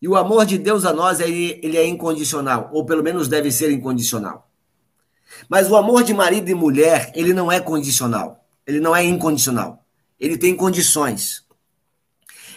e 0.00 0.08
o 0.08 0.16
amor 0.16 0.44
de 0.44 0.58
Deus 0.58 0.84
a 0.84 0.92
nós, 0.92 1.20
ele, 1.20 1.58
ele 1.62 1.78
é 1.78 1.86
incondicional, 1.86 2.68
ou 2.72 2.84
pelo 2.84 3.02
menos 3.02 3.28
deve 3.28 3.50
ser 3.50 3.70
incondicional. 3.70 4.50
Mas 5.48 5.70
o 5.70 5.76
amor 5.76 6.02
de 6.02 6.14
marido 6.14 6.48
e 6.50 6.54
mulher, 6.54 7.12
ele 7.14 7.32
não 7.32 7.50
é 7.50 7.60
condicional. 7.60 8.44
Ele 8.66 8.80
não 8.80 8.94
é 8.94 9.04
incondicional. 9.04 9.83
Ele 10.24 10.38
tem 10.38 10.56
condições. 10.56 11.44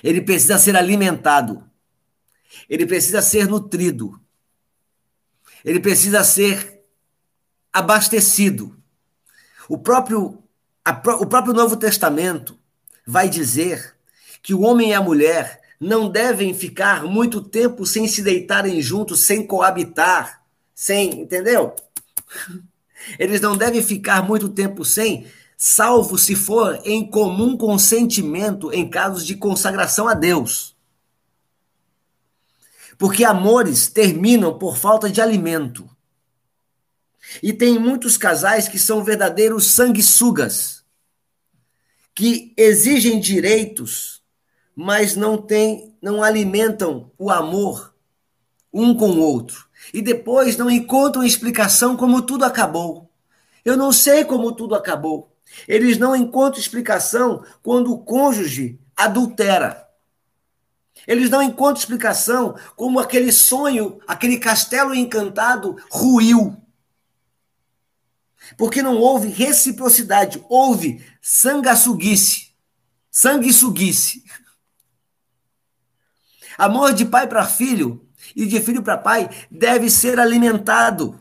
Ele 0.01 0.21
precisa 0.21 0.57
ser 0.57 0.77
alimentado. 0.77 1.69
Ele 2.69 2.85
precisa 2.85 3.21
ser 3.21 3.45
nutrido. 3.45 4.17
Ele 5.65 5.81
precisa 5.81 6.23
ser 6.23 6.81
abastecido. 7.73 8.81
O 9.67 9.77
próprio, 9.77 10.41
a, 10.85 10.91
o 10.91 11.25
próprio 11.25 11.53
Novo 11.53 11.75
Testamento 11.75 12.57
vai 13.05 13.27
dizer 13.27 13.97
que 14.41 14.53
o 14.53 14.61
homem 14.61 14.91
e 14.91 14.93
a 14.93 15.01
mulher 15.01 15.59
não 15.77 16.09
devem 16.09 16.53
ficar 16.53 17.03
muito 17.03 17.41
tempo 17.41 17.85
sem 17.85 18.07
se 18.07 18.21
deitarem 18.21 18.81
juntos, 18.81 19.25
sem 19.25 19.45
coabitar, 19.45 20.41
sem, 20.73 21.19
entendeu? 21.19 21.75
Eles 23.19 23.41
não 23.41 23.57
devem 23.57 23.83
ficar 23.83 24.23
muito 24.23 24.47
tempo 24.47 24.85
sem, 24.85 25.27
salvo 25.57 26.17
se 26.17 26.35
for 26.35 26.79
em 26.85 27.09
comum 27.09 27.57
consentimento 27.57 28.71
em 28.71 28.89
casos 28.89 29.25
de 29.25 29.35
consagração 29.35 30.07
a 30.07 30.13
Deus. 30.13 30.77
Porque 32.97 33.25
amores 33.25 33.87
terminam 33.87 34.57
por 34.57 34.77
falta 34.77 35.09
de 35.09 35.19
alimento. 35.19 35.89
E 37.43 37.51
tem 37.51 37.77
muitos 37.77 38.17
casais 38.17 38.67
que 38.67 38.79
são 38.79 39.03
verdadeiros 39.03 39.71
sanguessugas, 39.71 40.83
que 42.15 42.53
exigem 42.55 43.19
direitos 43.19 44.17
mas 44.79 45.15
não 45.15 45.41
tem, 45.41 45.97
não 45.99 46.21
alimentam 46.21 47.11
o 47.17 47.31
amor 47.31 47.95
um 48.71 48.93
com 48.93 49.09
o 49.09 49.19
outro. 49.19 49.65
E 49.91 50.03
depois 50.03 50.55
não 50.55 50.69
encontram 50.69 51.23
explicação 51.23 51.97
como 51.97 52.21
tudo 52.21 52.45
acabou. 52.45 53.09
Eu 53.65 53.75
não 53.75 53.91
sei 53.91 54.23
como 54.23 54.51
tudo 54.51 54.75
acabou. 54.75 55.35
Eles 55.67 55.97
não 55.97 56.15
encontram 56.15 56.59
explicação 56.59 57.43
quando 57.61 57.91
o 57.91 57.99
cônjuge 57.99 58.79
adultera. 58.95 59.87
Eles 61.05 61.29
não 61.29 61.41
encontram 61.41 61.79
explicação 61.79 62.55
como 62.75 62.99
aquele 62.99 63.31
sonho, 63.31 63.99
aquele 64.07 64.37
castelo 64.37 64.93
encantado 64.93 65.77
ruiu. 65.89 66.55
Porque 68.57 68.81
não 68.81 68.97
houve 68.97 69.29
reciprocidade, 69.29 70.43
houve 70.49 71.05
sanguessuguice. 71.21 72.53
Sanguessuguice. 73.11 74.23
Amor 76.57 76.93
de 76.93 77.05
pai 77.05 77.27
para 77.27 77.45
filho 77.45 78.07
e 78.35 78.45
de 78.45 78.59
filho 78.59 78.81
para 78.81 78.97
pai 78.97 79.29
deve 79.49 79.89
ser 79.89 80.19
alimentado. 80.19 81.19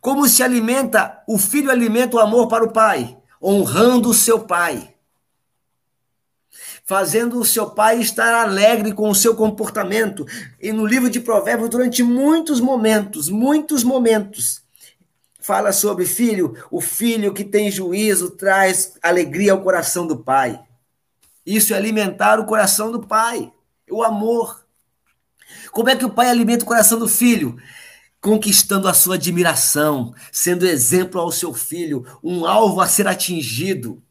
Como 0.00 0.28
se 0.28 0.42
alimenta, 0.42 1.22
o 1.26 1.38
filho 1.38 1.70
alimenta 1.70 2.16
o 2.16 2.20
amor 2.20 2.48
para 2.48 2.64
o 2.64 2.72
pai, 2.72 3.16
honrando 3.42 4.10
o 4.10 4.14
seu 4.14 4.40
pai. 4.40 4.94
Fazendo 6.84 7.38
o 7.38 7.44
seu 7.44 7.70
pai 7.70 8.00
estar 8.00 8.32
alegre 8.34 8.92
com 8.92 9.10
o 9.10 9.14
seu 9.14 9.34
comportamento. 9.34 10.24
E 10.60 10.72
no 10.72 10.86
livro 10.86 11.10
de 11.10 11.20
Provérbios, 11.20 11.68
durante 11.68 12.02
muitos 12.02 12.60
momentos, 12.60 13.28
muitos 13.28 13.84
momentos, 13.84 14.62
fala 15.38 15.72
sobre 15.72 16.06
filho, 16.06 16.54
o 16.70 16.80
filho 16.80 17.34
que 17.34 17.44
tem 17.44 17.70
juízo 17.70 18.30
traz 18.30 18.94
alegria 19.02 19.52
ao 19.52 19.62
coração 19.62 20.06
do 20.06 20.18
pai. 20.18 20.60
Isso 21.44 21.72
é 21.72 21.76
alimentar 21.76 22.38
o 22.38 22.44
coração 22.44 22.92
do 22.92 23.06
pai, 23.06 23.50
o 23.90 24.02
amor. 24.02 24.64
Como 25.72 25.88
é 25.88 25.96
que 25.96 26.04
o 26.04 26.10
pai 26.10 26.28
alimenta 26.28 26.64
o 26.64 26.68
coração 26.68 26.98
do 26.98 27.08
filho? 27.08 27.58
Conquistando 28.20 28.88
a 28.88 28.94
sua 28.94 29.14
admiração, 29.14 30.12
sendo 30.32 30.66
exemplo 30.66 31.20
ao 31.20 31.30
seu 31.30 31.54
filho, 31.54 32.04
um 32.22 32.44
alvo 32.44 32.80
a 32.80 32.88
ser 32.88 33.06
atingido. 33.06 34.02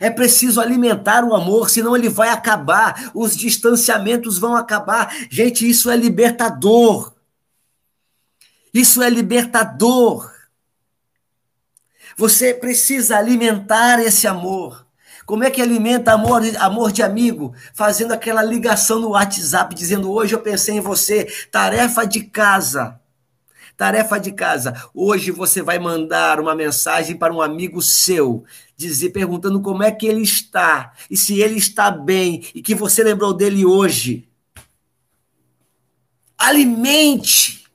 É 0.00 0.10
preciso 0.10 0.60
alimentar 0.60 1.24
o 1.24 1.34
amor, 1.34 1.70
senão 1.70 1.96
ele 1.96 2.08
vai 2.08 2.28
acabar, 2.28 3.10
os 3.14 3.36
distanciamentos 3.36 4.38
vão 4.38 4.54
acabar. 4.54 5.14
Gente, 5.30 5.68
isso 5.68 5.90
é 5.90 5.96
libertador. 5.96 7.14
Isso 8.72 9.02
é 9.02 9.08
libertador. 9.08 10.30
Você 12.16 12.54
precisa 12.54 13.16
alimentar 13.16 14.00
esse 14.00 14.26
amor. 14.26 14.86
Como 15.24 15.42
é 15.42 15.50
que 15.50 15.60
alimenta 15.60 16.12
amor, 16.12 16.42
amor 16.58 16.92
de 16.92 17.02
amigo? 17.02 17.54
Fazendo 17.74 18.12
aquela 18.12 18.42
ligação 18.42 19.00
no 19.00 19.10
WhatsApp, 19.10 19.74
dizendo: 19.74 20.10
Hoje 20.12 20.34
eu 20.34 20.40
pensei 20.40 20.76
em 20.76 20.80
você, 20.80 21.26
tarefa 21.50 22.06
de 22.06 22.22
casa. 22.24 23.00
Tarefa 23.76 24.18
de 24.18 24.32
casa. 24.32 24.74
Hoje 24.94 25.30
você 25.30 25.60
vai 25.60 25.78
mandar 25.78 26.40
uma 26.40 26.54
mensagem 26.54 27.14
para 27.16 27.32
um 27.32 27.42
amigo 27.42 27.82
seu, 27.82 28.44
dizer, 28.74 29.10
perguntando 29.10 29.60
como 29.60 29.82
é 29.82 29.90
que 29.90 30.06
ele 30.06 30.22
está 30.22 30.94
e 31.10 31.16
se 31.16 31.40
ele 31.40 31.58
está 31.58 31.90
bem 31.90 32.44
e 32.54 32.62
que 32.62 32.74
você 32.74 33.04
lembrou 33.04 33.34
dele 33.34 33.66
hoje. 33.66 34.26
Alimente. 36.38 37.66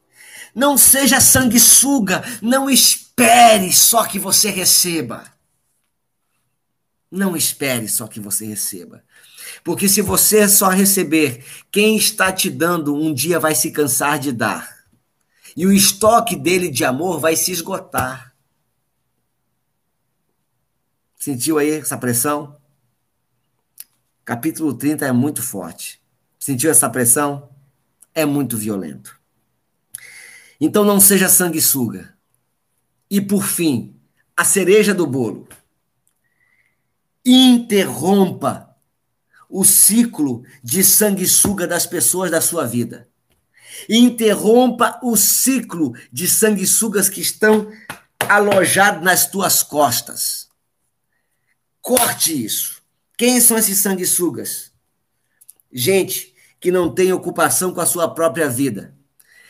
Não 0.56 0.78
seja 0.78 1.22
sanguessuga. 1.22 2.24
Não 2.41 2.70
espere 2.70 3.72
só 3.72 4.04
que 4.06 4.18
você 4.18 4.49
receba. 4.49 5.24
Não 7.12 7.36
espere 7.36 7.88
só 7.88 8.08
que 8.08 8.20
você 8.20 8.45
receba. 8.45 9.04
Porque 9.64 9.88
se 9.88 10.02
você 10.02 10.47
só 10.47 10.70
receber, 10.70 11.45
quem 11.70 11.95
está 11.95 12.32
te 12.32 12.49
dando 12.49 12.95
um 12.95 13.14
dia 13.14 13.39
vai 13.39 13.54
se 13.54 13.70
cansar 13.70 14.18
de 14.18 14.32
dar. 14.32 14.80
E 15.56 15.66
o 15.66 15.72
estoque 15.72 16.36
dele 16.36 16.70
de 16.70 16.84
amor 16.86 17.20
vai 17.20 17.36
se 17.36 17.52
esgotar. 17.52 18.36
Sentiu 21.18 21.58
aí 21.58 21.72
essa 21.72 21.97
pressão? 21.97 22.58
Capítulo 24.26 24.74
30 24.74 25.06
é 25.06 25.12
muito 25.12 25.41
forte. 25.41 26.02
Sentiu 26.39 26.72
essa 26.72 26.89
pressão? 26.89 27.49
É 28.14 28.26
muito 28.26 28.58
violento. 28.58 29.20
Então 30.60 30.84
não 30.84 30.99
seja 30.99 31.28
sanguessuga. 31.28 32.16
E 33.10 33.20
por 33.20 33.43
fim, 33.43 33.95
a 34.36 34.45
cereja 34.45 34.93
do 34.93 35.06
bolo 35.06 35.47
interrompa 37.26 38.76
o 39.49 39.64
ciclo 39.66 40.43
de 40.64 40.84
sanguessuga 40.84 41.68
das 41.68 41.86
pessoas 41.86 42.32
da 42.32 42.39
sua 42.41 42.66
vida. 42.66 43.11
Interrompa 43.89 44.99
o 45.03 45.15
ciclo 45.15 45.93
de 46.11 46.27
sanguessugas 46.27 47.09
que 47.09 47.21
estão 47.21 47.71
alojados 48.19 49.03
nas 49.03 49.29
tuas 49.29 49.63
costas. 49.63 50.49
Corte 51.82 52.45
isso. 52.45 52.82
Quem 53.17 53.41
são 53.41 53.57
esses 53.57 53.77
sanguessugas? 53.79 54.71
Gente 55.71 56.34
que 56.59 56.71
não 56.71 56.93
tem 56.93 57.11
ocupação 57.11 57.73
com 57.73 57.82
a 57.82 57.86
sua 57.86 58.13
própria 58.13 58.47
vida. 58.47 58.95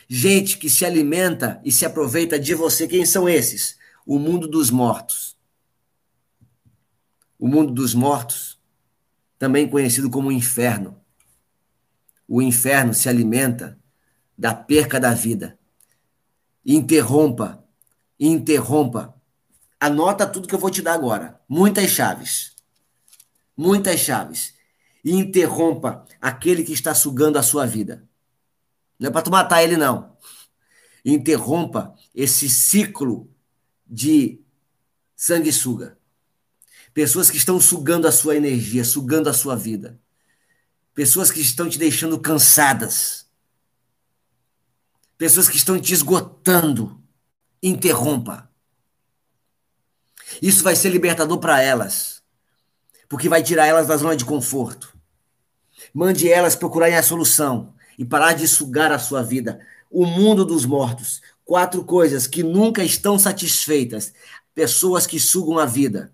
Gente 0.07 0.57
que 0.57 0.69
se 0.69 0.85
alimenta 0.85 1.61
e 1.63 1.71
se 1.71 1.85
aproveita 1.85 2.39
de 2.39 2.53
você. 2.53 2.87
Quem 2.87 3.05
são 3.05 3.27
esses? 3.27 3.77
O 4.05 4.17
mundo 4.17 4.47
dos 4.47 4.69
mortos. 4.69 5.37
O 7.37 7.47
mundo 7.47 7.73
dos 7.73 7.93
mortos, 7.95 8.59
também 9.39 9.67
conhecido 9.67 10.09
como 10.09 10.31
inferno. 10.31 10.99
O 12.27 12.41
inferno 12.41 12.93
se 12.93 13.09
alimenta 13.09 13.80
da 14.41 14.53
perca 14.53 14.99
da 14.99 15.13
vida. 15.13 15.57
Interrompa, 16.65 17.63
interrompa. 18.19 19.15
Anota 19.79 20.27
tudo 20.27 20.47
que 20.47 20.55
eu 20.55 20.59
vou 20.59 20.69
te 20.69 20.81
dar 20.81 20.93
agora. 20.93 21.39
Muitas 21.47 21.89
chaves 21.89 22.51
muitas 23.61 23.99
chaves. 23.99 24.55
Interrompa 25.05 26.05
aquele 26.19 26.63
que 26.63 26.73
está 26.73 26.95
sugando 26.95 27.37
a 27.37 27.43
sua 27.43 27.65
vida. 27.65 28.03
Não 28.99 29.09
é 29.09 29.11
para 29.11 29.21
tu 29.21 29.31
matar 29.31 29.63
ele, 29.63 29.77
não. 29.77 30.15
Interrompa 31.05 31.95
esse 32.13 32.49
ciclo 32.49 33.29
de 33.85 34.39
sanguessuga. 35.15 35.97
Pessoas 36.93 37.29
que 37.29 37.37
estão 37.37 37.59
sugando 37.59 38.07
a 38.07 38.11
sua 38.11 38.35
energia, 38.35 38.83
sugando 38.83 39.29
a 39.29 39.33
sua 39.33 39.55
vida. 39.55 39.99
Pessoas 40.93 41.31
que 41.31 41.39
estão 41.39 41.69
te 41.69 41.77
deixando 41.77 42.19
cansadas. 42.19 43.27
Pessoas 45.21 45.47
que 45.47 45.55
estão 45.55 45.79
te 45.79 45.93
esgotando. 45.93 46.99
Interrompa. 47.61 48.49
Isso 50.41 50.63
vai 50.63 50.75
ser 50.75 50.89
libertador 50.89 51.37
para 51.37 51.61
elas 51.61 52.23
porque 53.07 53.29
vai 53.29 53.43
tirar 53.43 53.67
elas 53.67 53.85
da 53.85 53.95
zona 53.97 54.15
de 54.15 54.25
conforto. 54.25 54.97
Mande 55.93 56.27
elas 56.27 56.55
procurarem 56.55 56.97
a 56.97 57.03
solução 57.03 57.71
e 57.99 58.03
parar 58.03 58.33
de 58.33 58.47
sugar 58.47 58.91
a 58.91 58.97
sua 58.97 59.21
vida. 59.21 59.59
O 59.91 60.07
mundo 60.07 60.43
dos 60.43 60.65
mortos. 60.65 61.21
Quatro 61.45 61.83
coisas 61.83 62.25
que 62.25 62.41
nunca 62.41 62.83
estão 62.83 63.19
satisfeitas. 63.19 64.15
Pessoas 64.55 65.05
que 65.05 65.19
sugam 65.19 65.59
a 65.59 65.67
vida. 65.67 66.11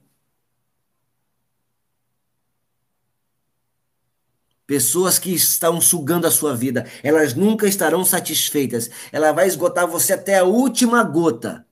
Pessoas 4.68 5.18
que 5.18 5.34
estão 5.34 5.80
sugando 5.80 6.28
a 6.28 6.32
sua 6.32 6.54
vida, 6.54 6.86
elas 7.02 7.34
nunca 7.34 7.66
estarão 7.66 8.04
satisfeitas. 8.04 8.92
Ela 9.14 9.32
vai 9.32 9.48
esgotar 9.48 9.88
você 9.88 10.12
até 10.12 10.40
a 10.40 10.44
última 10.44 11.02
gota. 11.04 11.66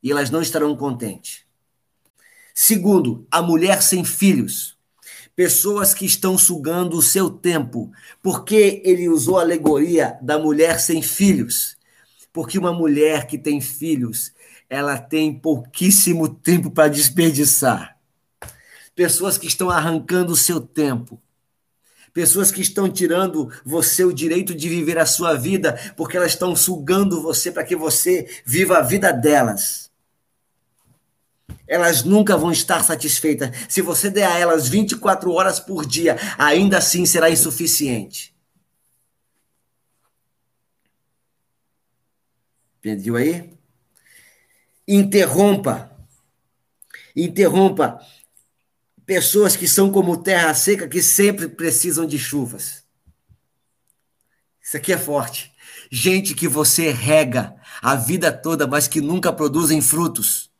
E 0.00 0.12
elas 0.12 0.30
não 0.30 0.40
estarão 0.40 0.76
contentes. 0.76 1.40
Segundo, 2.54 3.26
a 3.28 3.42
mulher 3.42 3.82
sem 3.82 4.04
filhos. 4.04 4.78
Pessoas 5.34 5.92
que 5.92 6.06
estão 6.06 6.38
sugando 6.38 6.96
o 6.96 7.02
seu 7.02 7.28
tempo. 7.28 7.90
Por 8.22 8.44
que 8.44 8.80
ele 8.84 9.08
usou 9.08 9.36
a 9.36 9.42
alegoria 9.42 10.16
da 10.22 10.38
mulher 10.38 10.78
sem 10.78 11.02
filhos? 11.02 11.76
Porque 12.32 12.56
uma 12.56 12.72
mulher 12.72 13.26
que 13.26 13.36
tem 13.36 13.60
filhos, 13.60 14.32
ela 14.70 14.96
tem 14.98 15.36
pouquíssimo 15.36 16.28
tempo 16.28 16.70
para 16.70 16.86
desperdiçar. 16.86 17.98
Pessoas 18.94 19.36
que 19.36 19.48
estão 19.48 19.68
arrancando 19.68 20.32
o 20.32 20.36
seu 20.36 20.60
tempo. 20.60 21.20
Pessoas 22.14 22.50
que 22.50 22.62
estão 22.62 22.88
tirando 22.88 23.52
você 23.62 24.04
o 24.04 24.14
direito 24.14 24.54
de 24.54 24.68
viver 24.68 24.96
a 24.96 25.04
sua 25.04 25.34
vida, 25.34 25.78
porque 25.96 26.16
elas 26.16 26.32
estão 26.32 26.56
sugando 26.56 27.20
você 27.20 27.52
para 27.52 27.64
que 27.64 27.76
você 27.76 28.26
viva 28.46 28.78
a 28.78 28.82
vida 28.82 29.12
delas 29.12 29.84
elas 31.66 32.04
nunca 32.04 32.36
vão 32.36 32.52
estar 32.52 32.82
satisfeitas. 32.84 33.50
Se 33.68 33.80
você 33.80 34.10
der 34.10 34.26
a 34.26 34.38
elas 34.38 34.68
24 34.68 35.32
horas 35.32 35.58
por 35.58 35.86
dia, 35.86 36.16
ainda 36.38 36.78
assim 36.78 37.06
será 37.06 37.30
insuficiente. 37.30 38.34
Entendeu 42.78 43.16
aí? 43.16 43.50
Interrompa. 44.86 45.90
Interrompa 47.16 47.98
pessoas 49.06 49.56
que 49.56 49.68
são 49.68 49.90
como 49.90 50.16
terra 50.16 50.54
seca, 50.54 50.88
que 50.88 51.02
sempre 51.02 51.48
precisam 51.48 52.06
de 52.06 52.18
chuvas. 52.18 52.84
Isso 54.62 54.76
aqui 54.76 54.92
é 54.92 54.98
forte. 54.98 55.52
Gente 55.90 56.34
que 56.34 56.48
você 56.48 56.90
rega 56.90 57.54
a 57.82 57.94
vida 57.94 58.32
toda, 58.32 58.66
mas 58.66 58.88
que 58.88 59.00
nunca 59.00 59.32
produzem 59.32 59.80
frutos. 59.80 60.50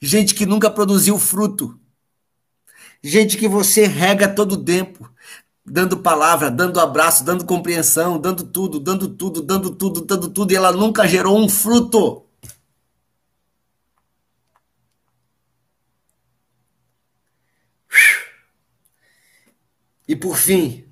Gente 0.00 0.34
que 0.34 0.46
nunca 0.46 0.70
produziu 0.70 1.18
fruto. 1.18 1.78
Gente 3.02 3.36
que 3.36 3.46
você 3.46 3.86
rega 3.86 4.26
todo 4.26 4.64
tempo, 4.64 5.08
dando 5.64 5.98
palavra, 5.98 6.50
dando 6.50 6.80
abraço, 6.80 7.24
dando 7.24 7.44
compreensão, 7.44 8.18
dando 8.18 8.44
tudo, 8.44 8.80
dando 8.80 9.08
tudo, 9.08 9.42
dando 9.42 9.70
tudo, 9.70 10.00
dando 10.00 10.30
tudo, 10.30 10.52
e 10.52 10.56
ela 10.56 10.72
nunca 10.72 11.06
gerou 11.06 11.38
um 11.38 11.48
fruto. 11.48 12.25
E 20.08 20.14
por 20.14 20.36
fim, 20.36 20.86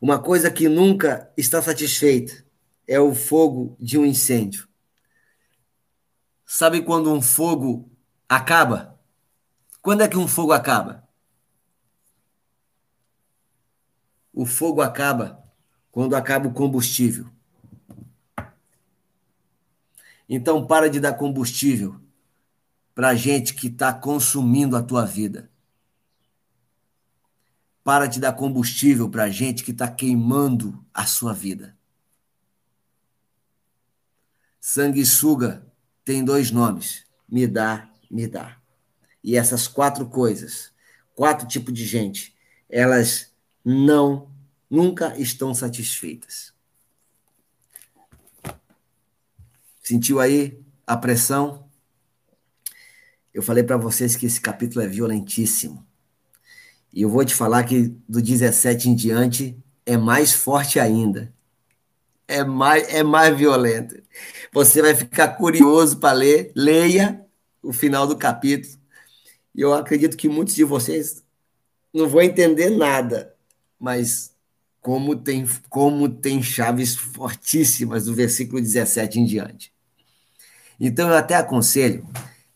uma 0.00 0.20
coisa 0.20 0.50
que 0.50 0.68
nunca 0.68 1.32
está 1.36 1.62
satisfeita 1.62 2.44
é 2.88 2.98
o 2.98 3.14
fogo 3.14 3.76
de 3.78 3.96
um 3.96 4.04
incêndio. 4.04 4.68
Sabe 6.44 6.82
quando 6.82 7.12
um 7.12 7.22
fogo 7.22 7.88
acaba? 8.28 8.98
Quando 9.80 10.02
é 10.02 10.08
que 10.08 10.16
um 10.16 10.26
fogo 10.26 10.52
acaba? 10.52 11.08
O 14.32 14.44
fogo 14.44 14.82
acaba 14.82 15.42
quando 15.92 16.16
acaba 16.16 16.48
o 16.48 16.52
combustível. 16.52 17.30
Então 20.28 20.66
para 20.66 20.90
de 20.90 20.98
dar 20.98 21.12
combustível 21.14 22.00
para 22.94 23.14
gente 23.14 23.54
que 23.54 23.68
está 23.68 23.92
consumindo 23.92 24.76
a 24.76 24.82
tua 24.82 25.04
vida. 25.04 25.51
Para 27.84 28.06
de 28.06 28.20
dar 28.20 28.32
combustível 28.32 29.08
para 29.10 29.28
gente 29.28 29.64
que 29.64 29.72
está 29.72 29.88
queimando 29.90 30.84
a 30.94 31.04
sua 31.04 31.32
vida. 31.32 31.76
Sanguessuga 34.60 35.66
tem 36.04 36.24
dois 36.24 36.50
nomes: 36.50 37.04
me 37.28 37.46
dá, 37.46 37.90
me 38.10 38.28
dá. 38.28 38.56
E 39.22 39.36
essas 39.36 39.66
quatro 39.66 40.06
coisas, 40.06 40.72
quatro 41.14 41.46
tipos 41.46 41.74
de 41.74 41.84
gente, 41.84 42.36
elas 42.68 43.32
não, 43.64 44.30
nunca 44.70 45.18
estão 45.18 45.54
satisfeitas. 45.54 46.52
Sentiu 49.82 50.20
aí 50.20 50.60
a 50.86 50.96
pressão? 50.96 51.68
Eu 53.34 53.42
falei 53.42 53.64
para 53.64 53.76
vocês 53.76 54.14
que 54.14 54.26
esse 54.26 54.40
capítulo 54.40 54.84
é 54.84 54.88
violentíssimo. 54.88 55.86
E 56.92 57.02
eu 57.02 57.08
vou 57.08 57.24
te 57.24 57.34
falar 57.34 57.64
que 57.64 57.94
do 58.08 58.20
17 58.20 58.88
em 58.88 58.94
diante 58.94 59.56
é 59.86 59.96
mais 59.96 60.32
forte 60.32 60.78
ainda 60.78 61.32
é 62.32 62.42
mais, 62.42 62.88
é 62.88 63.02
mais 63.02 63.36
violenta. 63.36 64.02
Você 64.52 64.80
vai 64.80 64.94
ficar 64.94 65.28
curioso 65.28 65.98
para 65.98 66.12
ler, 66.12 66.50
leia 66.54 67.24
o 67.62 67.72
final 67.72 68.06
do 68.06 68.16
capítulo. 68.16 68.74
E 69.54 69.60
eu 69.60 69.74
acredito 69.74 70.16
que 70.16 70.28
muitos 70.28 70.54
de 70.54 70.64
vocês 70.64 71.22
não 71.92 72.08
vão 72.08 72.22
entender 72.22 72.70
nada, 72.70 73.34
mas 73.78 74.32
como 74.80 75.14
tem, 75.14 75.46
como 75.68 76.08
tem 76.08 76.42
chaves 76.42 76.96
fortíssimas 76.96 78.06
do 78.06 78.14
versículo 78.14 78.60
17 78.60 79.20
em 79.20 79.24
diante. 79.24 79.72
Então 80.80 81.08
eu 81.10 81.16
até 81.16 81.34
aconselho 81.34 82.06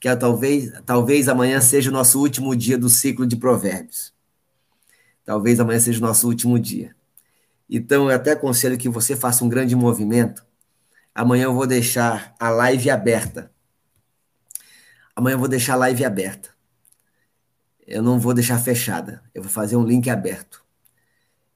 que 0.00 0.14
talvez, 0.16 0.72
talvez 0.84 1.28
amanhã 1.28 1.60
seja 1.60 1.90
o 1.90 1.92
nosso 1.92 2.18
último 2.18 2.56
dia 2.56 2.78
do 2.78 2.88
ciclo 2.88 3.26
de 3.26 3.36
provérbios. 3.36 4.15
Talvez 5.26 5.58
amanhã 5.58 5.80
seja 5.80 5.98
o 5.98 6.06
nosso 6.06 6.28
último 6.28 6.56
dia. 6.56 6.94
Então, 7.68 8.08
eu 8.08 8.14
até 8.14 8.30
aconselho 8.30 8.78
que 8.78 8.88
você 8.88 9.16
faça 9.16 9.44
um 9.44 9.48
grande 9.48 9.74
movimento. 9.74 10.46
Amanhã 11.12 11.44
eu 11.44 11.54
vou 11.54 11.66
deixar 11.66 12.34
a 12.38 12.48
live 12.48 12.88
aberta. 12.88 13.50
Amanhã 15.16 15.34
eu 15.34 15.38
vou 15.40 15.48
deixar 15.48 15.72
a 15.72 15.78
live 15.78 16.04
aberta. 16.04 16.50
Eu 17.84 18.02
não 18.02 18.20
vou 18.20 18.32
deixar 18.32 18.58
fechada. 18.60 19.20
Eu 19.34 19.42
vou 19.42 19.50
fazer 19.50 19.76
um 19.76 19.84
link 19.84 20.08
aberto. 20.08 20.64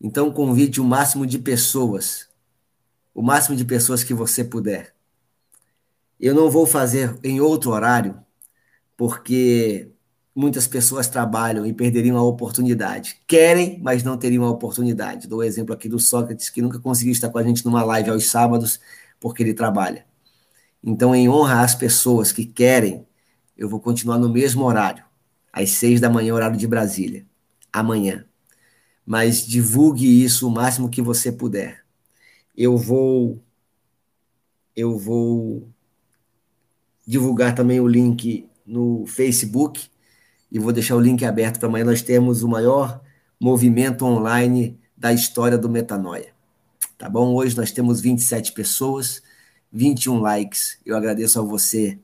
Então, 0.00 0.32
convide 0.32 0.80
o 0.80 0.84
máximo 0.84 1.24
de 1.24 1.38
pessoas. 1.38 2.28
O 3.14 3.22
máximo 3.22 3.54
de 3.54 3.64
pessoas 3.64 4.02
que 4.02 4.12
você 4.12 4.42
puder. 4.42 4.96
Eu 6.18 6.34
não 6.34 6.50
vou 6.50 6.66
fazer 6.66 7.16
em 7.22 7.40
outro 7.40 7.70
horário, 7.70 8.20
porque 8.96 9.92
muitas 10.40 10.66
pessoas 10.66 11.06
trabalham 11.06 11.66
e 11.66 11.72
perderiam 11.72 12.16
a 12.16 12.22
oportunidade. 12.22 13.20
Querem, 13.26 13.78
mas 13.82 14.02
não 14.02 14.16
teriam 14.16 14.44
a 14.44 14.50
oportunidade. 14.50 15.28
Dou 15.28 15.40
o 15.40 15.42
exemplo 15.42 15.74
aqui 15.74 15.86
do 15.86 15.98
Sócrates, 15.98 16.48
que 16.48 16.62
nunca 16.62 16.78
conseguiu 16.78 17.12
estar 17.12 17.28
com 17.28 17.38
a 17.38 17.42
gente 17.42 17.62
numa 17.64 17.84
live 17.84 18.10
aos 18.10 18.26
sábados, 18.30 18.80
porque 19.20 19.42
ele 19.42 19.52
trabalha. 19.52 20.06
Então, 20.82 21.14
em 21.14 21.28
honra 21.28 21.60
às 21.60 21.74
pessoas 21.74 22.32
que 22.32 22.46
querem, 22.46 23.06
eu 23.56 23.68
vou 23.68 23.78
continuar 23.78 24.18
no 24.18 24.30
mesmo 24.30 24.64
horário, 24.64 25.04
às 25.52 25.72
seis 25.72 26.00
da 26.00 26.08
manhã, 26.08 26.32
horário 26.34 26.56
de 26.56 26.66
Brasília, 26.66 27.26
amanhã. 27.70 28.24
Mas 29.04 29.46
divulgue 29.46 30.24
isso 30.24 30.48
o 30.48 30.50
máximo 30.50 30.88
que 30.88 31.02
você 31.02 31.30
puder. 31.30 31.84
Eu 32.56 32.78
vou 32.78 33.42
eu 34.74 34.96
vou 34.96 35.68
divulgar 37.06 37.54
também 37.54 37.80
o 37.80 37.88
link 37.88 38.48
no 38.64 39.04
Facebook 39.04 39.90
e 40.50 40.58
vou 40.58 40.72
deixar 40.72 40.96
o 40.96 41.00
link 41.00 41.24
aberto 41.24 41.58
para 41.58 41.68
amanhã. 41.68 41.84
Nós 41.84 42.02
temos 42.02 42.42
o 42.42 42.48
maior 42.48 43.00
movimento 43.40 44.04
online 44.04 44.78
da 44.96 45.12
história 45.12 45.56
do 45.56 45.68
Metanoia. 45.68 46.32
Tá 46.98 47.08
bom? 47.08 47.34
Hoje 47.34 47.56
nós 47.56 47.70
temos 47.70 48.00
27 48.00 48.52
pessoas, 48.52 49.22
21 49.72 50.20
likes. 50.20 50.78
Eu 50.84 50.96
agradeço 50.96 51.38
a 51.38 51.42
você 51.42 51.98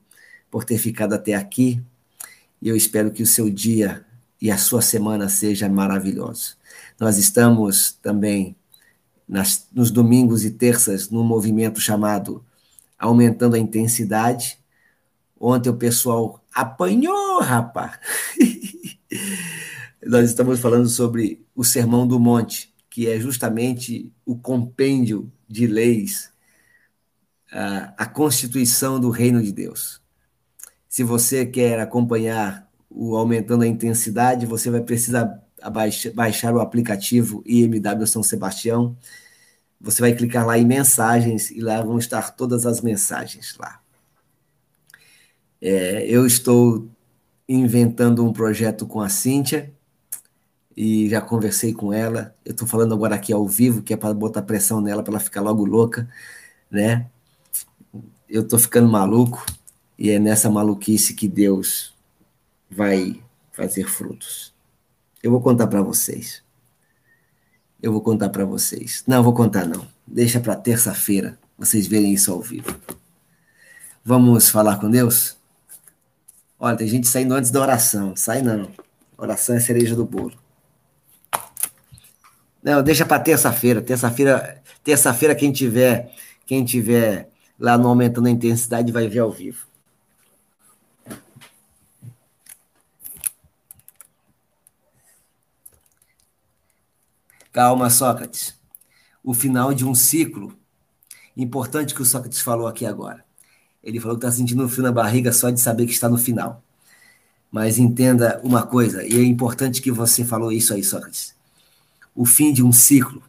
por 0.49 0.63
ter 0.63 0.77
ficado 0.77 1.13
até 1.13 1.35
aqui 1.35 1.81
e 2.61 2.69
eu 2.69 2.75
espero 2.75 3.11
que 3.11 3.21
o 3.21 3.27
seu 3.27 3.49
dia 3.49 4.05
e 4.41 4.49
a 4.49 4.57
sua 4.57 4.81
semana 4.81 5.29
seja 5.29 5.69
maravilhoso. 5.69 6.55
Nós 6.99 7.17
estamos 7.17 7.91
também 8.01 8.55
nas, 9.27 9.67
nos 9.71 9.91
domingos 9.91 10.45
e 10.45 10.51
terças 10.51 11.09
num 11.09 11.23
movimento 11.23 11.79
chamado 11.79 12.43
Aumentando 12.97 13.55
a 13.55 13.59
Intensidade. 13.59 14.57
Ontem 15.39 15.69
o 15.69 15.75
pessoal 15.75 16.43
apanhou, 16.57 17.39
rapaz. 17.39 17.99
Nós 20.03 20.27
estamos 20.27 20.59
falando 20.59 20.89
sobre 20.89 21.45
o 21.55 21.63
Sermão 21.63 22.07
do 22.07 22.19
Monte, 22.19 22.73
que 22.89 23.07
é 23.07 23.19
justamente 23.19 24.11
o 24.25 24.35
compêndio 24.35 25.31
de 25.47 25.67
leis, 25.67 26.31
a, 27.51 27.93
a 27.95 28.05
Constituição 28.07 28.99
do 28.99 29.11
Reino 29.11 29.41
de 29.41 29.51
Deus. 29.51 30.01
Se 30.89 31.03
você 31.03 31.45
quer 31.45 31.79
acompanhar 31.79 32.67
o 32.89 33.15
Aumentando 33.15 33.63
a 33.63 33.67
Intensidade, 33.67 34.47
você 34.47 34.71
vai 34.71 34.81
precisar 34.81 35.39
baixar 36.15 36.55
o 36.55 36.59
aplicativo 36.59 37.43
IMW 37.45 38.07
São 38.07 38.23
Sebastião. 38.23 38.97
Você 39.79 40.01
vai 40.01 40.13
clicar 40.13 40.43
lá 40.47 40.57
em 40.57 40.65
mensagens 40.65 41.51
e 41.51 41.59
lá 41.59 41.83
vão 41.83 41.99
estar 41.99 42.35
todas 42.35 42.65
as 42.65 42.81
mensagens 42.81 43.55
lá. 43.59 43.79
É, 45.61 46.05
eu 46.05 46.25
estou 46.25 46.87
inventando 47.47 48.25
um 48.25 48.33
projeto 48.33 48.85
com 48.85 49.01
a 49.01 49.09
Cíntia 49.09 49.73
e 50.75 51.09
já 51.09 51.21
conversei 51.21 51.73
com 51.73 51.91
ela. 51.91 52.35
Eu 52.45 52.51
estou 52.51 52.67
falando 52.67 52.93
agora 52.93 53.15
aqui 53.15 53.33
ao 53.33 53.47
vivo, 53.47 53.81
que 53.81 53.93
é 53.93 53.97
para 53.97 54.13
botar 54.13 54.41
pressão 54.43 54.81
nela 54.81 55.01
para 55.01 55.13
ela 55.13 55.19
ficar 55.19 55.41
logo 55.41 55.65
louca, 55.65 56.07
né? 56.69 57.07
Eu 58.29 58.43
estou 58.43 58.59
ficando 58.59 58.87
maluco 58.87 59.45
e 59.97 60.09
é 60.09 60.19
nessa 60.19 60.49
maluquice 60.49 61.13
que 61.13 61.27
Deus 61.27 61.95
vai 62.69 63.21
fazer 63.53 63.85
frutos. 63.85 64.53
Eu 65.23 65.31
vou 65.31 65.41
contar 65.41 65.67
para 65.67 65.81
vocês. 65.81 66.43
Eu 67.81 67.91
vou 67.91 68.01
contar 68.01 68.29
para 68.29 68.45
vocês. 68.45 69.03
Não, 69.07 69.23
vou 69.23 69.33
contar 69.33 69.65
não. 69.65 69.87
Deixa 70.05 70.39
para 70.39 70.55
terça-feira 70.55 71.39
vocês 71.57 71.87
verem 71.87 72.13
isso 72.13 72.31
ao 72.31 72.41
vivo. 72.41 72.75
Vamos 74.03 74.49
falar 74.49 74.77
com 74.79 74.89
Deus? 74.89 75.36
Olha, 76.59 76.75
tem 76.75 76.87
gente 76.87 77.07
saindo 77.07 77.33
antes 77.33 77.51
da 77.51 77.61
oração. 77.61 78.15
Sai 78.15 78.41
não. 78.41 78.71
Oração 79.17 79.55
é 79.55 79.59
cereja 79.59 79.95
do 79.95 80.05
bolo. 80.05 80.37
Não, 82.63 82.81
deixa 82.83 83.05
para 83.05 83.21
terça-feira. 83.21 83.81
Terça-feira, 83.81 84.61
terça-feira 84.83 85.35
quem 85.35 85.51
tiver, 85.51 86.13
quem 86.45 86.65
tiver 86.65 87.29
lá 87.59 87.77
no 87.77 87.87
aumentando 87.87 88.27
a 88.27 88.31
intensidade 88.31 88.91
vai 88.91 89.07
ver 89.07 89.19
ao 89.19 89.31
vivo. 89.31 89.67
Calma, 97.51 97.89
Sócrates. 97.89 98.55
O 99.23 99.33
final 99.33 99.73
de 99.73 99.85
um 99.85 99.95
ciclo. 99.95 100.57
Importante 101.35 101.93
que 101.93 102.01
o 102.01 102.05
Sócrates 102.05 102.41
falou 102.41 102.67
aqui 102.67 102.85
agora. 102.85 103.26
Ele 103.87 104.01
falou 104.01 104.17
que 104.17 104.25
está 104.25 104.35
sentindo 104.35 104.65
um 104.65 104.67
frio 104.67 104.83
na 104.83 104.91
barriga 104.91 105.31
só 105.31 105.49
de 105.49 105.61
saber 105.61 105.85
que 105.85 105.93
está 105.93 106.09
no 106.09 106.17
final. 106.17 106.61
Mas 107.49 107.77
entenda 107.77 108.37
uma 108.43 108.67
coisa, 108.67 109.01
e 109.01 109.17
é 109.17 109.23
importante 109.23 109.81
que 109.81 109.89
você 109.89 110.25
falou 110.25 110.51
isso 110.51 110.73
aí, 110.73 110.83
Sócrates. 110.83 111.33
O 112.13 112.25
fim 112.25 112.51
de 112.51 112.61
um 112.61 112.73
ciclo, 112.73 113.23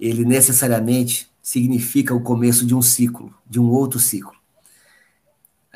ele 0.00 0.24
necessariamente 0.24 1.30
significa 1.40 2.12
o 2.12 2.20
começo 2.20 2.66
de 2.66 2.74
um 2.74 2.82
ciclo, 2.82 3.32
de 3.48 3.60
um 3.60 3.70
outro 3.70 4.00
ciclo. 4.00 4.34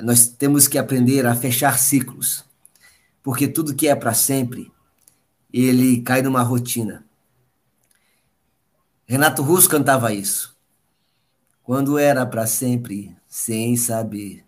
Nós 0.03 0.27
temos 0.27 0.67
que 0.67 0.77
aprender 0.77 1.25
a 1.25 1.37
fechar 1.37 1.79
ciclos, 1.79 2.45
porque 3.23 3.47
tudo 3.47 3.77
que 3.77 3.87
é 3.87 3.95
para 3.95 4.13
sempre, 4.13 4.73
ele 5.53 6.03
cai 6.03 6.21
numa 6.21 6.43
rotina. 6.43 7.05
Renato 9.07 9.41
Russo 9.41 9.69
cantava 9.69 10.13
isso. 10.13 10.59
Quando 11.63 11.97
era 11.97 12.27
para 12.27 12.45
sempre, 12.45 13.17
sem 13.31 13.77
saber 13.77 14.45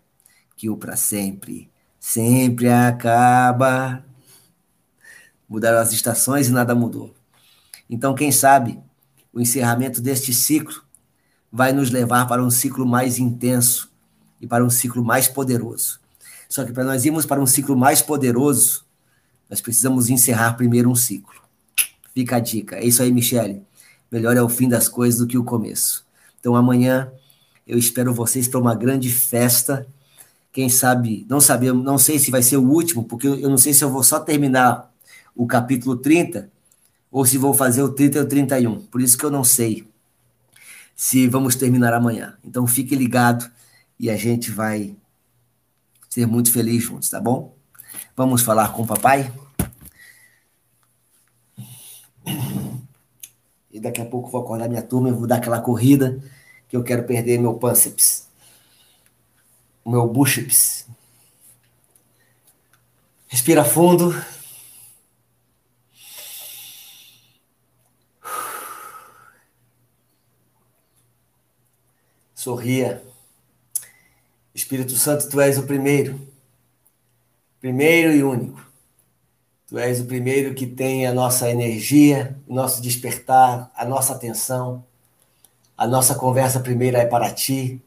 que 0.55 0.69
o 0.69 0.77
para 0.77 0.95
sempre 0.95 1.71
sempre 2.03 2.67
acaba. 2.67 4.03
Mudaram 5.47 5.79
as 5.79 5.93
estações 5.93 6.49
e 6.49 6.51
nada 6.51 6.75
mudou. 6.75 7.15
Então, 7.89 8.13
quem 8.13 8.29
sabe, 8.29 8.77
o 9.31 9.39
encerramento 9.39 10.01
deste 10.01 10.33
ciclo 10.33 10.83
vai 11.49 11.71
nos 11.71 11.89
levar 11.89 12.27
para 12.27 12.43
um 12.43 12.49
ciclo 12.49 12.85
mais 12.85 13.17
intenso 13.19 13.89
e 14.41 14.45
para 14.45 14.65
um 14.65 14.69
ciclo 14.69 15.01
mais 15.01 15.29
poderoso. 15.29 16.01
Só 16.49 16.65
que 16.65 16.73
para 16.73 16.83
nós 16.83 17.05
irmos 17.05 17.25
para 17.25 17.41
um 17.41 17.47
ciclo 17.47 17.77
mais 17.77 18.01
poderoso, 18.01 18.85
nós 19.49 19.61
precisamos 19.61 20.09
encerrar 20.09 20.53
primeiro 20.53 20.89
um 20.89 20.95
ciclo. 20.95 21.41
Fica 22.13 22.35
a 22.35 22.39
dica. 22.39 22.75
É 22.75 22.85
isso 22.85 23.01
aí, 23.01 23.11
Michele 23.13 23.65
melhor 24.13 24.37
é 24.37 24.41
o 24.43 24.47
fim 24.47 24.69
das 24.69 24.87
coisas 24.87 25.19
do 25.19 25.25
que 25.25 25.39
o 25.39 25.43
começo. 25.43 26.05
Então 26.39 26.55
amanhã 26.55 27.11
eu 27.65 27.77
espero 27.77 28.13
vocês 28.13 28.47
para 28.47 28.59
uma 28.59 28.75
grande 28.75 29.09
festa. 29.09 29.87
Quem 30.51 30.69
sabe, 30.69 31.25
não 31.29 31.41
sabemos, 31.41 31.83
não 31.83 31.97
sei 31.97 32.19
se 32.19 32.29
vai 32.29 32.43
ser 32.43 32.57
o 32.57 32.69
último, 32.69 33.03
porque 33.03 33.27
eu 33.27 33.49
não 33.49 33.57
sei 33.57 33.73
se 33.73 33.83
eu 33.83 33.89
vou 33.89 34.03
só 34.03 34.19
terminar 34.19 34.91
o 35.35 35.47
capítulo 35.47 35.97
30 35.97 36.49
ou 37.11 37.25
se 37.25 37.37
vou 37.37 37.53
fazer 37.53 37.81
o 37.81 37.89
30 37.89 38.19
e 38.19 38.21
o 38.21 38.27
31. 38.27 38.81
Por 38.87 39.01
isso 39.01 39.17
que 39.17 39.23
eu 39.23 39.31
não 39.31 39.43
sei 39.43 39.87
se 40.95 41.27
vamos 41.27 41.55
terminar 41.55 41.93
amanhã. 41.93 42.37
Então 42.43 42.67
fique 42.67 42.95
ligado 42.95 43.49
e 43.99 44.09
a 44.09 44.17
gente 44.17 44.51
vai 44.51 44.95
ser 46.09 46.27
muito 46.27 46.51
feliz 46.51 46.83
juntos, 46.83 47.09
tá 47.09 47.19
bom? 47.19 47.55
Vamos 48.15 48.41
falar 48.43 48.71
com 48.73 48.83
o 48.83 48.87
papai? 48.87 49.31
E 53.71 53.79
daqui 53.79 54.01
a 54.01 54.05
pouco 54.05 54.29
vou 54.29 54.41
acordar 54.41 54.69
minha 54.69 54.83
turma 54.83 55.09
e 55.09 55.13
vou 55.13 55.25
dar 55.25 55.37
aquela 55.37 55.59
corrida 55.59 56.21
que 56.73 56.77
eu 56.77 56.83
quero 56.83 57.03
perder 57.03 57.37
meu 57.37 57.53
pânceps. 57.53 58.27
Meu 59.85 60.07
bíceps. 60.07 60.87
Respira 63.27 63.63
fundo. 63.63 64.11
Sorria. 72.33 73.03
Espírito 74.55 74.95
Santo, 74.95 75.29
tu 75.29 75.39
és 75.39 75.59
o 75.59 75.67
primeiro. 75.67 76.19
Primeiro 77.61 78.13
e 78.13 78.23
único. 78.23 78.67
Tu 79.67 79.77
és 79.77 80.01
o 80.01 80.05
primeiro 80.05 80.55
que 80.55 80.65
tem 80.65 81.05
a 81.05 81.13
nossa 81.13 81.47
energia, 81.51 82.35
o 82.47 82.55
nosso 82.55 82.81
despertar, 82.81 83.71
a 83.75 83.85
nossa 83.85 84.13
atenção. 84.13 84.83
A 85.83 85.87
nossa 85.87 86.15
conversa 86.15 86.61
primeira 86.61 86.99
é 86.99 87.05
para 87.05 87.29
ti. 87.29 87.81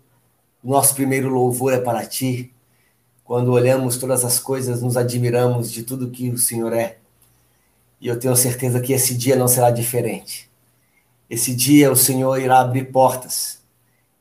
Nosso 0.62 0.94
primeiro 0.94 1.30
louvor 1.30 1.72
é 1.72 1.80
para 1.80 2.05
ti. 2.05 2.53
Quando 3.24 3.51
olhamos 3.51 3.97
todas 3.97 4.22
as 4.22 4.38
coisas, 4.38 4.82
nos 4.82 4.99
admiramos 4.99 5.72
de 5.72 5.82
tudo 5.82 6.11
que 6.11 6.28
o 6.28 6.36
Senhor 6.36 6.74
é. 6.74 6.99
E 7.99 8.07
eu 8.07 8.18
tenho 8.18 8.36
certeza 8.36 8.80
que 8.80 8.92
esse 8.92 9.16
dia 9.16 9.34
não 9.34 9.49
será 9.49 9.70
diferente. 9.70 10.47
Esse 11.30 11.55
dia 11.55 11.90
o 11.90 11.97
Senhor 11.97 12.38
irá 12.38 12.61
abrir 12.61 12.92
portas. 12.92 13.61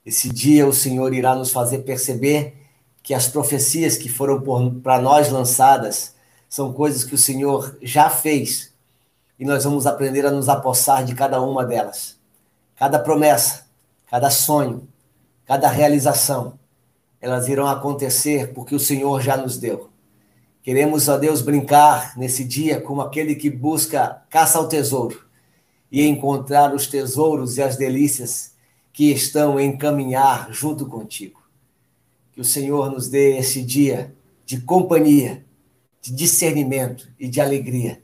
Esse 0.06 0.30
dia 0.30 0.66
o 0.66 0.72
Senhor 0.74 1.14
irá 1.14 1.36
nos 1.36 1.52
fazer 1.52 1.80
perceber 1.80 2.56
que 3.04 3.14
as 3.14 3.28
profecias 3.28 3.98
que 3.98 4.08
foram 4.08 4.42
para 4.82 5.02
nós 5.02 5.30
lançadas 5.30 6.16
são 6.48 6.72
coisas 6.72 7.04
que 7.04 7.16
o 7.16 7.18
Senhor 7.18 7.78
já 7.82 8.10
fez 8.10 8.74
e 9.38 9.44
nós 9.44 9.66
vamos 9.66 9.86
aprender 9.86 10.26
a 10.26 10.32
nos 10.32 10.48
apossar 10.48 11.04
de 11.04 11.14
cada 11.14 11.42
uma 11.42 11.66
delas. 11.66 12.16
Cada 12.78 13.00
promessa, 13.00 13.65
cada 14.16 14.30
sonho, 14.30 14.88
cada 15.44 15.68
realização, 15.68 16.58
elas 17.20 17.50
irão 17.50 17.68
acontecer 17.68 18.54
porque 18.54 18.74
o 18.74 18.80
Senhor 18.80 19.22
já 19.22 19.36
nos 19.36 19.58
deu. 19.58 19.90
Queremos, 20.64 21.10
a 21.10 21.18
Deus, 21.18 21.42
brincar 21.42 22.18
nesse 22.18 22.46
dia 22.46 22.80
como 22.80 23.02
aquele 23.02 23.36
que 23.36 23.50
busca, 23.50 24.24
caça 24.30 24.58
ao 24.58 24.70
tesouro 24.70 25.26
e 25.92 26.02
encontrar 26.08 26.74
os 26.74 26.88
tesouros 26.88 27.58
e 27.58 27.62
as 27.62 27.76
delícias 27.76 28.54
que 28.94 29.12
estão 29.12 29.60
em 29.60 29.78
caminhar 29.78 30.48
junto 30.50 30.86
contigo. 30.86 31.42
Que 32.32 32.40
o 32.40 32.46
Senhor 32.46 32.90
nos 32.90 33.10
dê 33.10 33.38
esse 33.38 33.62
dia 33.62 34.16
de 34.46 34.62
companhia 34.62 35.44
de 36.02 36.14
discernimento 36.14 37.10
e 37.20 37.28
de 37.28 37.42
alegria. 37.42 38.02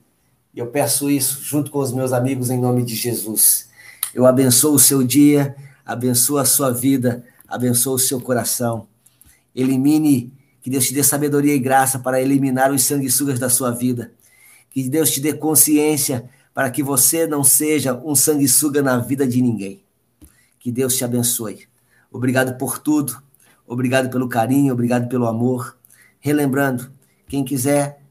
E 0.53 0.59
eu 0.59 0.67
peço 0.67 1.09
isso 1.09 1.41
junto 1.41 1.71
com 1.71 1.79
os 1.79 1.93
meus 1.93 2.11
amigos 2.11 2.49
em 2.49 2.59
nome 2.59 2.83
de 2.83 2.95
Jesus. 2.95 3.69
Eu 4.13 4.25
abençoo 4.25 4.73
o 4.73 4.79
seu 4.79 5.03
dia, 5.03 5.55
abençoo 5.85 6.37
a 6.37 6.45
sua 6.45 6.71
vida, 6.71 7.23
abençoo 7.47 7.95
o 7.95 7.99
seu 7.99 8.19
coração. 8.19 8.87
Elimine, 9.55 10.33
que 10.61 10.69
Deus 10.69 10.87
te 10.87 10.93
dê 10.93 11.03
sabedoria 11.03 11.53
e 11.53 11.59
graça 11.59 11.99
para 11.99 12.21
eliminar 12.21 12.71
os 12.71 12.83
sanguessugas 12.83 13.39
da 13.39 13.49
sua 13.49 13.71
vida. 13.71 14.11
Que 14.69 14.87
Deus 14.87 15.11
te 15.11 15.19
dê 15.19 15.33
consciência 15.33 16.29
para 16.53 16.69
que 16.69 16.83
você 16.83 17.25
não 17.27 17.43
seja 17.43 17.93
um 17.93 18.15
sanguessuga 18.15 18.81
na 18.81 18.97
vida 18.97 19.27
de 19.27 19.41
ninguém. 19.41 19.83
Que 20.59 20.71
Deus 20.71 20.95
te 20.95 21.03
abençoe. 21.03 21.67
Obrigado 22.11 22.57
por 22.57 22.77
tudo. 22.77 23.21
Obrigado 23.65 24.09
pelo 24.09 24.27
carinho, 24.27 24.73
obrigado 24.73 25.07
pelo 25.07 25.25
amor. 25.25 25.77
Relembrando, 26.19 26.91
quem 27.27 27.43
quiser 27.43 28.01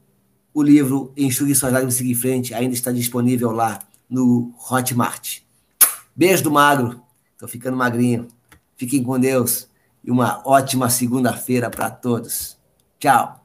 o 0.53 0.61
livro 0.61 1.13
Enxugue 1.15 1.53
Suas 1.53 1.71
Lágrimas 1.71 1.95
e 1.95 1.97
Seguir 1.99 2.15
Frente 2.15 2.53
ainda 2.53 2.73
está 2.73 2.91
disponível 2.91 3.51
lá 3.51 3.79
no 4.09 4.53
Hotmart. 4.69 5.41
Beijo 6.15 6.43
do 6.43 6.51
magro. 6.51 7.01
Tô 7.41 7.47
ficando 7.47 7.75
magrinho. 7.75 8.27
Fiquem 8.77 9.01
com 9.01 9.19
Deus 9.19 9.67
e 10.03 10.11
uma 10.11 10.43
ótima 10.47 10.91
segunda-feira 10.91 11.71
para 11.71 11.89
todos. 11.89 12.55
Tchau. 12.99 13.40